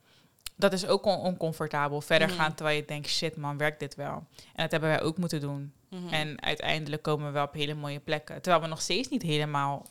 dat 0.56 0.72
is 0.72 0.86
ook 0.86 1.04
on- 1.04 1.18
oncomfortabel. 1.18 2.00
Verder 2.00 2.28
Mhm. 2.28 2.36
gaan 2.36 2.54
terwijl 2.54 2.76
je 2.76 2.84
denkt, 2.84 3.08
shit 3.08 3.36
man, 3.36 3.56
werkt 3.58 3.80
dit 3.80 3.94
wel? 3.94 4.26
En 4.36 4.62
dat 4.62 4.70
hebben 4.70 4.88
wij 4.90 5.02
ook 5.02 5.18
moeten 5.18 5.40
doen. 5.40 5.72
Mhm. 5.90 6.08
En 6.08 6.42
uiteindelijk 6.42 7.02
komen 7.02 7.26
we 7.26 7.32
wel 7.32 7.44
op 7.44 7.52
hele 7.52 7.74
mooie 7.74 8.00
plekken. 8.00 8.42
Terwijl 8.42 8.62
we 8.62 8.68
nog 8.68 8.80
steeds 8.80 9.08
niet 9.08 9.22
helemaal 9.22 9.86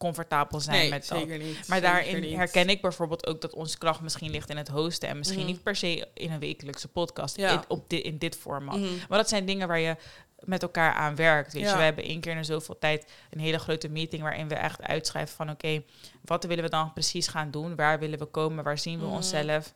comfortabel 0.00 0.60
zijn 0.60 0.76
nee, 0.78 0.90
met 0.90 1.08
dat. 1.08 1.26
niet. 1.28 1.68
Maar 1.68 1.80
daarin 1.80 2.20
niet. 2.20 2.36
herken 2.36 2.68
ik 2.68 2.80
bijvoorbeeld 2.80 3.26
ook 3.26 3.40
dat 3.40 3.54
onze 3.54 3.78
kracht 3.78 4.00
misschien 4.00 4.30
ligt 4.30 4.50
in 4.50 4.56
het 4.56 4.68
hosten. 4.68 5.08
En 5.08 5.18
misschien 5.18 5.38
Mhm. 5.42 5.48
niet 5.50 5.62
per 5.62 5.76
se 5.76 6.08
in 6.14 6.30
een 6.32 6.38
wekelijkse 6.40 6.88
podcast. 6.88 7.36
Ja. 7.36 7.52
In, 7.52 7.60
op 7.68 7.90
di- 7.90 8.00
in 8.02 8.18
dit 8.18 8.36
format. 8.36 8.76
Mhm. 8.78 8.88
Maar 9.08 9.18
dat 9.18 9.28
zijn 9.28 9.44
dingen 9.44 9.68
waar 9.68 9.78
je 9.78 9.96
met 10.40 10.62
elkaar 10.62 10.92
aan 10.92 11.14
werkt. 11.16 11.52
Weet 11.52 11.68
je, 11.70 11.76
we 11.76 11.82
hebben 11.82 12.04
één 12.04 12.20
keer 12.20 12.36
in 12.36 12.44
zoveel 12.44 12.78
tijd 12.78 13.12
een 13.30 13.40
hele 13.40 13.58
grote 13.58 13.88
meeting 13.88 14.22
waarin 14.22 14.48
we 14.48 14.54
echt 14.54 14.82
uitschrijven 14.82 15.36
van 15.36 15.50
oké, 15.50 15.82
wat 16.24 16.44
willen 16.44 16.64
we 16.64 16.70
dan 16.70 16.92
precies 16.92 17.26
gaan 17.28 17.50
doen? 17.50 17.76
Waar 17.76 17.98
willen 17.98 18.18
we 18.18 18.24
komen? 18.24 18.64
Waar 18.64 18.78
zien 18.78 18.98
we 18.98 19.04
Mhm. 19.04 19.14
onszelf? 19.14 19.74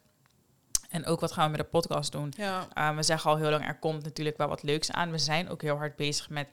En 0.88 1.06
ook 1.06 1.20
wat 1.20 1.32
gaan 1.32 1.44
we 1.44 1.50
met 1.50 1.60
de 1.60 1.66
podcast 1.78 2.12
doen? 2.12 2.32
Ja. 2.36 2.66
Uh, 2.78 2.96
we 2.96 3.02
zeggen 3.02 3.30
al 3.30 3.36
heel 3.36 3.50
lang, 3.50 3.66
er 3.66 3.78
komt 3.78 4.02
natuurlijk 4.04 4.36
wel 4.36 4.48
wat 4.48 4.62
leuks 4.62 4.90
aan. 4.92 5.10
We 5.10 5.18
zijn 5.18 5.48
ook 5.48 5.62
heel 5.62 5.76
hard 5.76 5.96
bezig 5.96 6.28
met 6.30 6.48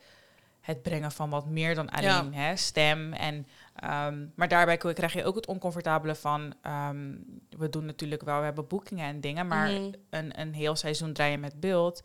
het 0.61 0.81
brengen 0.81 1.11
van 1.11 1.29
wat 1.29 1.45
meer 1.45 1.75
dan 1.75 1.89
alleen 1.89 2.33
hè, 2.33 2.55
stem. 2.55 3.13
En, 3.13 3.47
ehm, 3.81 4.25
maar 4.35 4.47
daarbij 4.47 4.77
krijg 4.77 5.13
je 5.13 5.23
ook 5.25 5.35
het 5.35 5.45
oncomfortabele 5.47 6.15
van... 6.15 6.53
ehm, 6.61 7.15
we 7.57 7.69
doen 7.69 7.85
natuurlijk 7.85 8.21
wel, 8.23 8.37
we 8.37 8.43
hebben 8.43 8.67
boekingen 8.67 9.05
en 9.05 9.21
dingen... 9.21 9.47
maar 9.47 9.69
Mhm. 9.71 9.91
een, 10.09 10.39
een 10.39 10.53
heel 10.53 10.75
seizoen 10.75 11.13
draaien 11.13 11.39
met 11.39 11.59
beeld... 11.59 12.01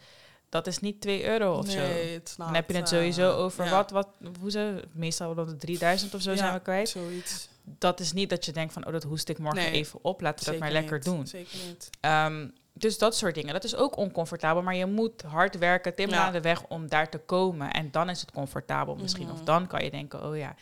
dat 0.49 0.67
is 0.67 0.79
niet 0.79 1.01
2 1.01 1.25
euro 1.29 1.59
of 1.59 1.71
zo. 1.71 1.79
Nee, 1.79 2.15
not, 2.15 2.35
Dan 2.37 2.55
heb 2.55 2.71
je 2.71 2.77
het 2.77 2.93
uh, 2.93 2.99
sowieso 2.99 3.33
over 3.33 3.71
wat, 3.71 3.91
wat, 3.91 4.09
hoe 4.41 4.51
ze, 4.51 4.83
meestal 4.93 5.35
rond 5.35 5.49
de 5.49 5.57
3000 5.57 6.15
of 6.15 6.21
zo 6.21 6.31
Ja, 6.31 6.37
zijn 6.37 6.53
we 6.55 6.61
kwijt. 6.61 6.89
Zoiets. 6.89 7.49
Dat 7.79 8.01
is 8.01 8.13
niet 8.13 8.31
dat 8.31 8.45
je 8.45 8.53
denkt 8.53 8.73
van, 8.73 8.87
oh, 8.87 8.93
dat 8.93 9.03
hoest 9.03 9.29
ik 9.29 9.39
morgen 9.39 9.63
Nee, 9.63 9.71
even 9.73 9.99
op. 10.03 10.21
Laten 10.21 10.45
we 10.45 10.51
dat 10.51 10.61
maar 10.61 10.71
lekker 10.73 10.97
niet, 10.97 11.05
doen. 11.05 11.27
Zeker 11.27 11.59
niet. 11.67 11.91
Ehm, 12.01 12.49
dus 12.73 12.99
dat 12.99 13.17
soort 13.17 13.35
dingen. 13.35 13.53
Dat 13.53 13.65
is 13.65 13.77
ook 13.77 13.97
oncomfortabel, 13.97 14.63
maar 14.63 14.75
je 14.75 14.87
moet 14.87 15.23
hard 15.23 15.59
werken, 15.59 15.95
timmeren 15.95 16.21
Ja. 16.21 16.27
aan 16.27 16.33
de 16.33 16.41
weg 16.41 16.67
om 16.69 16.89
daar 16.89 17.09
te 17.11 17.19
komen. 17.19 17.71
En 17.73 17.91
dan 17.91 18.09
is 18.11 18.21
het 18.21 18.31
comfortabel 18.33 18.97
misschien. 18.97 19.27
Mhm. 19.27 19.33
Of 19.35 19.41
dan 19.41 19.67
kan 19.67 19.85
je 19.85 19.91
denken, 19.91 20.25
oh 20.29 20.37
ja, 20.37 20.55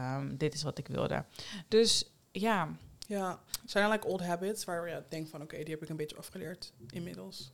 ehm, 0.00 0.36
dit 0.36 0.54
is 0.54 0.62
wat 0.62 0.78
ik 0.78 0.86
wilde. 0.86 1.24
Dus 1.68 2.10
ja, 2.32 2.68
Ja. 3.06 3.40
Zijn 3.64 3.84
er 3.84 3.90
like 3.90 4.06
old 4.06 4.20
habits 4.20 4.64
waar 4.64 4.88
je 4.88 5.02
denkt 5.08 5.30
van, 5.30 5.42
oké, 5.42 5.56
die 5.56 5.70
heb 5.74 5.82
ik 5.82 5.88
een 5.88 5.96
beetje 5.96 6.16
afgeleerd 6.16 6.72
inmiddels? 6.90 7.52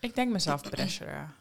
ik 0.00 0.14
denk 0.14 0.32
mezelf 0.32 0.62
pressuren. 0.70 1.34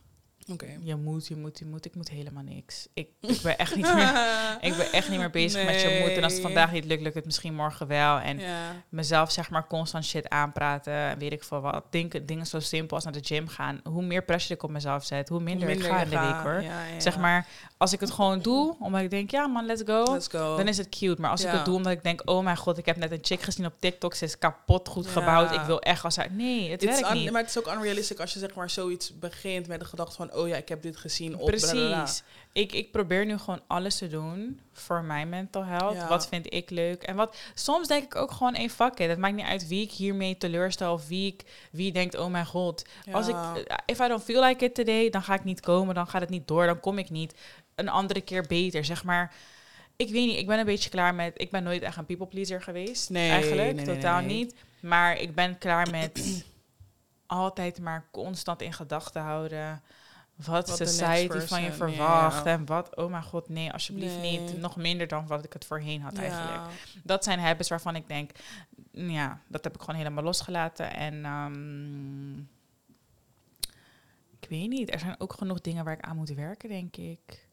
Oké. 0.52 0.78
Je 0.80 0.96
moet, 0.96 1.28
je 1.28 1.36
moet, 1.36 1.60
je 1.60 1.66
moet. 1.66 1.86
Ik 1.86 1.96
moet 1.96 2.10
helemaal 2.10 2.44
niks. 2.44 2.88
Ik, 2.94 3.08
ik 3.20 3.42
ben 3.42 3.58
echt 3.58 3.76
niet 3.76 3.94
meer... 3.94 4.12
Ik 4.62 4.78
ben 4.78 4.92
echt 4.92 5.10
niet 5.10 5.20
meer 5.20 5.30
bezig 5.30 5.66
met 5.66 5.82
je 5.82 6.00
moet. 6.02 6.18
En 6.18 6.24
als 6.24 6.34
het 6.34 6.42
vandaag 6.42 6.72
niet 6.72 6.86
lukt, 6.86 7.02
lukt 7.02 7.16
het 7.16 7.26
misschien 7.26 7.54
morgen 7.54 7.88
wel. 7.88 8.18
En 8.20 8.40
ja. 8.40 8.72
mezelf 8.90 9.32
zeg 9.32 9.50
maar 9.50 9.68
constant 9.68 10.06
shit 10.06 10.30
aanpraten. 10.30 10.94
en 10.94 11.18
Weet 11.18 11.32
ik 11.32 11.44
veel 11.44 11.62
wat. 11.62 11.84
Dingen, 11.90 12.26
dingen 12.26 12.46
zo 12.46 12.60
simpel 12.60 12.96
als 12.96 13.04
naar 13.04 13.14
de 13.14 13.24
gym 13.24 13.48
gaan. 13.48 13.80
Hoe 13.84 14.04
meer 14.04 14.24
pressure 14.24 14.54
ik 14.54 14.64
op 14.64 14.70
mezelf 14.70 15.06
zet, 15.06 15.30
hoe 15.30 15.40
minder, 15.40 15.70
ik 15.70 15.84
ga 15.84 16.02
in 16.02 16.10
de 16.10 16.20
week 16.20 16.42
hoor. 16.44 16.62
Ja, 16.62 16.86
ja. 16.86 17.00
Zeg 17.00 17.18
maar, 17.18 17.48
als 17.78 17.94
ik 17.94 18.00
het 18.00 18.12
gewoon 18.12 18.42
doe, 18.42 18.76
omdat 18.80 19.02
ik 19.02 19.10
denk, 19.10 19.32
ja 19.32 19.48
man, 19.48 19.66
let's 19.66 19.82
go. 19.86 20.14
Let's 20.14 20.28
go. 20.28 20.58
Dan 20.58 20.68
is 20.68 20.78
het 20.78 20.90
cute. 20.90 21.22
Maar 21.22 21.30
als 21.30 21.44
ik 21.44 21.52
het 21.52 21.66
doe 21.66 21.76
omdat 21.76 21.92
ik 21.92 22.04
denk, 22.04 22.22
oh 22.26 22.44
mijn 22.44 22.58
god, 22.58 22.78
ik 22.78 22.86
heb 22.86 22.98
net 22.98 23.12
een 23.12 23.20
chick 23.22 23.42
gezien 23.42 23.66
op 23.66 23.74
TikTok. 23.80 24.14
Ze 24.14 24.26
is 24.26 24.38
kapot 24.38 24.88
goed 24.88 25.08
gebouwd. 25.08 25.52
Ik 25.52 25.62
wil 25.62 25.82
echt 25.82 26.04
als 26.04 26.16
haar... 26.16 26.32
Nee, 26.32 26.72
het 26.72 26.84
It's 26.84 27.00
werkt 27.00 27.14
niet. 27.16 27.32
Maar 27.32 27.42
het 27.42 27.50
is 27.50 27.58
ook 27.58 27.68
unrealistic 27.68 28.20
als 28.20 28.34
je 28.34 28.40
zeg 28.40 28.56
maar 28.56 28.70
zoiets 28.70 29.20
begint 29.20 29.68
met 29.68 29.80
de 29.80 29.86
gedachte 29.86 30.16
van, 30.16 30.33
oh 30.36 30.48
ja, 30.48 30.56
ik 30.56 30.70
heb 30.70 30.82
dit 30.82 30.98
gezien 30.98 31.38
op. 31.38 31.46
Precies. 31.46 32.24
Ik, 32.54 32.74
ik 32.74 32.92
probeer 32.92 33.26
nu 33.26 33.38
gewoon 33.38 33.62
alles 33.68 33.98
te 33.98 34.08
doen 34.08 34.60
voor 34.72 35.04
mijn 35.04 35.30
mental 35.30 35.64
health. 35.66 35.96
Ja. 35.96 36.08
Wat 36.08 36.28
vind 36.28 36.54
ik 36.54 36.70
leuk? 36.70 37.04
En 37.04 37.16
wat 37.16 37.36
soms 37.54 37.88
denk 37.88 38.04
ik 38.04 38.16
ook 38.16 38.32
gewoon, 38.32 38.54
één 38.54 38.70
fuck 38.70 39.00
it. 39.00 39.10
Het 39.10 39.18
maakt 39.18 39.36
niet 39.36 39.46
uit 39.46 39.68
wie 39.68 39.82
ik 39.82 39.92
hiermee 39.92 40.38
teleurstel 40.38 40.94
of 40.94 41.08
wie, 41.08 41.34
ik, 41.34 41.68
wie 41.72 41.92
denkt, 41.92 42.18
oh 42.18 42.32
mijn 42.32 42.46
god. 42.46 42.86
Als 43.12 43.28
ik, 43.28 43.36
eh, 43.36 43.78
if 43.86 44.00
I 44.00 44.08
don't 44.08 44.24
feel 44.24 44.44
like 44.44 44.66
it 44.66 44.76
today, 44.76 45.10
dan 45.10 45.24
ga 45.24 45.34
ik 45.34 45.44
niet 45.44 45.60
komen. 45.60 45.96
Dan 45.96 46.08
gaat 46.08 46.22
het 46.22 46.30
niet 46.30 46.48
door. 46.48 46.66
Dan 46.66 46.80
kom 46.80 46.98
ik 46.98 47.10
niet. 47.10 47.34
Een 47.76 47.90
andere 47.90 48.22
keer 48.22 48.46
beter, 48.48 48.86
zeg 48.86 49.04
maar. 49.04 49.34
Ik 49.96 50.10
weet 50.10 50.28
niet, 50.28 50.38
ik 50.38 50.48
ben 50.48 50.60
een 50.60 50.66
beetje 50.66 50.90
klaar 50.90 51.16
met... 51.16 51.34
Ik 51.36 51.52
ben 51.52 51.64
nooit 51.64 51.82
echt 51.82 51.98
een 51.98 52.06
people 52.06 52.28
pleaser 52.28 52.62
geweest, 52.62 53.10
Nee, 53.10 53.30
eigenlijk. 53.30 53.76
nee, 53.76 53.86
nee, 53.86 53.96
totaal 53.96 54.22
nee. 54.22 54.36
niet. 54.36 54.56
Maar 54.80 55.18
ik 55.18 55.36
ben 55.36 55.58
klaar 55.58 55.90
met 55.90 56.44
altijd 57.26 57.80
maar 57.80 58.08
constant 58.12 58.62
in 58.62 58.74
gedachten 58.74 59.22
houden... 59.22 59.82
Wat, 60.46 60.68
Wat 60.70 60.78
de 60.78 60.86
society 60.86 61.40
van 61.40 61.62
je 61.64 61.72
verwacht. 61.72 62.46
En 62.46 62.66
wat, 62.66 62.96
oh 62.96 63.10
mijn 63.12 63.24
god, 63.24 63.50
nee, 63.50 63.72
alsjeblieft 63.72 64.18
Nee. 64.18 64.40
niet. 64.40 64.58
Nog 64.58 64.76
minder 64.76 65.08
dan 65.08 65.28
wat 65.28 65.44
ik 65.46 65.54
het 65.54 65.66
voorheen 65.66 66.02
had 66.02 66.18
eigenlijk. 66.18 66.62
Dat 67.04 67.24
zijn 67.24 67.40
habits 67.40 67.70
waarvan 67.70 67.96
ik 67.96 68.08
denk, 68.08 68.32
mm, 68.92 69.10
ja, 69.10 69.42
dat 69.48 69.64
heb 69.64 69.74
ik 69.76 69.80
gewoon 69.80 69.96
helemaal 69.96 70.24
losgelaten. 70.24 70.94
En 70.96 71.26
ehm, 71.26 72.38
ik 74.40 74.50
weet 74.50 74.70
niet, 74.70 74.94
er 74.94 75.00
zijn 75.00 75.16
ook 75.18 75.34
genoeg 75.34 75.62
dingen 75.62 75.86
waar 75.86 75.94
ik 75.98 76.04
aan 76.04 76.16
moet 76.16 76.30
werken, 76.30 76.70
denk 76.70 76.98
ik. 76.98 77.48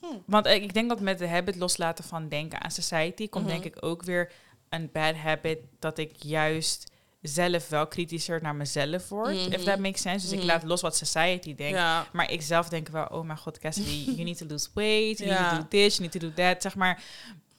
Hm. 0.00 0.06
Want 0.26 0.46
ik 0.46 0.62
ik 0.62 0.74
denk 0.74 0.88
dat 0.88 1.00
met 1.00 1.18
de 1.18 1.28
habit 1.28 1.56
loslaten 1.56 2.04
van 2.04 2.28
denken 2.28 2.60
aan 2.62 2.70
society, 2.70 3.28
komt 3.28 3.44
Mhm. 3.44 3.52
denk 3.52 3.64
ik 3.74 3.84
ook 3.84 4.02
weer 4.02 4.32
een 4.68 4.90
bad 4.92 5.14
habit 5.16 5.58
dat 5.78 5.98
ik 5.98 6.22
juist 6.22 6.90
zelf 7.20 7.68
wel 7.68 7.86
kritischer 7.86 8.42
naar 8.42 8.54
mezelf 8.54 9.08
word. 9.08 9.36
If 9.36 9.46
Mhm. 9.56 9.64
that 9.64 9.78
makes 9.78 10.00
sense. 10.00 10.20
Dus 10.24 10.32
ik 10.32 10.38
Mhm. 10.38 10.46
laat 10.46 10.62
los 10.62 10.80
wat 10.80 10.96
society 10.96 11.54
denkt. 11.54 11.78
Ja. 11.78 12.06
Maar 12.12 12.30
ik 12.32 12.42
zelf 12.42 12.68
denk 12.68 12.88
wel, 12.88 13.06
oh 13.06 13.24
mijn 13.26 13.38
god, 13.38 13.58
Cassidy, 13.58 14.10
you 14.10 14.22
need 14.28 14.38
to 14.38 14.46
lose 14.46 14.68
weight, 14.74 15.18
you 15.18 15.30
Ja. 15.30 15.40
need 15.40 15.50
to 15.50 15.56
do 15.62 15.68
this, 15.68 15.96
you 15.96 16.08
need 16.10 16.20
to 16.20 16.28
do 16.28 16.32
that. 16.34 16.62
Zeg 16.62 16.74
maar, 16.74 17.02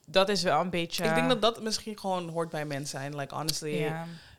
dat 0.06 0.30
is 0.30 0.44
wel 0.44 0.62
een 0.62 0.70
beetje... 0.70 1.04
Ik 1.04 1.16
denk 1.16 1.30
dat 1.30 1.42
dat 1.42 1.62
misschien 1.64 2.00
gewoon 2.00 2.30
hoort 2.30 2.50
bij 2.50 2.66
mens 2.66 2.90
zijn. 2.90 3.16
Like, 3.16 3.36
honestly, 3.36 3.94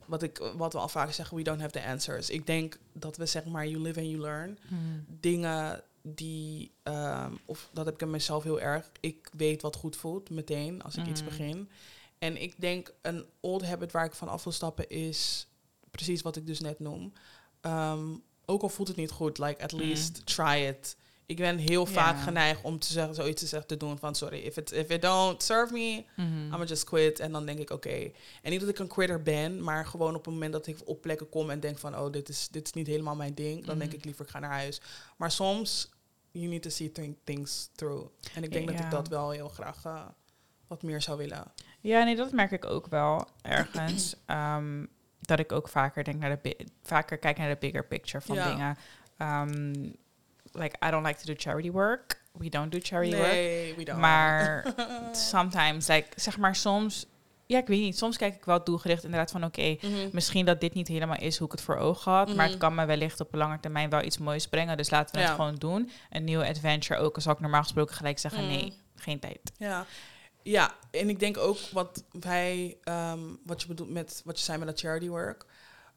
wat, 0.07 0.23
ik, 0.23 0.53
wat 0.57 0.73
we 0.73 0.79
al 0.79 0.89
vaak 0.89 1.13
zeggen, 1.13 1.37
we 1.37 1.43
don't 1.43 1.61
have 1.61 1.73
the 1.73 1.85
answers. 1.85 2.31
Ik 2.31 2.47
denk 2.47 2.79
dat 2.93 3.17
we 3.17 3.27
zeg 3.27 3.45
maar, 3.45 3.67
you 3.67 3.83
live 3.83 3.99
and 4.01 4.09
you 4.09 4.21
learn. 4.21 4.59
Mm. 4.69 5.05
Dingen 5.21 5.83
die, 6.03 6.71
ehm, 6.83 7.33
of 7.45 7.69
dat 7.73 7.85
heb 7.85 7.95
ik 7.95 8.01
in 8.01 8.11
mezelf 8.11 8.43
heel 8.43 8.61
erg. 8.61 8.91
Ik 9.01 9.29
weet 9.37 9.63
wat 9.63 9.77
goed 9.77 9.97
voelt 9.97 10.31
meteen 10.31 10.83
als 10.83 10.97
ik 10.97 11.07
iets 11.07 11.21
Mm. 11.23 11.29
begin. 11.29 11.69
En 12.21 12.43
ik 12.43 12.55
denk 12.61 12.93
een 13.03 13.25
old 13.41 13.65
habit 13.65 13.93
waar 13.93 14.05
ik 14.05 14.15
van 14.15 14.29
af 14.29 14.45
wil 14.45 14.53
stappen 14.53 14.89
is 14.89 15.47
precies 15.91 16.23
wat 16.23 16.37
ik 16.37 16.47
dus 16.47 16.61
net 16.61 16.79
noem. 16.79 17.13
Ehm, 17.61 18.09
ook 18.45 18.63
al 18.63 18.69
voelt 18.69 18.89
het 18.89 18.97
niet 18.97 19.11
goed, 19.11 19.39
like 19.39 19.63
at 19.63 19.73
Mm. 19.73 19.79
least 19.79 20.27
try 20.27 20.65
it. 20.69 20.97
Ik 21.27 21.37
ben 21.37 21.59
heel 21.59 21.87
vaak 21.87 22.21
geneigd 22.21 22.63
om 22.63 22.79
te 22.79 22.93
zeggen, 22.93 23.15
zoiets 23.15 23.41
te 23.41 23.47
zeggen, 23.47 23.69
te 23.69 23.77
doen 23.77 23.99
van 23.99 24.15
sorry, 24.15 24.39
if 24.39 24.57
it, 24.57 24.73
if 24.73 24.91
it 24.91 25.03
don't 25.03 25.43
serve 25.43 25.73
me, 25.73 26.05
Mhm. 26.17 26.55
I'm 26.55 26.65
just 26.65 26.85
quit. 26.85 27.19
En 27.21 27.33
dan 27.33 27.47
denk 27.47 27.59
ik, 27.59 27.71
oké. 27.71 28.11
En 28.43 28.51
niet 28.51 28.61
dat 28.61 28.69
ik 28.69 28.79
een 28.79 28.87
quitter 28.89 29.23
ben, 29.23 29.63
maar 29.63 29.87
gewoon 29.87 30.15
op 30.15 30.25
het 30.25 30.35
moment 30.35 30.53
dat 30.53 30.67
ik 30.67 30.77
op 30.85 31.01
plekken 31.01 31.29
kom 31.29 31.51
en 31.51 31.61
denk 31.61 31.79
van, 31.79 31.99
oh, 31.99 32.13
dit 32.13 32.29
is, 32.29 32.49
dit 32.51 32.67
is 32.67 32.73
niet 32.73 32.87
helemaal 32.87 33.17
mijn 33.17 33.35
ding, 33.35 33.65
dan 33.65 33.79
denk 33.79 33.91
Mhm. 33.91 33.99
ik 33.99 34.05
liever, 34.05 34.25
ik 34.25 34.31
ga 34.31 34.39
naar 34.39 34.51
huis. 34.51 34.81
Maar 35.17 35.31
soms, 35.31 35.89
you 36.31 36.47
need 36.47 36.63
to 36.63 36.71
see 36.71 36.93
thi- 36.93 37.17
things 37.25 37.69
through. 37.75 38.09
En 38.35 38.43
ik 38.45 38.53
denk 38.53 38.67
dat 38.67 38.79
ik 38.81 38.91
dat 38.91 39.09
wel 39.09 39.31
heel 39.31 39.49
graag 39.49 39.85
eh, 39.85 40.07
wat 40.71 40.83
meer 40.83 41.03
zou 41.03 41.19
willen. 41.19 41.45
Ja, 41.81 42.05
nee, 42.05 42.17
dat 42.17 42.33
merk 42.33 42.51
ik 42.51 42.65
ook 42.65 42.87
wel 42.87 43.29
ergens. 43.43 44.15
Ehm, 44.27 44.87
dat 45.21 45.39
ik 45.39 45.53
ook 45.53 45.69
vaker 45.69 46.05
denk 46.05 46.19
naar 46.21 46.39
de 46.43 46.57
vaker 46.83 47.19
kijk 47.19 47.39
naar 47.39 47.49
de 47.49 47.57
bigger 47.61 47.85
picture 47.87 48.25
van 48.25 48.37
Ja. 48.37 48.49
dingen. 48.51 48.77
Ehm, 49.17 49.73
like 50.53 50.77
I 50.87 50.91
don't 50.91 51.07
like 51.07 51.19
to 51.21 51.25
do 51.27 51.35
charity 51.37 51.71
work. 51.71 52.23
We 52.33 52.49
don't 52.49 52.73
do 52.73 52.79
charity 52.83 53.17
work. 53.17 53.31
nee, 53.31 53.75
we 53.77 53.85
don't. 53.85 53.99
Maar 54.01 54.75
sometimes, 55.13 55.87
like 55.89 56.07
zeg 56.17 56.39
maar 56.39 56.57
soms, 56.57 57.07
ja, 57.47 57.59
ik 57.59 57.67
weet 57.67 57.81
niet. 57.81 57.99
Soms 57.99 58.17
kijk 58.17 58.35
ik 58.35 58.45
wel 58.45 58.65
doelgericht 58.65 59.05
inderdaad 59.05 59.31
van 59.31 59.45
oké, 59.45 59.77
Mhm. 59.81 60.09
misschien 60.13 60.45
dat 60.47 60.61
dit 60.61 60.75
niet 60.75 60.89
helemaal 60.89 61.19
is 61.19 61.37
hoe 61.39 61.47
ik 61.47 61.53
het 61.53 61.61
voor 61.63 61.77
ogen 61.77 62.13
had, 62.13 62.35
maar 62.35 62.45
het 62.45 62.55
Mhm. 62.55 62.61
kan 62.65 62.75
me 62.75 62.85
wellicht 62.85 63.21
op 63.21 63.33
een 63.33 63.39
lange 63.39 63.61
termijn 63.61 63.91
wel 63.91 64.03
iets 64.03 64.19
moois 64.19 64.49
brengen. 64.49 64.77
Dus 64.77 64.91
laten 64.91 65.15
we 65.15 65.21
Ja. 65.21 65.27
het 65.27 65.35
gewoon 65.35 65.55
doen. 65.55 65.91
Een 66.11 66.25
nieuwe 66.25 66.47
adventure 66.49 67.01
ook, 67.01 67.15
al 67.15 67.23
zal 67.23 67.33
ik 67.33 67.41
normaal 67.41 67.63
gesproken 67.63 67.95
gelijk 67.95 68.19
zeggen 68.19 68.43
Mm. 68.43 68.49
nee, 68.49 68.73
geen 68.97 69.19
tijd. 69.21 69.53
Ja. 69.57 69.87
Ja, 70.43 70.75
en 70.91 71.09
ik 71.09 71.19
denk 71.21 71.37
ook 71.37 71.59
wat 71.73 72.05
wij, 72.21 72.79
ehm, 72.83 73.21
wat 73.47 73.61
je 73.63 73.69
bedoelt 73.69 73.91
met 73.91 74.23
wat 74.25 74.39
je 74.39 74.45
zei 74.45 74.59
met 74.59 74.67
dat 74.69 74.81
charity 74.81 75.09
work, 75.09 75.47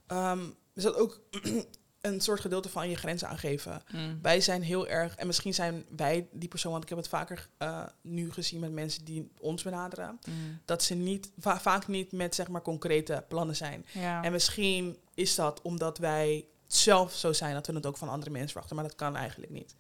ehm, 0.08 0.42
is 0.74 0.84
dat 0.84 0.96
ook 0.96 1.20
een 2.02 2.22
soort 2.22 2.40
gedeelte 2.40 2.70
van 2.70 2.90
je 2.90 2.96
grenzen 2.96 3.28
aangeven. 3.28 3.84
Mm. 3.92 4.20
Wij 4.22 4.42
zijn 4.42 4.62
heel 4.62 4.88
erg, 4.88 5.16
en 5.16 5.28
misschien 5.28 5.54
zijn 5.54 5.86
wij 5.96 6.28
die 6.32 6.50
persoon, 6.50 6.72
want 6.72 6.84
ik 6.84 6.90
heb 6.90 6.98
het 6.98 7.08
vaker 7.08 7.50
eh, 7.58 7.86
nu 8.02 8.32
gezien 8.32 8.60
met 8.60 8.72
mensen 8.72 9.06
die 9.06 9.32
ons 9.40 9.64
benaderen, 9.64 10.20
Mm. 10.30 10.60
dat 10.66 10.84
ze 10.84 10.96
niet, 10.96 11.32
va- 11.40 11.60
vaak 11.60 11.88
niet 11.88 12.12
met 12.12 12.36
zeg 12.36 12.48
maar 12.48 12.62
concrete 12.62 13.26
plannen 13.28 13.56
zijn. 13.56 13.86
Ja. 13.94 14.24
En 14.24 14.32
misschien 14.32 14.98
is 15.14 15.36
dat 15.36 15.62
omdat 15.62 15.98
wij 15.98 16.46
zelf 16.68 17.14
zo 17.14 17.34
zijn 17.34 17.54
dat 17.54 17.68
we 17.68 17.74
het 17.74 17.86
ook 17.86 17.98
van 17.98 18.10
andere 18.10 18.32
mensen 18.32 18.50
verwachten, 18.50 18.76
maar 18.76 18.86
dat 18.88 18.96
kan 18.96 19.16
eigenlijk 19.16 19.52
niet. 19.52 19.76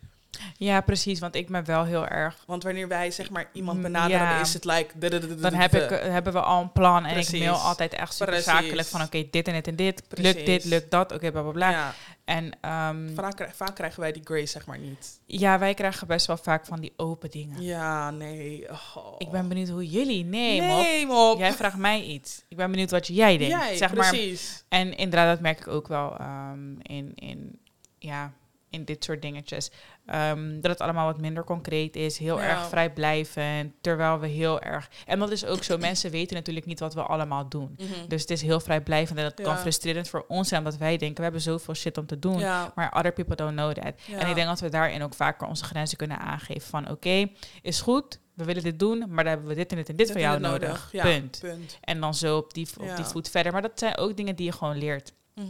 Ja, 0.58 0.82
precies, 0.82 1.20
want 1.20 1.36
ik 1.36 1.48
ben 1.50 1.66
wel 1.66 1.84
heel 1.84 2.08
erg 2.08 2.44
Want 2.46 2.64
wanneer 2.64 2.88
wij 2.88 3.12
zeg 3.12 3.30
maar 3.30 3.50
iemand 3.54 3.82
benaderen, 3.82 4.22
ja. 4.22 4.40
is 4.42 4.54
het 4.54 4.66
like... 4.66 4.98
Dan 5.40 5.54
heb 5.54 5.74
ik, 5.76 5.92
eh, 5.92 6.12
hebben 6.12 6.34
we 6.34 6.42
al 6.42 6.62
een 6.62 6.72
plan 6.72 7.06
en 7.06 7.14
Precies. 7.14 7.34
ik 7.34 7.40
mail 7.40 7.56
altijd 7.56 7.94
echt 7.94 8.12
super 8.14 8.28
Precies. 8.34 8.52
zakelijk 8.52 8.88
van 8.88 9.02
oké, 9.02 9.28
dit 9.32 9.48
en 9.48 9.54
dit 9.54 9.68
en 9.68 9.76
dit. 9.76 10.04
Precies. 10.08 10.34
Lukt 10.34 10.46
dit, 10.46 10.66
lukt 10.66 10.92
dat, 10.92 11.12
oké, 11.12 11.32
bla 11.32 11.42
bla 11.42 11.52
bla. 11.52 11.70
Ja, 11.70 11.94
En 12.26 12.52
ehm, 12.62 13.14
vaak, 13.16 13.36
kri- 13.36 13.52
vaak 13.54 13.76
krijgen 13.76 14.00
wij 14.00 14.12
die 14.12 14.22
grace 14.26 14.46
zeg 14.48 14.66
maar 14.66 14.80
niet. 14.80 15.20
ja, 15.26 15.60
wij 15.60 15.74
krijgen 15.74 16.08
best 16.08 16.28
wel 16.28 16.38
vaak 16.38 16.66
van 16.66 16.80
die 16.80 16.94
open 16.98 17.32
dingen. 17.32 17.62
Ja, 17.62 18.12
nee. 18.12 18.68
Oh. 18.72 19.16
Ik 19.18 19.30
ben 19.32 19.48
benieuwd 19.48 19.70
hoe 19.70 19.90
jullie, 19.90 20.24
nee, 20.26 20.62
mop. 20.62 20.82
nee, 20.82 21.06
mop. 21.06 21.38
Jij 21.38 21.54
vraagt 21.54 21.78
mij 21.78 22.02
iets. 22.04 22.44
Ik 22.48 22.58
ben 22.58 22.72
benieuwd 22.72 22.92
wat 22.92 23.08
jij 23.08 23.38
denkt. 23.38 23.54
Jij, 23.54 23.78
zeg 23.78 23.94
maar, 23.94 24.10
precies. 24.10 24.64
en 24.70 24.98
inderdaad, 24.98 25.28
dat 25.28 25.40
merk 25.40 25.60
ik 25.60 25.68
ook 25.68 25.88
wel 25.88 26.18
ehm, 26.18 26.74
in, 26.82 27.12
in, 27.16 27.60
ja, 28.00 28.32
in 28.74 28.86
dit 28.86 29.04
soort 29.04 29.22
dingetjes. 29.22 29.72
Ehm, 30.06 30.62
dat 30.62 30.72
het 30.72 30.82
allemaal 30.82 31.06
wat 31.06 31.20
minder 31.22 31.44
concreet 31.44 31.96
is, 31.96 32.18
heel 32.18 32.38
Ja. 32.38 32.44
erg 32.48 32.68
vrijblijvend. 32.70 33.74
Terwijl 33.82 34.20
we 34.20 34.28
heel 34.28 34.62
erg. 34.62 34.90
En 35.06 35.20
dat 35.20 35.32
is 35.32 35.46
ook 35.46 35.64
zo, 35.64 35.78
mensen 35.78 36.12
weten 36.12 36.36
natuurlijk 36.36 36.66
niet 36.66 36.80
wat 36.80 36.94
we 36.94 37.02
allemaal 37.02 37.50
doen. 37.50 37.76
Mhm. 37.78 38.08
Dus 38.08 38.22
het 38.22 38.30
is 38.30 38.42
heel 38.42 38.60
vrijblijvend 38.60 39.18
en 39.20 39.24
dat 39.24 39.42
kan 39.42 39.58
frustrerend 39.58 40.10
voor 40.10 40.26
ons 40.28 40.48
zijn, 40.48 40.64
omdat 40.64 40.80
wij 40.80 40.98
denken, 40.98 41.16
we 41.18 41.24
hebben 41.24 41.42
zoveel 41.42 41.74
shit 41.76 41.98
om 41.98 42.06
te 42.06 42.20
doen. 42.20 42.40
ja, 42.40 42.72
Maar 42.76 42.94
other 42.98 43.12
people 43.14 43.36
don't 43.36 43.56
know 43.56 43.72
that. 43.74 43.94
En 44.20 44.28
ik 44.30 44.36
denk 44.36 44.48
dat 44.48 44.60
we 44.60 44.70
daarin 44.70 45.02
ook 45.04 45.14
vaker 45.14 45.48
onze 45.48 45.64
grenzen 45.64 45.98
kunnen 45.98 46.20
aangeven 46.20 46.62
van, 46.70 46.90
oké, 46.90 47.28
is 47.62 47.82
goed, 47.82 48.20
we 48.34 48.44
willen 48.44 48.64
dit 48.64 48.80
doen, 48.80 48.98
maar 49.00 49.24
dan 49.24 49.34
hebben 49.34 49.48
we 49.48 49.56
dit 49.56 49.72
en 49.72 49.78
dit 49.78 49.90
en 49.90 49.96
dit 49.96 50.08
van 50.08 50.16
en 50.16 50.22
jou 50.22 50.40
nodig. 50.40 50.90
Ja, 50.92 51.04
Punt. 51.04 51.38
punt. 51.42 51.78
En 51.82 52.00
dan 52.00 52.14
zo 52.14 52.38
op 52.38 52.54
die, 52.54 52.68
op 52.80 52.86
Ja. 52.86 52.96
die 52.96 53.06
voet 53.06 53.30
verder. 53.30 53.52
Maar 53.52 53.62
dat 53.62 53.80
zijn 53.80 53.98
ook 53.98 54.18
dingen 54.18 54.36
die 54.36 54.46
je 54.46 54.52
gewoon 54.52 54.78
leert 54.78 55.14
Mhm. 55.36 55.46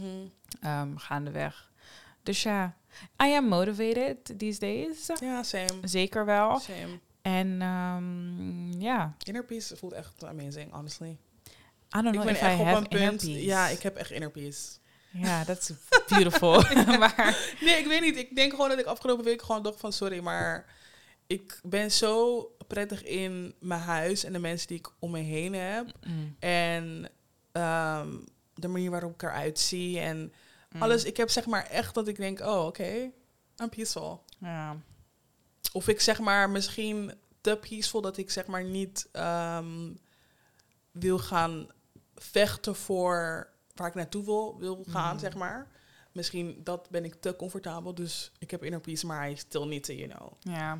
ehm, 0.60 0.96
gaandeweg. 0.96 1.70
Dus 2.22 2.42
ja, 2.42 2.74
I 3.22 3.26
am 3.34 3.48
motivated 3.48 4.38
these 4.38 4.58
days. 4.58 5.10
Ja, 5.20 5.42
same. 5.42 5.68
Zeker 5.84 6.24
wel. 6.24 6.58
Same. 6.58 6.98
En 7.22 7.62
ehm, 7.62 8.80
ja, 8.80 9.16
Inner 9.22 9.44
peace 9.44 9.76
voelt 9.76 9.92
echt 9.92 10.24
amazing, 10.24 10.72
honestly. 10.72 11.08
I 11.96 12.02
don't 12.02 12.06
Ik 12.06 12.12
know 12.12 12.24
ben 12.24 12.34
if 12.34 12.40
I 12.42 12.44
echt 12.44 12.58
op 12.60 12.64
have 12.66 12.76
een 12.78 12.88
punt. 12.88 13.20
peace. 13.24 13.44
Ja, 13.44 13.68
ik 13.68 13.82
heb 13.82 13.96
echt 13.96 14.10
inner 14.10 14.30
peace. 14.30 14.60
Ja, 15.10 15.44
dat 15.44 15.58
is 15.58 15.70
beautiful. 16.08 16.62
maar 16.98 17.54
Nee, 17.60 17.78
ik 17.78 17.86
weet 17.86 18.00
niet. 18.00 18.16
Ik 18.16 18.36
denk 18.36 18.50
gewoon 18.50 18.68
dat 18.68 18.78
ik 18.78 18.84
afgelopen 18.84 19.24
week 19.24 19.42
gewoon 19.42 19.62
dacht 19.62 19.80
van 19.80 19.92
sorry, 19.92 20.20
maar 20.20 20.66
ik 21.26 21.60
ben 21.62 21.90
zo 21.90 22.42
prettig 22.66 23.04
in 23.04 23.54
mijn 23.60 23.80
huis 23.80 24.24
en 24.24 24.32
de 24.32 24.38
mensen 24.38 24.68
die 24.68 24.78
ik 24.78 24.90
om 24.98 25.10
me 25.10 25.18
heen 25.20 25.54
heb. 25.54 25.86
Mm, 26.06 26.36
En 26.38 27.10
ehm, 27.52 28.08
de 28.54 28.68
manier 28.68 28.90
waarop 28.90 29.14
ik 29.14 29.22
eruit 29.22 29.58
zie 29.58 30.00
en 30.00 30.32
mm. 30.74 30.82
alles. 30.82 31.04
Ik 31.04 31.16
heb 31.16 31.30
zeg 31.30 31.46
maar 31.46 31.66
echt 31.66 31.94
dat 31.94 32.08
ik 32.08 32.16
denk, 32.16 32.40
oh 32.40 32.66
oké, 32.66 33.10
I'm 33.62 33.68
peaceful. 33.70 34.24
Ja. 34.38 34.76
Of 35.72 35.88
ik 35.88 36.00
zeg 36.00 36.20
maar 36.20 36.50
misschien 36.50 37.12
te 37.40 37.58
peaceful 37.68 38.00
dat 38.00 38.16
ik 38.16 38.30
zeg 38.30 38.46
maar 38.46 38.64
niet 38.64 39.08
ehm, 39.12 39.92
wil 40.90 41.18
gaan 41.18 41.68
vechten 42.14 42.76
voor 42.76 43.48
waar 43.74 43.88
ik 43.88 43.94
naartoe 43.94 44.24
wil, 44.24 44.56
wil 44.58 44.84
gaan, 44.88 45.10
Mhm. 45.14 45.18
zeg 45.24 45.34
maar. 45.34 45.72
Misschien 46.12 46.60
dat 46.64 46.88
ben 46.90 47.04
ik 47.04 47.14
te 47.14 47.36
comfortabel, 47.36 47.94
dus 47.94 48.32
ik 48.38 48.50
heb 48.50 48.64
inner 48.64 48.80
peace, 48.80 49.06
maar 49.06 49.30
I 49.30 49.36
still 49.36 49.64
need 49.64 49.84
to, 49.84 49.92
you 49.92 50.08
know. 50.08 50.32
Ja, 50.40 50.78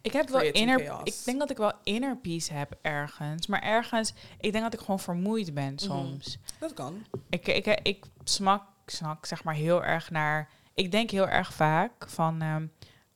ik 0.00 0.12
heb 0.12 0.28
wel 0.28 0.40
inner. 0.42 0.80
chaos. 0.80 1.02
Ik 1.04 1.24
denk 1.24 1.38
dat 1.38 1.50
ik 1.50 1.56
wel 1.56 1.72
inner 1.82 2.16
peace 2.16 2.52
heb 2.52 2.78
ergens, 2.82 3.46
maar 3.46 3.62
ergens, 3.62 4.12
ik 4.40 4.52
denk 4.52 4.64
dat 4.64 4.72
ik 4.74 4.80
gewoon 4.80 5.00
vermoeid 5.00 5.46
Mhm. 5.46 5.54
ben 5.54 5.78
soms. 5.78 6.38
Dat 6.58 6.74
kan. 6.74 7.04
Ik, 7.28 7.46
ik, 7.46 7.66
ik 7.82 8.04
smak, 8.24 8.62
snak 8.86 9.26
zeg 9.26 9.44
maar 9.44 9.54
heel 9.54 9.84
erg 9.84 10.10
naar. 10.10 10.48
Ik 10.74 10.90
denk 10.90 11.10
heel 11.10 11.28
erg 11.28 11.52
vaak 11.52 12.08
van, 12.08 12.42
ehm, 12.42 12.66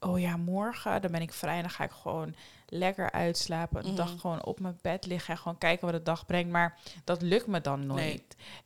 oh 0.01 0.21
ja, 0.21 0.37
morgen 0.37 1.03
dan 1.03 1.11
ben 1.11 1.21
ik 1.21 1.33
vrij 1.33 1.57
en 1.57 1.61
dan 1.61 1.71
ga 1.71 1.85
ik 1.85 1.91
gewoon 1.91 2.35
lekker 2.71 3.11
uitslapen, 3.11 3.81
een 3.81 3.87
Mhm. 3.87 3.97
dag 3.97 4.15
gewoon 4.21 4.45
op 4.45 4.61
mijn 4.61 4.79
bed 4.83 5.07
liggen 5.07 5.35
en 5.35 5.41
gewoon 5.41 5.59
kijken 5.59 5.87
wat 5.87 5.97
de 5.97 6.03
dag 6.03 6.27
brengt. 6.27 6.51
Maar 6.51 6.79
dat 7.05 7.23
lukt 7.23 7.47
me 7.47 7.61
dan 7.61 7.87
nooit. 7.87 7.99
Nee. 8.01 8.23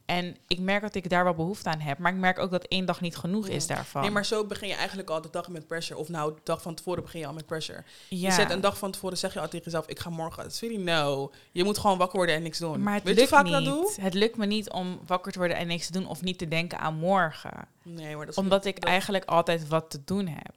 En 0.06 0.36
ik 0.46 0.58
merk 0.58 0.82
dat 0.82 0.94
ik 0.94 1.08
daar 1.10 1.24
wel 1.24 1.34
behoefte 1.34 1.68
aan 1.70 1.80
heb, 1.80 1.98
maar 1.98 2.12
ik 2.12 2.18
merk 2.18 2.38
ook 2.38 2.50
dat 2.50 2.64
één 2.64 2.84
dag 2.84 3.00
niet 3.00 3.16
genoeg 3.16 3.48
is 3.48 3.66
Mhm. 3.66 3.74
daarvan. 3.74 4.02
Nee, 4.02 4.10
maar 4.10 4.24
zo 4.24 4.44
begin 4.46 4.68
je 4.68 4.74
eigenlijk 4.74 5.10
al 5.10 5.20
de 5.20 5.30
dag 5.30 5.48
met 5.48 5.66
pressure. 5.66 5.98
Of 6.00 6.08
nou, 6.08 6.34
de 6.34 6.40
dag 6.44 6.62
van 6.62 6.74
tevoren 6.74 7.02
begin 7.02 7.20
je 7.20 7.26
al 7.26 7.32
met 7.32 7.46
pressure. 7.46 7.82
ja. 8.08 8.28
Je 8.28 8.32
zet 8.34 8.50
een 8.50 8.60
dag 8.60 8.78
van 8.78 8.90
tevoren, 8.90 9.18
zeg 9.18 9.32
je 9.34 9.40
al 9.40 9.48
tegen 9.48 9.64
jezelf, 9.64 9.86
ik 9.86 9.98
ga 9.98 10.10
morgen. 10.10 10.50
Sorry, 10.52 10.76
no. 10.76 11.32
Je 11.52 11.64
moet 11.64 11.78
gewoon 11.78 11.98
wakker 11.98 12.16
worden 12.16 12.34
en 12.34 12.42
niks 12.42 12.58
doen. 12.58 12.82
Maar 12.82 12.94
het 12.94 13.02
Weet 13.02 13.14
lukt 13.16 13.28
je 13.28 13.34
vaak 13.34 13.44
niet. 13.44 13.52
dat 13.52 13.64
doe? 13.64 13.92
Het 14.00 14.14
lukt 14.14 14.36
me 14.36 14.46
niet 14.46 14.70
om 14.70 15.00
wakker 15.06 15.32
te 15.32 15.38
worden 15.38 15.56
en 15.56 15.66
niks 15.66 15.86
te 15.86 15.92
doen 15.92 16.06
of 16.06 16.22
niet 16.22 16.38
te 16.38 16.48
denken 16.48 16.78
aan 16.78 16.94
morgen. 16.94 17.66
Nee, 17.82 18.16
maar 18.16 18.26
dat 18.26 18.34
is 18.36 18.40
Omdat 18.42 18.64
ik 18.64 18.80
dat- 18.80 18.90
eigenlijk 18.90 19.24
altijd 19.24 19.68
wat 19.68 19.90
te 19.90 20.00
doen 20.04 20.26
heb. 20.26 20.52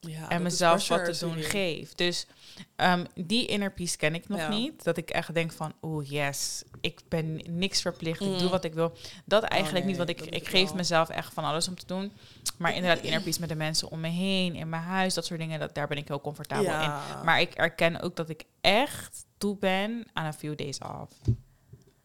ja, 0.00 0.28
en 0.28 0.42
mezelf 0.42 0.88
wat 0.88 0.98
te 1.04 1.04
doen 1.04 1.14
sorry. 1.14 1.42
geef. 1.42 1.94
Dus 1.94 2.26
ehm, 2.76 3.04
die 3.14 3.46
inner 3.46 3.72
peace 3.72 3.96
ken 3.96 4.14
ik 4.14 4.28
nog 4.28 4.38
Ja. 4.38 4.48
niet. 4.48 4.84
Dat 4.84 4.96
ik 4.96 5.10
echt 5.10 5.34
denk 5.34 5.52
van, 5.52 5.72
oeh 5.82 6.10
yes, 6.10 6.64
ik 6.80 7.00
ben 7.08 7.42
niks 7.48 7.80
verplicht. 7.80 8.20
Ik 8.20 8.26
Mm. 8.28 8.38
doe 8.38 8.48
wat 8.50 8.64
ik 8.64 8.74
wil. 8.74 8.96
Dat 9.24 9.42
eigenlijk 9.42 9.84
niet, 9.86 9.96
nee, 9.96 10.06
want 10.06 10.20
ik, 10.20 10.34
ik 10.34 10.48
geef 10.48 10.66
wel. 10.66 10.74
mezelf 10.76 11.08
echt 11.08 11.32
van 11.34 11.44
alles 11.44 11.68
om 11.68 11.74
te 11.74 11.86
doen. 11.86 12.12
Maar 12.58 12.74
inderdaad, 12.74 13.04
inner 13.04 13.20
peace 13.22 13.40
met 13.40 13.48
de 13.48 13.54
mensen 13.54 13.90
om 13.90 14.00
me 14.00 14.08
heen, 14.08 14.54
in 14.54 14.68
mijn 14.68 14.82
huis, 14.82 15.14
dat 15.14 15.26
soort 15.26 15.40
dingen, 15.40 15.60
dat, 15.60 15.74
daar 15.74 15.88
ben 15.88 15.96
ik 15.96 16.08
heel 16.08 16.20
comfortabel 16.20 16.80
in. 16.80 17.24
Maar 17.24 17.40
ik 17.40 17.54
erken 17.54 18.00
ook 18.00 18.16
dat 18.16 18.28
ik 18.28 18.44
echt 18.60 19.24
toe 19.38 19.56
ben 19.56 20.06
aan 20.12 20.26
een 20.26 20.34
few 20.34 20.56
days 20.56 20.78
off. 20.78 21.12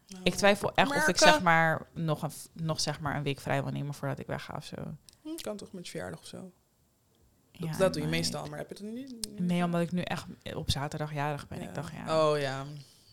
Nou, 0.08 0.24
Ik 0.24 0.36
twijfel 0.36 0.74
echt 0.76 0.96
of 0.96 1.08
ik 1.08 1.18
zeg 1.18 1.42
maar 1.42 1.88
nog 1.94 2.22
een, 2.24 2.32
nog 2.54 2.80
zeg 2.82 3.00
maar 3.00 3.16
een 3.16 3.24
week 3.24 3.40
vrij 3.40 3.64
wil 3.64 3.72
nemen 3.72 3.94
voordat 3.94 4.20
ik 4.20 4.28
wegga 4.28 4.54
of 4.58 4.66
zo. 4.66 4.76
Hm, 5.24 5.36
kan 5.42 5.58
toch 5.58 5.72
met 5.72 5.90
verjaardag 5.90 6.20
of 6.20 6.26
zo? 6.28 6.52
Ja, 7.60 7.68
dat, 7.68 7.80
dat 7.80 7.94
doe 7.94 8.02
je 8.02 8.08
meestal, 8.08 8.46
maar 8.46 8.58
heb 8.58 8.70
je 8.78 8.86
het 8.86 8.94
niet? 8.94 9.40
Nee, 9.40 9.64
omdat 9.64 9.82
ik 9.82 9.92
nu 9.92 10.02
echt 10.02 10.26
op 10.54 10.72
zaterdag 10.72 11.14
jarig 11.14 11.48
ben. 11.48 11.62
Ik 11.62 11.76
dacht 11.76 11.94
ja. 11.94 12.30
Oh 12.30 12.40
ja. 12.40 12.66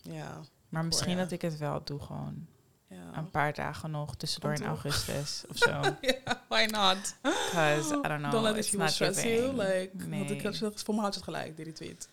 Ja. 0.02 0.40
maar 0.68 0.85
misschien 0.85 1.16
dat 1.16 1.30
ik 1.30 1.42
het 1.42 1.59
wel 1.59 1.85
doe 1.85 2.00
gewoon 2.00 2.46
ja. 2.88 3.16
een 3.16 3.30
paar 3.30 3.54
dagen 3.54 3.90
nog 3.90 4.16
tussendoor 4.16 4.52
in 4.52 4.64
augustus 4.64 5.44
of 5.50 5.56
zo. 5.56 5.80
Ja, 6.00 6.42
why 6.48 6.64
not? 6.70 7.14
Because 7.22 7.94
I 7.94 8.09
don't 8.09 8.18
know, 8.18 8.30
Don't 8.30 8.42
let 8.44 8.66
it 8.66 8.72
not 8.72 8.90
stress 8.90 9.22
you. 9.22 9.57
Like, 9.57 9.90
Nee. 9.92 10.18
want 10.18 10.30
ik 10.30 10.42
had 10.42 10.82
voor 10.84 10.94
me 10.94 11.01
had 11.01 11.14
het 11.14 11.24
gelijk, 11.24 11.57
die 11.57 11.64
retweet. 11.64 12.09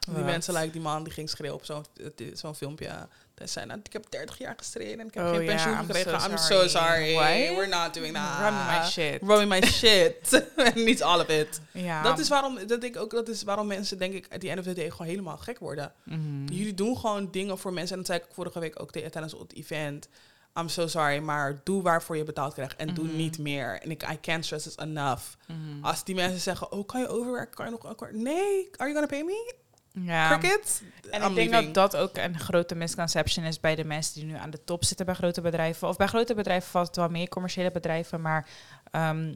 Die 0.00 0.24
mensen, 0.24 0.54
like 0.54 0.70
die 0.70 0.80
man 0.80 1.04
die 1.04 1.12
ging 1.12 1.30
schreeuwen 1.30 1.58
op 1.58 1.64
zo'n 1.64 1.84
zo'n 2.32 2.54
filmpje. 2.54 3.08
Zei, 3.44 3.66
nou, 3.66 3.80
ik 3.82 3.92
heb 3.92 4.10
30 4.10 4.38
jaar 4.38 4.54
gestreden 4.56 5.00
en 5.00 5.06
ik 5.06 5.14
heb 5.14 5.24
Oh, 5.24 5.30
geen 5.30 5.46
pensioen 5.46 5.72
I'm 5.78 5.84
gekregen. 5.84 6.20
so 6.20 6.28
I'm 6.30 6.36
sorry. 6.38 6.68
so 6.68 6.78
sorry. 6.78 7.14
What? 7.14 7.56
We're 7.56 7.66
not 7.68 7.94
doing 7.94 8.14
that. 8.14 8.38
Run 8.40 8.54
my 8.66 8.84
shit. 8.88 9.22
Run 9.22 9.48
my 9.48 9.62
shit. 9.62 10.44
Niet 10.74 11.02
all 11.02 11.20
of 11.20 11.28
it. 11.28 11.60
Ja. 11.72 12.02
Dat 12.02 12.18
is 12.18 12.28
waarom, 12.28 12.54
dat 12.66 12.80
denk 12.80 12.94
ik 12.94 12.96
ook, 13.00 13.10
dat 13.10 13.28
is 13.28 13.42
waarom 13.42 13.66
mensen, 13.66 13.98
denk 13.98 14.12
ik, 14.14 14.26
at 14.32 14.40
the 14.40 14.48
end 14.50 14.58
of 14.58 14.64
the 14.64 14.72
day 14.72 14.90
gewoon 14.90 15.06
helemaal 15.06 15.36
gek 15.36 15.58
worden. 15.58 15.92
Mhm. 16.04 16.46
Jullie 16.52 16.74
doen 16.74 16.96
gewoon 16.96 17.30
dingen 17.30 17.58
voor 17.58 17.72
mensen. 17.72 17.92
En 17.96 18.02
dat 18.02 18.06
zei 18.06 18.18
ik 18.18 18.34
vorige 18.34 18.60
week 18.60 18.80
ook 18.80 18.92
tijdens 18.92 19.32
het 19.32 19.52
event. 19.54 20.08
I'm 20.58 20.68
so 20.68 20.86
sorry, 20.86 21.18
maar 21.18 21.60
doe 21.64 21.82
waarvoor 21.82 22.16
je 22.16 22.24
betaald 22.24 22.54
krijgt. 22.54 22.76
En 22.76 22.94
doe 22.94 23.04
Mhm. 23.04 23.16
niet 23.16 23.38
meer. 23.38 23.80
En 23.82 23.90
ik, 23.90 24.02
I 24.12 24.18
can't 24.20 24.44
stress 24.44 24.64
this 24.64 24.76
enough. 24.76 25.22
Mhm. 25.46 25.84
Als 25.84 26.04
die 26.04 26.14
mensen 26.14 26.40
zeggen, 26.40 26.72
oh, 26.72 26.86
kan 26.86 27.00
je 27.00 27.08
overwerken? 27.08 27.54
Kan 27.54 27.64
je 27.64 27.70
nog 27.70 27.84
akkoord? 27.86 28.12
Nee, 28.14 28.68
are 28.76 28.90
you 28.90 28.92
gonna 28.92 29.06
pay 29.06 29.22
me? 29.22 29.54
Ja. 29.92 30.40
En 30.40 31.22
I'm 31.22 31.28
ik 31.28 31.34
denk 31.34 31.50
leaving. 31.50 31.74
dat 31.74 31.90
dat 31.92 32.00
ook 32.00 32.16
een 32.16 32.38
grote 32.38 32.74
misconception 32.74 33.44
is 33.44 33.60
bij 33.60 33.74
de 33.74 33.84
mensen 33.84 34.14
die 34.14 34.24
nu 34.24 34.36
aan 34.36 34.50
de 34.50 34.64
top 34.64 34.84
zitten 34.84 35.06
bij 35.06 35.14
grote 35.14 35.40
bedrijven. 35.40 35.88
Of 35.88 35.96
bij 35.96 36.06
grote 36.06 36.34
bedrijven 36.34 36.70
valt 36.70 36.86
het 36.86 36.96
wel 36.96 37.08
meer 37.08 37.28
commerciële 37.28 37.70
bedrijven, 37.70 38.20
maar 38.20 38.48
ehm, 38.90 39.34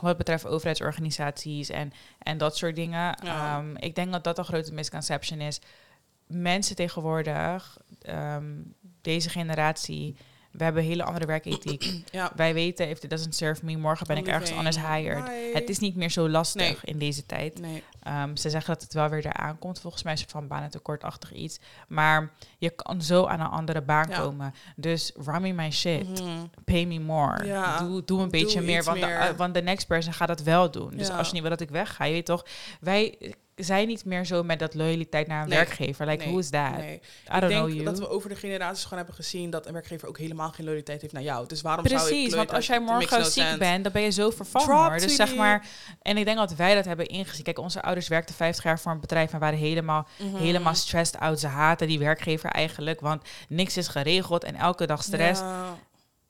wat 0.00 0.16
betreft 0.16 0.46
overheidsorganisaties 0.46 1.68
en, 1.68 1.92
en 2.18 2.38
dat 2.38 2.56
soort 2.56 2.76
dingen. 2.76 3.18
Ja. 3.22 3.56
ehm, 3.56 3.76
ik 3.76 3.94
denk 3.94 4.12
dat 4.12 4.24
dat 4.24 4.38
een 4.38 4.44
grote 4.44 4.72
misconception 4.72 5.40
is. 5.40 5.60
Mensen 6.26 6.76
tegenwoordig, 6.76 7.78
ehm, 8.02 8.52
deze 9.02 9.28
generatie, 9.28 10.16
we 10.56 10.64
hebben 10.64 10.82
een 10.82 10.88
hele 10.88 11.04
andere 11.04 11.26
werkethiek. 11.26 11.84
Ja. 12.10 12.32
Wij 12.36 12.54
weten, 12.54 12.88
if 12.88 13.02
it 13.02 13.10
doesn't 13.10 13.34
serve 13.34 13.64
me, 13.64 13.76
morgen 13.76 14.06
ben 14.06 14.16
ik 14.16 14.26
ergens 14.26 14.52
anders 14.52 14.76
hired. 14.76 15.24
Bye. 15.24 15.50
Het 15.52 15.68
is 15.68 15.78
niet 15.78 15.96
meer 15.96 16.10
zo 16.10 16.28
lastig 16.28 16.62
Nee. 16.62 16.76
in 16.82 16.98
deze 16.98 17.26
tijd. 17.26 17.60
Nee. 17.60 17.82
Ehm, 18.02 18.36
ze 18.36 18.50
zeggen 18.50 18.72
dat 18.72 18.82
het 18.82 18.92
wel 18.92 19.08
weer 19.08 19.26
eraan 19.26 19.58
komt. 19.58 19.80
Volgens 19.80 20.02
mij 20.02 20.12
is 20.12 20.20
het 20.20 20.30
van 20.30 20.46
banentekortachtig 20.48 21.32
iets. 21.32 21.58
Maar 21.88 22.30
je 22.58 22.70
kan 22.70 23.02
zo 23.02 23.24
aan 23.26 23.40
een 23.40 23.46
andere 23.46 23.82
baan 23.82 24.08
Ja. 24.08 24.18
komen. 24.18 24.54
Dus 24.76 25.12
run 25.24 25.42
me 25.42 25.52
my 25.52 25.70
shit. 25.70 26.20
Mhm. 26.20 26.30
Pay 26.64 26.84
me 26.84 26.98
more. 26.98 27.44
Ja. 27.46 27.78
Doe, 27.78 28.04
doe 28.04 28.20
een 28.22 28.30
beetje 28.30 28.60
meer. 28.60 28.84
Want, 28.84 29.00
De, 29.00 29.06
uh, 29.06 29.24
want 29.36 29.54
de 29.54 29.62
next 29.62 29.86
person 29.86 30.12
gaat 30.12 30.28
dat 30.28 30.42
wel 30.42 30.70
doen. 30.70 30.90
Dus 30.96 31.10
als 31.10 31.26
je 31.26 31.32
niet 31.32 31.42
wil 31.42 31.50
dat 31.50 31.60
ik 31.60 31.70
wegga, 31.70 32.04
je 32.04 32.12
weet 32.12 32.26
toch. 32.26 32.44
Wij 32.80 33.34
zijn 33.64 33.86
niet 33.86 34.04
meer 34.04 34.24
zo 34.26 34.42
met 34.42 34.58
dat 34.58 34.74
loyaliteit 34.74 35.26
naar 35.26 35.42
een 35.42 35.48
Nee. 35.48 35.58
werkgever. 35.58 36.06
Like, 36.06 36.18
Nee. 36.18 36.28
who 36.28 36.38
is? 36.38 36.50
Nee. 36.50 36.60
I 36.66 37.00
don't 37.26 37.38
know 37.40 37.48
denk 37.50 37.68
you. 37.72 37.84
dat 37.84 37.98
we 37.98 38.08
over 38.08 38.28
de 38.28 38.34
generaties 38.34 38.82
gewoon 38.82 38.98
hebben 38.98 39.14
gezien 39.14 39.50
dat 39.50 39.66
een 39.66 39.72
werkgever 39.72 40.08
ook 40.08 40.18
helemaal 40.18 40.50
geen 40.50 40.64
loyaliteit 40.64 41.00
heeft 41.00 41.12
naar 41.12 41.22
jou. 41.22 41.46
Dus 41.46 41.60
waarom 41.62 41.86
zou 41.86 42.00
ik 42.00 42.06
Precies, 42.08 42.34
want 42.34 42.52
als 42.52 42.66
jij 42.66 42.80
morgen 42.80 43.18
no 43.18 43.24
ziek 43.24 43.32
sense. 43.32 43.58
bent, 43.58 43.82
dan 43.84 43.92
ben 43.92 44.02
je 44.02 44.10
zo 44.10 44.30
vervangen. 44.30 44.98
Dus 45.00 45.14
zeg 45.16 45.34
maar, 45.34 45.66
en 46.02 46.16
ik 46.16 46.24
denk 46.24 46.36
dat 46.36 46.54
wij 46.54 46.74
dat 46.74 46.84
hebben 46.84 47.06
ingezien. 47.06 47.44
Kijk, 47.44 47.58
onze 47.58 47.82
ouders 47.82 48.08
werkten 48.08 48.34
50 48.34 48.64
jaar 48.64 48.78
voor 48.80 48.92
een 48.92 49.00
bedrijf 49.00 49.32
en 49.32 49.38
waren 49.38 49.58
helemaal 49.58 50.06
Mhm. 50.18 50.36
helemaal 50.36 50.74
stressed 50.74 51.20
out. 51.20 51.40
Ze 51.40 51.46
haten 51.46 51.86
die 51.88 51.98
werkgever 51.98 52.50
eigenlijk, 52.50 53.00
want 53.00 53.22
niks 53.48 53.76
is 53.76 53.88
geregeld 53.88 54.44
en 54.44 54.54
elke 54.54 54.86
dag 54.86 55.02
stress. 55.02 55.40
Ja. 55.40 55.76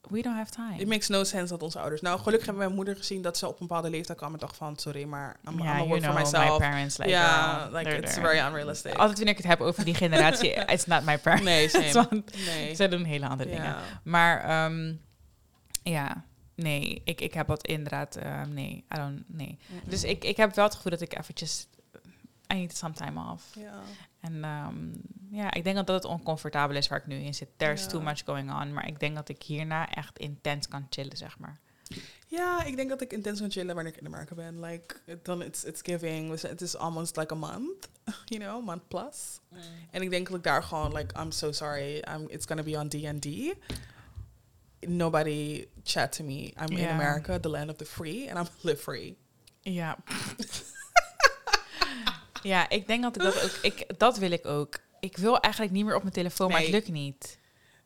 We 0.09 0.23
don't 0.23 0.37
have 0.37 0.51
time. 0.51 0.77
It 0.79 0.87
makes 0.89 1.09
no 1.09 1.25
sense 1.25 1.53
dat 1.53 1.63
onze 1.63 1.79
ouders... 1.79 2.01
Nou, 2.01 2.19
gelukkig 2.19 2.47
hebben 2.47 2.65
mijn 2.65 2.77
moeder 2.77 2.97
gezien 2.97 3.23
dat 3.23 3.39
ze 3.39 3.47
op 3.47 3.61
een 3.61 3.67
bepaalde 3.67 3.91
leeftijd 3.91 4.19
kwam 4.19 4.33
en 4.33 4.39
dacht 4.39 4.57
van... 4.57 4.77
Sorry, 4.79 5.05
maar 5.05 5.37
I'm, 5.49 5.59
I'm 5.61 5.67
work 5.89 5.89
for 5.89 5.99
know, 5.99 6.15
myself. 6.15 6.59
my 6.59 6.67
parents, 6.69 6.97
like, 6.97 7.11
Ja, 7.11 7.59
girl, 7.59 7.79
like, 7.79 7.97
it's 7.97 8.15
there. 8.15 8.27
very 8.27 8.47
unrealistic. 8.47 8.95
Altijd 8.95 9.17
wanneer 9.17 9.35
ik 9.35 9.43
het 9.43 9.47
heb 9.47 9.61
over 9.61 9.85
die 9.85 9.95
generatie, 9.95 10.51
it's 10.75 10.87
not 10.87 11.05
my 11.05 11.19
parents. 11.19 11.45
Nee, 11.45 11.69
same. 11.69 11.93
Want 12.11 12.45
Nee. 12.47 12.75
Ze 12.75 12.89
doen 12.89 13.05
hele 13.05 13.29
andere 13.29 13.51
dingen. 13.51 13.77
Maar 14.03 14.45
ehm, 14.45 14.95
ja, 15.83 16.25
nee, 16.55 17.03
ik, 17.05 17.21
ik 17.21 17.35
heb 17.35 17.47
dat 17.47 17.67
inderdaad, 17.67 18.17
ehm, 18.17 18.55
nee, 18.55 18.85
I 18.95 18.97
don't, 18.97 19.23
nee. 19.27 19.59
Dus 19.85 20.05
ik, 20.05 20.25
ik 20.25 20.37
heb 20.37 20.55
wel 20.55 20.65
het 20.65 20.75
gevoel 20.75 20.91
dat 20.93 21.01
ik 21.01 21.19
eventjes, 21.19 21.67
I 22.53 22.55
need 22.55 22.77
some 22.77 22.95
time 22.95 23.33
off. 23.33 23.45
Ja. 23.59 23.81
En 24.27 24.45
ehm, 24.45 24.77
ja, 25.31 25.53
ik 25.55 25.64
denk 25.64 25.77
dat 25.77 25.87
dat 25.87 26.03
het 26.03 26.12
oncomfortabel 26.12 26.77
is 26.77 26.89
waar 26.89 26.99
ik 26.99 27.07
nu 27.07 27.16
in 27.16 27.35
zit. 27.35 27.49
There's 27.57 27.83
Ja. 27.83 27.89
too 27.89 28.01
much 28.01 28.22
going 28.24 28.53
on. 28.61 28.72
Maar 28.72 28.87
ik 28.89 29.01
denk 29.01 29.14
dat 29.14 29.29
ik 29.29 29.43
hierna 29.43 29.91
echt 29.91 30.18
intens 30.18 30.68
kan 30.68 30.87
chillen, 30.91 31.16
zeg 31.16 31.39
maar. 31.39 31.59
Ja, 32.27 32.64
ik 32.64 32.77
denk 32.77 32.89
dat 32.89 33.01
ik 33.01 33.12
intens 33.12 33.41
kan 33.41 33.51
chillen 33.51 33.74
wanneer 33.74 33.93
ik 33.93 34.01
in 34.01 34.07
Amerika 34.07 34.35
ben. 34.35 34.61
Like, 34.61 34.95
it- 35.07 35.24
dan 35.24 35.43
it's, 35.43 35.64
it's 35.64 35.81
giving. 35.83 36.41
Het 36.41 36.61
is 36.61 36.77
almost 36.77 37.16
like 37.16 37.33
a 37.33 37.37
month, 37.37 37.89
you 38.33 38.41
know, 38.43 38.64
month 38.64 38.89
plus. 38.89 39.41
En 39.91 40.03
ik 40.03 40.11
denk 40.11 40.27
dat 40.29 40.37
ik 40.37 40.43
daar 40.43 40.62
gewoon, 40.62 40.93
like, 40.93 41.20
I'm 41.20 41.31
so 41.31 41.53
sorry. 41.53 41.97
I'm, 41.97 42.24
it's 42.29 42.47
gonna 42.47 42.62
be 42.62 42.79
on 42.79 42.89
D&D. 42.89 43.55
Nobody 44.81 45.66
chat 45.85 46.12
to 46.12 46.24
me. 46.24 46.53
I'm 46.61 46.77
in. 46.77 46.89
America, 46.89 47.39
the 47.41 47.49
land 47.49 47.70
of 47.70 47.77
the 47.77 47.85
free, 47.85 48.31
and 48.31 48.39
I'm 48.39 48.55
live 48.68 48.83
free. 48.83 49.16
Ja. 49.61 49.97
ja, 52.47 52.69
ik 52.69 52.87
denk 52.87 53.03
dat 53.03 53.17
ik 53.17 53.23
dat 53.23 53.43
ook, 53.45 53.51
ik, 53.63 53.99
dat 53.99 54.17
wil 54.19 54.31
ik 54.31 54.47
ook. 54.47 54.79
Ik 55.01 55.17
wil 55.17 55.41
eigenlijk 55.41 55.75
niet 55.75 55.85
meer 55.85 55.95
op 55.95 56.03
mijn 56.03 56.15
telefoon, 56.15 56.51
maar 56.51 56.61
het 56.61 56.69
lukt 56.69 56.89
niet. 56.89 57.39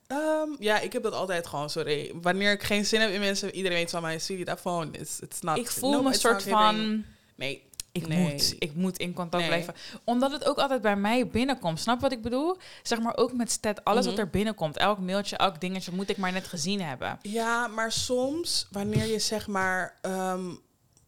Ehm, 0.06 0.48
ja, 0.58 0.78
ik 0.80 0.92
heb 0.92 1.02
dat 1.02 1.12
altijd 1.12 1.46
gewoon, 1.46 1.70
sorry. 1.70 2.12
Wanneer 2.22 2.52
ik 2.52 2.62
geen 2.62 2.86
zin 2.86 3.00
heb 3.00 3.10
in 3.10 3.20
mensen, 3.20 3.54
iedereen 3.54 3.78
weet 3.78 3.90
van 3.90 4.02
mij, 4.02 4.18
studie, 4.18 4.44
dat 4.44 4.60
phone, 4.60 4.90
it's, 4.98 5.20
it's 5.20 5.40
not... 5.40 5.58
ik 5.58 5.70
voel 5.70 5.90
no, 5.92 6.02
me 6.02 6.08
een 6.08 6.14
soort 6.14 6.42
van... 6.42 7.04
Nee. 7.34 7.68
Ik 7.92 8.06
Nee. 8.06 8.18
moet, 8.32 8.54
ik 8.58 8.74
moet 8.74 8.98
in 8.98 9.12
contact 9.12 9.42
Nee. 9.42 9.52
blijven. 9.52 9.74
Omdat 10.04 10.32
het 10.32 10.44
ook 10.44 10.58
altijd 10.58 10.82
bij 10.82 10.96
mij 10.96 11.28
binnenkomt. 11.28 11.80
Snap 11.80 12.00
wat 12.00 12.12
ik 12.12 12.22
bedoel? 12.22 12.56
Zeg 12.82 13.00
maar 13.00 13.16
ook 13.16 13.32
met 13.32 13.50
stat, 13.50 13.84
alles 13.84 14.00
Mhm. 14.06 14.10
wat 14.14 14.24
er 14.24 14.30
binnenkomt. 14.30 14.76
Elk 14.76 14.98
mailtje, 14.98 15.36
elk 15.36 15.60
dingetje 15.60 15.92
moet 15.92 16.08
ik 16.10 16.16
maar 16.16 16.32
net 16.32 16.46
gezien 16.46 16.82
hebben. 16.82 17.18
Ja, 17.22 17.66
maar 17.66 17.92
soms, 17.92 18.66
wanneer 18.70 19.06
je 19.06 19.18
zeg 19.18 19.46
maar... 19.46 19.98
ehm, 20.00 20.50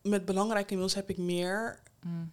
met 0.02 0.24
belangrijke 0.24 0.74
mails 0.76 0.94
heb 0.94 1.10
ik 1.10 1.18
meer... 1.18 1.78
Mm. 2.06 2.32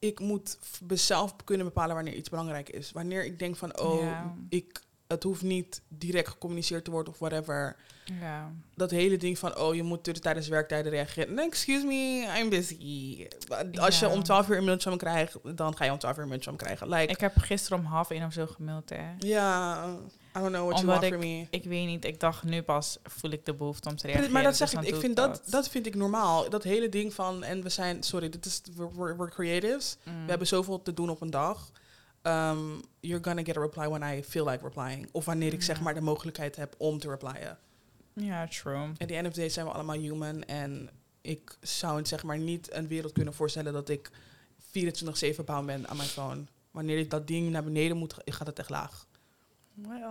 Ik 0.00 0.20
moet 0.20 0.58
f- 0.64 0.80
zelf 0.88 1.36
kunnen 1.44 1.66
bepalen 1.66 1.94
wanneer 1.94 2.14
iets 2.14 2.28
belangrijk 2.28 2.68
is. 2.68 2.92
Wanneer 2.92 3.24
ik 3.24 3.38
denk 3.38 3.56
van, 3.56 3.78
oh, 3.80 4.00
Ja. 4.00 4.34
ik, 4.48 4.82
het 5.06 5.22
hoeft 5.22 5.42
niet 5.42 5.82
direct 5.88 6.28
gecommuniceerd 6.28 6.84
te 6.84 6.90
worden 6.90 7.12
of 7.12 7.18
whatever. 7.18 7.76
Ja. 8.04 8.52
Dat 8.74 8.90
hele 8.90 9.16
ding 9.16 9.38
van, 9.38 9.58
oh, 9.58 9.74
je 9.74 9.82
moet 9.82 10.22
tijdens 10.22 10.48
werktijden 10.48 10.92
reageren. 10.92 11.34
Nee, 11.34 11.46
excuse 11.46 11.86
me, 11.86 12.32
I'm 12.38 12.48
busy. 12.48 13.26
Als 13.74 13.98
je 13.98 14.08
om 14.08 14.22
12 14.22 14.48
uur 14.48 14.56
een 14.56 14.64
mailtje 14.64 14.96
krijgt, 14.96 15.36
dan 15.56 15.76
ga 15.76 15.84
je 15.84 15.92
om 15.92 15.98
12 15.98 16.16
uur 16.16 16.22
een 16.22 16.28
mailtje 16.28 16.56
krijgen. 16.56 16.88
Like, 16.88 17.12
Ik 17.12 17.20
heb 17.20 17.36
gisteren 17.36 17.78
om 17.78 17.84
half 17.84 18.10
één 18.10 18.24
of 18.24 18.32
zo 18.32 18.46
gemaild, 18.46 18.90
hè. 18.90 19.12
ja, 19.18 19.84
I 20.36 20.38
don't 20.38 20.52
know 20.52 20.68
what 20.68 20.80
you 20.80 20.86
want 20.86 21.02
ik, 21.02 21.08
from 21.08 21.20
me. 21.20 21.46
ik 21.50 21.64
weet 21.64 21.86
niet, 21.86 22.04
ik 22.04 22.20
dacht 22.20 22.44
nu 22.44 22.62
pas 22.62 22.98
voel 23.02 23.30
ik 23.30 23.44
de 23.44 23.54
behoefte 23.54 23.88
om 23.88 23.96
te 23.96 24.06
reageren. 24.06 24.32
Maar 24.32 24.42
dat 24.42 24.58
dus 24.58 24.70
zeg 24.70 24.82
ik, 24.82 24.88
ik 24.88 25.00
vind 25.00 25.16
dat, 25.16 25.42
dat 25.46 25.68
vind 25.68 25.86
ik 25.86 25.94
normaal. 25.94 26.50
Dat 26.50 26.62
hele 26.62 26.88
ding 26.88 27.14
van, 27.14 27.44
en 27.44 27.62
we 27.62 27.68
zijn, 27.68 28.02
sorry, 28.02 28.28
dit 28.28 28.46
is, 28.46 28.62
we're, 28.76 29.16
we're, 29.16 29.30
creatives. 29.30 29.96
Mm. 30.04 30.22
We 30.24 30.28
hebben 30.30 30.46
zoveel 30.46 30.82
te 30.82 30.94
doen 30.94 31.10
op 31.10 31.20
een 31.20 31.30
dag. 31.30 31.70
Um, 32.22 32.80
you're 33.00 33.24
gonna 33.24 33.42
get 33.42 33.56
a 33.56 33.60
reply 33.60 33.88
when 33.88 34.02
I 34.02 34.22
feel 34.22 34.48
like 34.48 34.64
replying. 34.64 35.08
Of 35.12 35.24
wanneer 35.24 35.52
ik 35.52 35.62
zeg 35.62 35.80
maar 35.80 35.94
de 35.94 36.00
mogelijkheid 36.00 36.56
heb 36.56 36.74
om 36.78 36.98
te 36.98 37.08
replyen. 37.08 37.58
Ja, 38.22 38.46
true. 38.46 38.88
Of 38.90 38.96
the 38.96 39.30
day 39.34 39.48
zijn 39.48 39.66
we 39.66 39.72
allemaal 39.72 39.96
human. 39.96 40.44
En 40.44 40.90
ik 41.20 41.56
zou 41.60 42.06
zeg 42.06 42.22
maar 42.22 42.38
niet 42.38 42.72
een 42.72 42.88
wereld 42.88 43.12
kunnen 43.12 43.34
voorstellen 43.34 43.72
dat 43.72 43.88
ik 43.88 44.10
24-7 44.60 45.44
bound 45.44 45.66
ben 45.66 45.88
aan 45.88 45.96
mijn 45.96 46.08
phone. 46.08 46.44
Wanneer 46.70 46.98
ik 46.98 47.10
dat 47.10 47.26
ding 47.26 47.50
naar 47.50 47.64
beneden 47.64 47.96
moet, 47.96 48.14
gaat 48.24 48.46
het 48.46 48.58
echt 48.58 48.70
laag. 48.70 49.06
Well, 49.74 50.02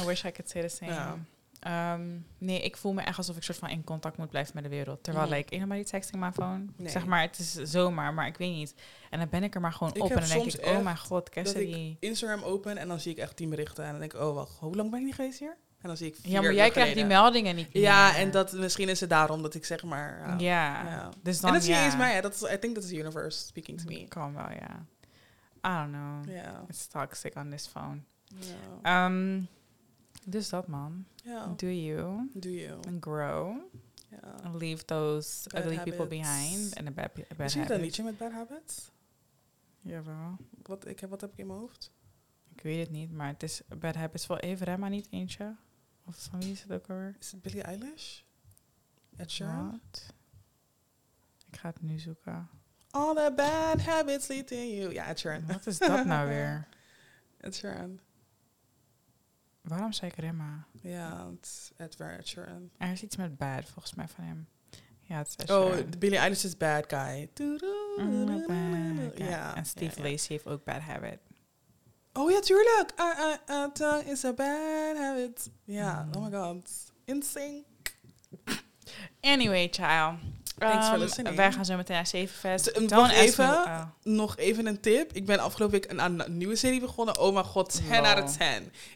I 0.00 0.04
wish 0.04 0.24
I 0.24 0.30
could 0.30 0.50
say 0.50 0.62
the 0.62 0.68
same. 0.68 0.92
Ja. 0.92 1.18
Ehm, 1.60 2.08
nee, 2.38 2.60
ik 2.62 2.76
voel 2.76 2.92
me 2.92 3.02
echt 3.02 3.16
alsof 3.18 3.36
ik 3.36 3.42
soort 3.42 3.58
van 3.58 3.68
in 3.68 3.84
contact 3.84 4.16
moet 4.16 4.30
blijven 4.30 4.52
met 4.54 4.62
de 4.64 4.70
wereld. 4.70 5.02
Terwijl, 5.02 5.26
Mhm. 5.26 5.34
like, 5.36 5.50
ain't 5.52 5.68
nobody 5.68 5.88
texting 5.90 6.22
my 6.22 6.32
phone. 6.32 6.64
Nee. 6.76 6.88
Zeg 6.90 7.06
maar, 7.06 7.22
het 7.22 7.38
is 7.38 7.52
zomaar, 7.52 8.14
maar 8.14 8.26
ik 8.26 8.36
weet 8.36 8.54
niet. 8.54 8.74
En 9.10 9.18
dan 9.18 9.28
ben 9.28 9.42
ik 9.42 9.54
er 9.54 9.60
maar 9.60 9.72
gewoon 9.72 9.94
Ik 9.94 10.02
op 10.02 10.10
en 10.10 10.18
dan 10.20 10.28
denk 10.28 10.52
ik, 10.54 10.66
oh 10.66 10.82
mijn 10.82 10.98
god, 10.98 11.08
Dat 11.24 11.28
Cassidy. 11.30 11.72
ik 11.74 11.96
Instagram 12.00 12.42
open 12.42 12.76
en 12.76 12.88
dan 12.88 13.00
zie 13.00 13.12
ik 13.12 13.18
echt 13.18 13.36
tien 13.36 13.50
berichten. 13.50 13.84
En 13.84 13.90
dan 13.90 14.00
denk 14.00 14.12
ik, 14.12 14.20
oh 14.20 14.34
wacht, 14.34 14.58
hoe 14.58 14.76
lang 14.76 14.90
ben 14.90 14.98
ik 14.98 15.04
niet 15.04 15.14
geweest 15.14 15.38
hier? 15.38 15.56
En 15.80 15.88
dan 15.88 15.96
zie 15.96 16.06
ik 16.06 16.16
vier 16.16 16.32
Ja, 16.32 16.40
maar 16.40 16.54
jij 16.54 16.70
krijgt 16.70 16.94
die 16.94 17.04
meldingen 17.04 17.56
niet 17.56 17.74
meer. 17.74 17.82
Ja, 17.82 18.16
en 18.16 18.30
dat, 18.30 18.52
misschien 18.52 18.88
is 18.88 19.00
het 19.00 19.10
daarom 19.10 19.42
dat 19.42 19.54
ik 19.54 19.64
zeg 19.64 19.82
maar... 19.84 20.40
Ja. 20.40 21.10
Dus 21.22 21.40
dan 21.40 21.48
en 21.48 21.54
dat 21.54 21.62
is 21.62 21.68
niet 21.68 21.78
eens 21.78 21.96
mij, 21.96 22.20
dat 22.20 22.34
is, 22.34 22.42
I 22.42 22.58
think 22.58 22.74
that's 22.74 22.86
the 22.88 22.96
universe 22.96 23.38
speaking 23.38 23.80
to 23.80 23.84
me. 23.86 24.08
Kan 24.08 24.34
wel, 24.34 24.50
ja. 24.50 24.86
I 25.66 25.82
don't 25.82 25.92
know. 25.92 26.68
It's 26.68 26.86
toxic 26.86 27.36
on 27.36 27.50
this 27.50 27.66
phone. 27.66 27.98
Ja. 28.82 29.06
Ehm, 29.06 29.40
dus 30.24 30.48
dat, 30.48 30.66
man. 30.66 31.04
Do 31.56 31.66
you. 31.66 32.28
Do 32.34 32.48
you? 32.48 32.78
And 32.88 33.02
grow. 33.04 33.56
And 34.42 34.54
leave 34.54 34.84
those 34.84 35.48
Bad 35.48 35.62
ugly 35.64 35.76
people 35.76 35.98
habits. 35.98 36.20
behind. 36.20 36.76
And 36.76 36.86
the 36.86 36.92
bad, 36.92 37.10
bad 37.14 37.46
Is 37.46 37.54
er 37.54 37.60
niet 37.60 37.70
een 37.70 37.76
habits. 37.76 37.80
liedje 37.80 38.02
met 38.02 38.18
bad 38.18 38.32
habits? 38.32 38.90
Jawel. 39.80 40.36
Wat, 40.62 40.86
ik 40.86 41.00
heb, 41.00 41.10
wat 41.10 41.20
heb 41.20 41.32
ik 41.32 41.38
in 41.38 41.46
mijn 41.46 41.58
hoofd? 41.58 41.90
Ik 42.54 42.62
weet 42.62 42.78
het 42.80 42.90
niet, 42.90 43.12
maar 43.12 43.28
het 43.28 43.42
is 43.42 43.60
Bad 43.78 43.94
Habits 43.94 44.26
wel 44.26 44.38
even 44.38 44.66
Remma 44.66 44.88
niet 44.88 45.06
eentje. 45.10 45.54
Of 46.04 46.22
van 46.30 46.40
wie 46.40 46.52
is 46.52 46.62
het 46.62 46.72
ook 46.72 46.88
alweer? 46.88 47.16
Is 47.20 47.30
het 47.32 47.42
Billie 47.42 47.62
Eilish? 47.62 48.20
Ed 49.16 49.30
Sheeran? 49.30 49.80
Ik 51.50 51.56
ga 51.58 51.68
het 51.68 51.82
nu 51.82 51.98
zoeken. 51.98 52.48
All 52.90 53.14
the 53.14 53.32
bad 53.36 53.80
habits 53.80 54.28
lead 54.28 54.46
to 54.46 54.54
you. 54.56 54.92
Ja, 54.92 55.06
Ed 55.06 55.18
Sheeran. 55.18 55.46
Wat 55.46 55.66
is 55.66 55.78
dat 55.78 56.04
nou 56.06 56.28
weer? 56.34 56.68
Ed 57.40 57.54
Sheeran. 57.54 58.00
Waarom 59.60 59.92
zei 59.92 60.10
ik 60.10 60.16
Remma? 60.16 60.66
Ja, 60.72 61.30
het 61.30 61.46
is 61.46 61.70
Ed, 61.76 62.26
Sheeran. 62.26 62.70
Er 62.78 62.90
is 62.92 63.02
iets 63.02 63.16
met 63.16 63.36
Bad 63.36 63.64
volgens 63.64 63.94
mij 63.94 64.08
van 64.08 64.24
hem. 64.24 64.48
Ja, 65.00 65.18
het 65.18 65.34
is 65.36 65.50
Oh. 65.50 65.76
Billie 65.98 66.18
Eilish 66.18 66.44
is 66.44 66.56
bad 66.56 66.84
guy. 66.88 67.30
Mm. 67.96 69.12
Ja. 69.16 69.56
En 69.56 69.64
Steve. 69.66 70.02
Lacy 70.02 70.28
heeft 70.28 70.46
ook 70.46 70.64
Bad 70.64 70.80
Habit. 70.80 71.18
Oh 72.20 72.30
ja, 72.30 72.40
tuurlijk. 72.40 72.90
Uh, 73.00 73.06
uh, 73.18 73.56
uh, 73.56 73.64
tongue 73.72 74.04
is 74.10 74.24
a 74.24 74.32
bad 74.32 74.96
habit. 74.96 75.50
Ja, 75.64 76.02
Mm. 76.08 76.14
oh 76.22 76.30
my 76.30 76.38
god. 76.38 76.70
Insane. 77.04 77.62
Anyway, 79.20 79.68
child. 79.70 80.14
Thanks 80.58 80.86
for 80.86 80.94
Um, 80.94 81.00
listening. 81.00 81.36
Wij 81.36 81.52
gaan 81.52 81.64
zo 81.64 81.76
meteen 81.76 81.96
naar 81.96 82.06
Zevenfest. 82.06 82.74
Don't 82.74 82.90
nog 82.90 83.02
ask 83.02 83.14
me- 83.16 83.22
even. 83.22 83.44
oh. 83.48 83.82
Nog 84.02 84.36
even 84.36 84.66
een 84.66 84.80
tip. 84.80 85.12
Ik 85.12 85.26
ben 85.26 85.38
afgelopen 85.38 85.80
week 85.80 85.90
een, 85.90 86.00
aan 86.00 86.20
een 86.24 86.36
nieuwe 86.36 86.56
serie 86.56 86.80
begonnen. 86.80 87.18
Oh 87.18 87.32
mijn 87.34 87.44
god, 87.44 87.72
10 87.74 87.88
Lol. 87.88 88.04
out 88.06 88.22
of 88.22 88.36
10. 88.36 88.46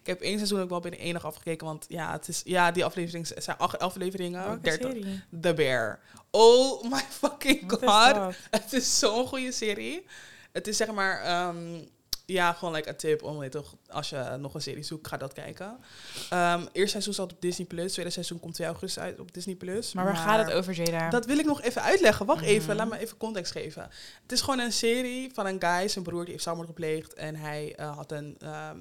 Ik 0.01 0.07
heb 0.07 0.21
één 0.21 0.37
seizoen 0.37 0.61
ook 0.61 0.69
wel 0.69 0.81
binnen 0.81 1.01
één 1.01 1.13
dag 1.13 1.25
afgekeken. 1.25 1.67
Want 1.67 1.85
ja, 1.89 2.13
het 2.13 2.29
is, 2.29 2.43
ja 2.45 2.71
die 2.71 2.85
afleveringen 2.85 3.29
zijn 3.43 3.59
acht 3.59 3.79
afleveringen. 3.79 4.59
30. 4.63 4.91
serie? 4.93 5.23
The 5.41 5.55
Bear. 5.55 6.01
Oh 6.31 6.83
my 6.91 7.01
fucking 7.09 7.73
is 7.73 7.79
god. 7.89 8.35
Het 8.51 8.73
is 8.73 8.99
zo'n 8.99 9.27
goede 9.27 9.53
serie. 9.53 10.07
Het 10.53 10.67
is 10.67 10.77
zeg 10.77 10.93
maar, 10.93 11.21
ehm, 11.23 11.83
ja, 12.27 12.53
gewoon 12.53 12.75
like 12.75 12.89
een 12.89 12.97
tip 12.97 13.23
om 13.23 13.39
weet 13.39 13.53
toch, 13.53 13.75
als 13.89 14.09
je 14.11 14.37
nog 14.39 14.55
een 14.55 14.61
serie 14.63 14.83
zoekt, 14.83 15.09
ga 15.09 15.17
dat 15.17 15.33
kijken. 15.33 15.79
Ehm 16.31 16.61
eerste 16.73 16.91
seizoen 16.91 17.15
zat 17.15 17.33
op 17.33 17.41
Disney 17.41 17.67
Plus, 17.67 17.93
tweede 17.93 18.11
seizoen 18.11 18.41
komt 18.41 18.55
2 18.55 18.67
augustus 18.67 19.03
uit 19.03 19.21
op 19.21 19.35
Disney 19.35 19.55
Plus. 19.55 19.93
Maar 19.93 20.05
waar 20.05 20.17
gaat 20.17 20.47
het 20.47 20.55
over, 20.55 20.73
Jada? 20.75 21.11
Dat 21.11 21.27
wil 21.27 21.39
ik 21.39 21.45
nog 21.47 21.63
even 21.63 21.83
uitleggen. 21.83 22.27
Wacht 22.27 22.45
even, 22.45 22.69
Mhm. 22.69 22.77
laat 22.77 22.89
me 22.89 22.99
even 22.99 23.17
context 23.17 23.53
geven. 23.53 23.83
Het 24.23 24.33
is 24.33 24.41
gewoon 24.41 24.59
een 24.61 24.73
serie 24.73 25.31
van 25.35 25.47
een 25.47 25.61
guy, 25.63 25.89
zijn 25.89 26.05
broer 26.05 26.23
die 26.23 26.31
heeft 26.33 26.43
zelfmoord 26.45 26.69
gepleegd 26.69 27.15
en 27.15 27.37
hij 27.37 27.75
eh, 27.77 27.97
had 27.97 28.13
een 28.13 28.37
ehm, 28.41 28.79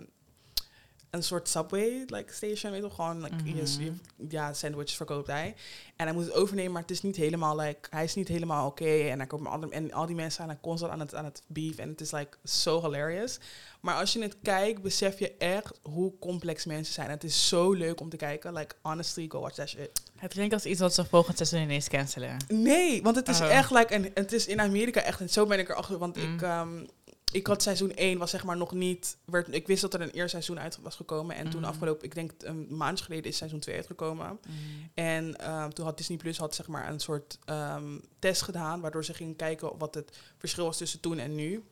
een 1.14 1.24
soort 1.24 1.50
subway 1.50 2.04
like 2.06 2.34
station, 2.34 2.72
weet 2.72 2.84
je 2.84 2.90
gewoon 2.90 3.22
like, 3.22 3.36
Mhm. 3.36 3.58
yes, 3.58 3.76
je- 3.80 3.94
ja, 4.30 4.54
sandwiches 4.54 4.96
verkoopt 4.96 5.28
hij. 5.28 5.56
En 5.96 6.06
hij 6.06 6.16
moet 6.16 6.26
het 6.26 6.34
overnemen, 6.34 6.72
maar 6.72 6.82
het 6.82 6.92
is 6.92 7.02
niet 7.02 7.16
helemaal 7.16 7.60
like, 7.60 7.88
hij 7.90 8.04
is 8.04 8.16
niet 8.16 8.28
helemaal 8.28 8.68
oké 8.68 8.86
en 9.10 9.18
hij 9.18 9.28
komt 9.28 9.48
andere 9.48 9.72
en 9.74 9.92
al 9.94 10.06
die 10.06 10.16
mensen 10.16 10.46
zijn 10.46 10.60
constant 10.62 10.92
aan 10.92 11.00
het 11.00 11.16
aan 11.16 11.26
het 11.26 11.42
beef 11.48 11.78
en 11.78 11.90
het 11.90 12.02
is 12.02 12.12
like 12.12 12.38
so 12.44 12.82
hilarious. 12.82 13.38
Maar 13.82 13.96
als 13.96 14.14
je 14.14 14.22
het 14.22 14.36
kijkt, 14.44 14.82
besef 14.82 15.20
je 15.20 15.32
echt 15.38 15.80
hoe 15.82 16.14
complex 16.20 16.66
mensen 16.66 16.94
zijn. 16.94 17.10
Het 17.10 17.24
is 17.24 17.48
zo 17.48 17.72
leuk 17.74 18.00
om 18.02 18.10
te 18.10 18.18
kijken. 18.18 18.54
Like 18.54 18.76
honestly, 18.82 19.26
go 19.30 19.40
watch 19.40 19.56
that 19.56 19.70
shit. 19.70 20.02
Het 20.18 20.34
klinkt 20.34 20.54
als 20.54 20.66
iets 20.66 20.80
wat 20.80 20.94
ze 20.94 21.06
volgend 21.06 21.38
seizoen 21.38 21.62
ineens 21.62 21.88
cancelen. 21.88 22.38
Nee, 22.48 23.02
want 23.02 23.16
het 23.16 23.28
is 23.28 23.42
Oh. 23.42 23.50
echt 23.52 23.72
like 23.72 23.94
en 23.94 24.12
het 24.14 24.32
is 24.32 24.46
in 24.48 24.62
Amerika 24.62 25.02
echt 25.02 25.20
en 25.20 25.30
zo 25.30 25.46
ben 25.46 25.60
ik 25.60 25.70
erachter, 25.70 25.98
want 25.98 26.16
Mm. 26.16 26.34
ik 26.34 26.42
ehm, 26.42 26.86
ik 27.34 27.48
had 27.48 27.62
seizoen 27.64 27.92
1 27.94 28.18
was 28.18 28.30
zeg 28.32 28.44
maar 28.44 28.58
nog 28.58 28.72
niet 28.72 29.18
werd 29.26 29.54
ik 29.54 29.68
wist 29.68 29.82
dat 29.82 29.94
er 29.94 30.02
een 30.02 30.10
eerste 30.10 30.30
seizoen 30.30 30.60
uit 30.60 30.80
was 30.82 30.96
gekomen 30.96 31.36
en 31.36 31.50
toen 31.50 31.60
Mhm. 31.62 31.70
afgelopen 31.70 32.06
ik 32.06 32.16
denk 32.16 32.32
een 32.38 32.68
maand 32.70 33.02
geleden 33.02 33.26
is 33.32 33.38
seizoen 33.38 33.60
2 33.60 33.76
uitgekomen 33.76 34.40
en 34.94 35.40
ehm, 35.40 35.70
toen 35.70 35.86
had 35.86 35.98
Disney 35.98 36.18
Plus 36.18 36.38
had 36.38 36.56
zeg 36.56 36.68
maar 36.68 36.90
een 36.90 37.00
soort 37.00 37.40
ehm, 37.46 37.98
test 38.20 38.42
gedaan 38.42 38.82
waardoor 38.82 39.06
ze 39.06 39.14
gingen 39.14 39.36
kijken 39.36 39.78
wat 39.78 39.96
het 39.96 40.18
verschil 40.38 40.66
was 40.66 40.78
tussen 40.78 41.00
toen 41.00 41.18
en 41.20 41.36
nu 41.36 41.64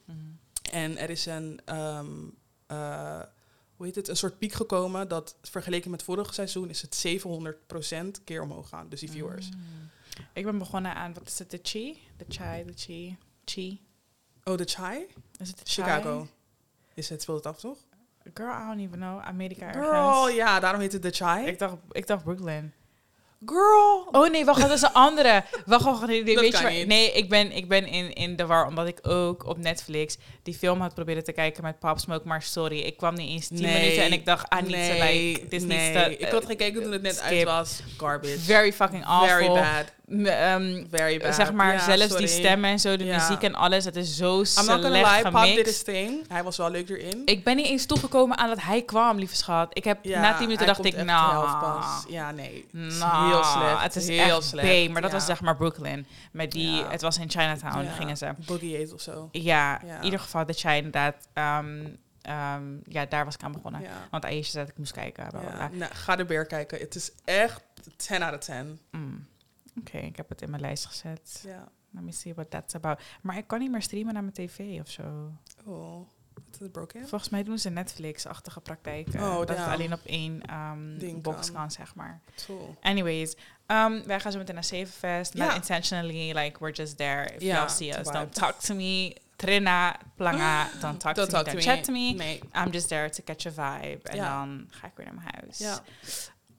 en 0.71 0.97
er 0.97 1.09
is 1.09 1.25
een 1.25 1.59
ehm, 1.65 2.07
eh, 2.67 3.21
hoe 3.75 3.85
heet 3.85 3.95
het 3.95 4.07
een 4.07 4.17
soort 4.17 4.37
piek 4.37 4.53
gekomen 4.53 5.07
dat 5.07 5.35
vergeleken 5.41 5.91
met 5.91 6.03
vorig 6.03 6.33
seizoen 6.33 6.69
is 6.69 6.81
het 6.81 6.95
700% 6.95 8.23
keer 8.23 8.41
omhoog 8.41 8.69
gaan 8.69 8.89
dus 8.89 8.99
die 8.99 9.11
viewers. 9.11 9.49
Mm. 9.49 9.89
Ik 10.33 10.43
ben 10.45 10.57
begonnen 10.57 10.95
aan, 10.95 11.13
wat 11.13 11.27
is 11.27 11.39
het, 11.39 11.51
de 11.51 11.59
Chi? 11.63 11.97
De 12.17 12.25
Chai, 12.27 12.65
de 12.65 12.73
Chi. 12.75 13.17
Chi. 13.45 13.81
Oh, 14.43 14.57
de 14.57 14.63
Chai? 14.65 15.05
Is 15.39 15.47
het 15.47 15.61
Chicago. 15.63 16.15
Chai? 16.17 16.29
Is 16.93 17.09
het, 17.09 17.21
speelt 17.21 17.37
het 17.43 17.53
af, 17.53 17.59
toch? 17.59 17.77
Girl, 18.33 18.49
I 18.49 18.67
don't 18.67 18.79
even 18.79 18.97
know. 18.99 19.19
Amerika 19.21 19.71
Girl, 19.71 19.93
ergens. 19.93 20.35
ja, 20.35 20.59
daarom 20.59 20.81
heet 20.81 20.93
het 20.93 21.01
The 21.01 21.09
Chai. 21.09 21.45
Ik 21.45 21.59
dacht, 21.59 21.75
ik 21.91 22.07
dacht 22.07 22.23
Brooklyn. 22.23 22.73
Girl. 23.45 24.07
Oh 24.11 24.29
nee, 24.31 24.45
wacht, 24.45 24.61
dat 24.61 24.71
is 24.71 24.81
een 24.81 24.93
andere. 24.93 25.43
Wacht, 25.65 25.83
wacht, 25.83 26.05
nee, 26.07 26.23
Dat 26.23 26.35
weet 26.43 26.57
je 26.57 26.63
waar-. 26.63 26.85
Nee, 26.85 27.11
ik 27.11 27.29
ben, 27.29 27.51
ik 27.51 27.67
ben 27.67 27.87
in, 27.87 28.13
in 28.13 28.35
de 28.35 28.45
war, 28.45 28.67
omdat 28.67 28.87
ik 28.87 28.99
ook 29.01 29.45
op 29.45 29.57
Netflix 29.57 30.17
die 30.43 30.53
film 30.53 30.81
had 30.81 30.93
proberen 30.93 31.23
te 31.23 31.31
kijken 31.31 31.63
met 31.63 31.79
Pop 31.79 31.99
Smoke. 31.99 32.27
Maar 32.27 32.41
sorry, 32.41 32.79
ik 32.79 32.97
kwam 32.97 33.13
niet 33.13 33.29
eens 33.29 33.47
10 33.47 33.61
Nee. 33.61 33.81
minuten 33.81 34.03
en 34.03 34.11
ik 34.11 34.25
dacht, 34.25 34.49
ah, 34.49 34.61
niet 34.61 34.69
nee, 34.71 35.33
like, 35.33 35.39
dit 35.41 35.53
is 35.61 35.63
nee. 35.67 35.93
niet 35.93 36.03
te, 36.03 36.17
ik 36.17 36.31
had 36.31 36.45
gekeken 36.45 36.83
toen 36.83 36.91
het 36.91 37.01
net 37.01 37.19
uit 37.19 37.33
skip. 37.33 37.45
was. 37.45 37.81
Garbage. 37.97 38.39
Very 38.39 38.73
fucking 38.73 39.05
awful. 39.05 39.27
Very 39.27 39.47
bad. 39.47 39.85
M- 40.11 40.87
Very 40.91 41.19
bad. 41.19 41.35
zeg 41.35 41.53
maar, 41.53 41.79
zelfs 41.79 42.01
sorry. 42.07 42.17
die 42.17 42.27
stemmen 42.27 42.69
en 42.69 42.79
zo, 42.79 42.97
de 42.97 43.03
muziek 43.05 43.41
en 43.41 43.55
alles, 43.55 43.85
het 43.85 43.95
is 43.95 44.15
zo 44.17 44.33
I'm 44.33 44.65
not 44.65 44.65
gonna 44.65 44.89
slecht 44.89 45.23
lie, 45.23 45.31
gemixt. 45.31 45.85
thing. 45.85 46.27
Hij 46.27 46.43
was 46.43 46.57
wel 46.57 46.69
leuk 46.69 46.89
erin. 46.89 47.21
Ik 47.25 47.43
ben 47.43 47.55
niet 47.55 47.65
eens 47.65 47.85
toegekomen 47.85 48.37
aan 48.37 48.47
dat 48.47 48.61
hij 48.61 48.81
kwam, 48.81 49.17
lieve 49.17 49.35
schat. 49.35 49.69
Ik 49.77 49.83
heb 49.83 50.05
na 50.05 50.31
10 50.33 50.41
minuten 50.47 50.65
dacht 50.67 50.85
ik, 50.85 51.03
nou. 51.03 51.47
Ja, 52.09 52.31
nee. 52.31 52.67
Het 52.71 52.91
is 52.91 52.97
Nou, 52.99 53.27
heel 53.31 53.43
slecht. 53.43 53.81
Het 53.83 53.95
is 53.95 54.07
heel 54.07 54.37
echt 54.37 54.43
slecht. 54.47 54.87
B, 54.87 54.91
maar 54.91 55.01
dat 55.01 55.11
was 55.11 55.25
zeg 55.25 55.41
maar 55.41 55.55
Brooklyn. 55.55 56.05
Met 56.31 56.51
die, 56.51 56.83
het 56.85 57.01
was 57.01 57.17
in 57.17 57.29
Chinatown, 57.29 57.87
gingen 57.97 58.17
ze. 58.17 58.29
Boogie 58.45 58.93
of 58.93 59.01
zo. 59.01 59.29
Ja, 59.31 59.81
in 59.81 60.03
ieder 60.03 60.19
geval 60.19 60.45
dat 60.45 60.61
jij 60.61 60.77
inderdaad, 60.77 61.15
ehm, 61.33 61.85
ehm, 62.21 62.63
ja, 62.83 63.05
daar 63.05 63.25
was 63.25 63.33
ik 63.35 63.43
aan 63.43 63.51
begonnen. 63.51 63.81
Ja. 63.81 63.89
Want 64.11 64.25
Aisha 64.25 64.51
zei 64.51 64.63
dat 64.63 64.73
ik 64.73 64.77
moest 64.79 64.91
kijken. 64.91 65.27
Ja. 65.57 65.69
Nou, 65.71 65.91
ga 65.93 66.15
de 66.15 66.25
beer 66.25 66.45
kijken. 66.45 66.79
Het 66.79 66.95
is 66.95 67.11
echt 67.25 67.61
10 67.95 68.23
out 68.23 68.33
of 68.33 68.39
10. 68.39 68.79
Mm. 68.91 69.29
Oké, 69.79 69.97
ik 69.97 70.15
heb 70.17 70.29
het 70.29 70.41
in 70.41 70.49
mijn 70.49 70.61
lijst 70.61 70.85
gezet. 70.85 71.41
Ja. 71.45 71.67
Let 71.93 72.03
me 72.03 72.11
see 72.11 72.33
what 72.33 72.49
that's 72.49 72.75
about. 72.75 73.01
Maar 73.21 73.37
ik 73.37 73.47
kan 73.47 73.59
niet 73.59 73.71
meer 73.71 73.81
streamen 73.81 74.13
naar 74.13 74.23
mijn 74.23 74.35
tv 74.35 74.79
of 74.79 74.89
zo. 74.89 75.31
Oh. 75.65 76.07
Is 76.53 76.59
het 76.59 76.71
broken? 76.71 77.07
Volgens 77.07 77.29
mij 77.29 77.43
doen 77.43 77.59
ze 77.59 77.69
Netflix-achtige 77.69 78.59
praktijken. 78.61 79.19
Oh, 79.21 79.37
dat 79.37 79.49
het 79.49 79.67
alleen 79.67 79.93
op 79.93 79.99
één 80.05 80.41
ehm, 80.41 81.21
box 81.21 81.51
kan. 81.51 81.71
zeg 81.71 81.95
maar. 81.95 82.21
Cool. 82.45 82.75
Anyways, 82.81 83.35
um, 83.67 84.03
wij 84.05 84.19
gaan 84.19 84.31
zo 84.31 84.37
meteen 84.37 84.55
naar 84.55 84.63
Zevenfest. 84.63 85.33
Not 85.33 85.47
Ja. 85.47 85.55
intentionally, 85.55 86.31
like, 86.33 86.59
we're 86.59 86.73
just 86.75 86.97
there. 86.97 87.33
If 87.33 87.41
Ja, 87.41 87.55
y'all 87.55 87.69
see 87.69 87.99
us, 87.99 88.07
don't 88.07 88.33
talk 88.33 88.59
to 88.59 88.75
me. 88.75 89.15
Trina, 89.35 89.95
planga, 90.15 90.67
don't 90.81 90.99
talk 90.99 91.15
Don't 91.15 91.29
to 91.29 91.37
me, 91.37 91.43
don't 91.43 91.49
to 91.49 91.55
me. 91.55 91.61
chat 91.75 91.83
to 91.83 91.91
me. 91.91 92.13
Nee. 92.13 92.39
I'm 92.55 92.71
just 92.71 92.87
there 92.87 93.09
to 93.09 93.23
catch 93.23 93.45
a 93.45 93.51
vibe. 93.51 94.09
En 94.09 94.15
Ja. 94.15 94.39
dan 94.39 94.67
ga 94.69 94.87
ik 94.87 94.93
weer 94.95 95.05
naar 95.05 95.15
mijn 95.15 95.35
huis. 95.41 95.57
Ja. 95.57 95.79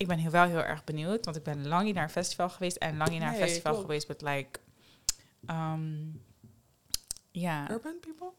Ik 0.03 0.09
ben 0.09 0.18
heel, 0.18 0.30
wel 0.30 0.44
heel 0.44 0.62
erg 0.64 0.84
benieuwd, 0.84 1.24
want 1.24 1.36
ik 1.36 1.42
ben 1.42 1.68
lang 1.68 1.84
niet 1.84 1.94
naar 1.94 2.05
een 2.05 2.11
festival 2.11 2.48
geweest. 2.48 2.76
En 2.76 2.96
lang 2.96 3.11
niet 3.11 3.20
naar 3.20 3.32
een 3.32 3.38
Nee, 3.38 3.48
festival 3.48 3.74
geweest, 3.74 4.07
but 4.07 4.22
like... 4.22 4.59
Um, 5.50 6.22
ja, 7.30 7.70
Urban 7.70 7.94
people? 8.00 8.30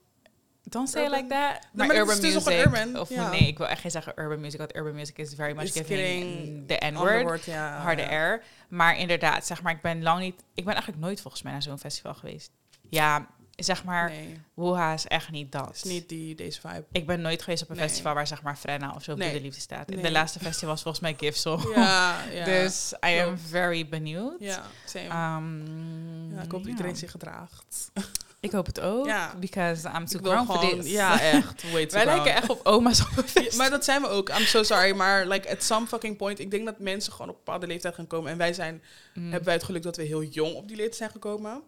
don't 0.63 0.89
say 0.89 1.01
it 1.03 1.07
urban- 1.11 1.23
like 1.23 1.35
that. 1.35 1.67
Nee, 1.73 1.87
Maar, 1.87 1.95
urban 1.97 2.15
is 2.15 2.21
dus 2.21 2.33
music. 2.33 2.65
urban, 2.65 2.99
Of 2.99 3.09
nee, 3.09 3.47
ik 3.47 3.57
wil 3.57 3.67
echt 3.67 3.81
geen 3.81 3.91
zeggen 3.91 4.13
urban 4.15 4.39
music, 4.39 4.59
want 4.59 4.75
urban 4.75 4.95
music 4.95 5.17
is 5.17 5.33
very 5.33 5.53
much 5.55 5.63
It's 5.63 5.77
giving 5.77 6.67
the 6.67 6.85
N-word 6.91 7.43
ja. 7.45 7.77
harde. 7.77 8.01
R. 8.01 8.43
Maar 8.67 8.97
inderdaad, 8.97 9.45
zeg 9.45 9.61
maar, 9.61 9.73
ik 9.73 9.81
ben 9.81 10.03
lang 10.03 10.19
niet... 10.19 10.43
Ik 10.53 10.63
ben 10.65 10.73
eigenlijk 10.73 11.03
nooit 11.03 11.21
volgens 11.21 11.43
mij 11.43 11.51
naar 11.51 11.61
zo'n 11.61 11.79
festival 11.79 12.13
geweest. 12.13 12.51
Ja, 12.89 13.27
zeg 13.55 13.83
maar, 13.83 14.09
Nee, 14.09 14.41
Woeha 14.53 14.93
is 14.93 15.07
echt 15.07 15.31
niet 15.31 15.51
dat. 15.51 15.65
het 15.65 15.75
is 15.75 15.83
niet 15.83 16.09
die, 16.09 16.35
deze 16.35 16.59
vibe. 16.59 16.83
Ik 16.91 17.05
ben 17.05 17.21
nooit 17.21 17.41
geweest 17.41 17.63
op 17.63 17.69
een 17.69 17.75
Nee. 17.75 17.87
festival 17.87 18.13
waar 18.13 18.27
zeg 18.27 18.41
maar 18.41 18.55
Frenna 18.55 18.93
of 18.95 19.03
zo 19.03 19.15
Nee. 19.15 19.33
de 19.33 19.41
liefde 19.41 19.61
staat. 19.61 19.87
De 19.87 20.11
laatste 20.11 20.39
festival 20.39 20.69
was 20.69 20.81
volgens 20.81 21.03
mij 21.03 21.15
Gifsel. 21.17 21.71
Ja, 21.75 22.23
ja. 22.31 22.45
Dus 22.53 22.93
I 23.07 23.17
am 23.19 23.37
very 23.37 23.87
benieuwd. 23.87 24.35
Ja, 24.39 24.63
same. 24.85 25.37
Um, 25.37 26.35
ja, 26.35 26.41
ik 26.41 26.51
hoop 26.51 26.61
dat 26.61 26.71
iedereen 26.71 26.95
zich 26.95 27.11
gedraagt. 27.11 27.91
Ik 28.39 28.51
hoop 28.51 28.65
het 28.65 28.79
ook. 28.79 29.05
Ja. 29.05 29.33
Because 29.39 29.89
I'm 29.95 30.05
too 30.05 30.21
grown 30.23 30.45
for 30.45 30.59
this. 30.59 30.91
ja, 30.91 31.19
echt. 31.31 31.71
Way 31.71 31.87
Wij 31.89 32.05
lijken 32.05 32.35
echt 32.35 32.49
op 32.49 32.59
oma's 32.63 33.01
op 33.01 33.07
een 33.17 33.23
Ja, 33.25 33.29
feest. 33.41 33.57
maar 33.57 33.69
dat 33.69 33.83
zijn 33.85 34.01
we 34.01 34.07
ook. 34.07 34.29
I'm 34.29 34.45
so 34.45 34.63
sorry. 34.63 34.95
Maar 34.95 35.27
like, 35.27 35.49
at 35.51 35.63
some 35.63 35.87
fucking 35.87 36.17
point... 36.17 36.39
Ik 36.39 36.51
denk 36.51 36.65
dat 36.65 36.79
mensen 36.79 37.11
gewoon 37.11 37.29
op 37.29 37.35
een 37.35 37.41
bepaalde 37.43 37.67
leeftijd 37.67 37.95
gaan 37.95 38.07
komen. 38.07 38.31
En 38.31 38.37
wij 38.37 38.53
zijn... 38.53 38.83
Mm. 39.13 39.23
Hebben 39.23 39.43
wij 39.45 39.53
het 39.53 39.63
geluk 39.63 39.83
dat 39.83 39.95
we 39.97 40.03
heel 40.03 40.23
jong 40.23 40.53
op 40.55 40.67
die 40.67 40.75
leeftijd 40.77 40.97
zijn 40.97 41.09
gekomen. 41.11 41.61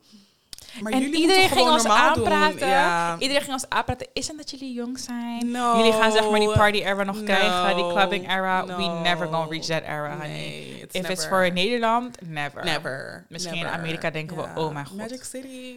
Maar 0.82 0.92
en 0.92 1.00
jullie 1.00 1.20
iedereen 1.22 1.50
ging 1.50 1.70
ons 1.70 1.86
aanpraten. 1.86 2.68
Ja. 2.68 3.16
Iedereen 3.20 3.42
ging 3.42 3.54
ons 3.54 3.70
aanpraten. 3.70 4.08
Is 4.14 4.28
het 4.28 4.38
dat 4.38 4.50
jullie 4.50 4.74
jong 4.74 5.00
zijn? 5.00 5.52
No. 5.52 5.78
Jullie 5.78 5.94
gaan 5.94 6.12
zeg 6.12 6.30
maar 6.30 6.40
die 6.40 6.52
party 6.52 6.78
era 6.78 7.04
nog 7.04 7.16
No. 7.16 7.24
krijgen. 7.24 7.76
Die 7.76 7.88
clubbing 7.92 8.30
era. 8.32 8.66
We 8.66 8.88
never 9.04 9.28
gonna 9.28 9.46
reach 9.50 9.66
that 9.66 9.84
era, 9.84 10.10
honey. 10.12 10.28
Nee, 10.28 10.80
it's 10.82 10.96
If 10.96 11.02
never. 11.02 11.12
it's 11.12 11.26
for 11.26 11.52
Nederland, 11.52 12.18
never. 12.28 12.64
Never. 12.64 13.26
Misschien 13.30 13.56
in 13.56 13.68
Amerika 13.68 14.10
denken 14.10 14.38
we, 14.38 14.44
oh 14.56 14.74
mijn 14.74 14.86
god. 14.86 14.98
Magic 14.98 15.24
City. 15.24 15.76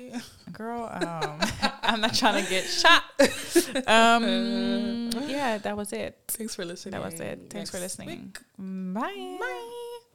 Girl, 0.52 0.88
um, 1.02 1.36
I'm 1.94 2.00
not 2.00 2.16
trying 2.18 2.44
to 2.44 2.48
get 2.54 2.64
shot. 2.64 3.02
Um, 3.86 5.08
yeah, 5.28 5.60
that 5.62 5.76
was 5.76 5.90
it. 5.92 6.14
Thanks 6.26 6.54
for 6.54 6.64
listening. 6.64 6.94
That 7.02 7.10
was 7.12 7.20
it. 7.20 7.38
Thanks 7.48 7.70
for 7.70 7.78
listening. 7.80 8.08
week. 8.08 8.40
Bye. 8.94 9.36
Bye. 9.38 10.07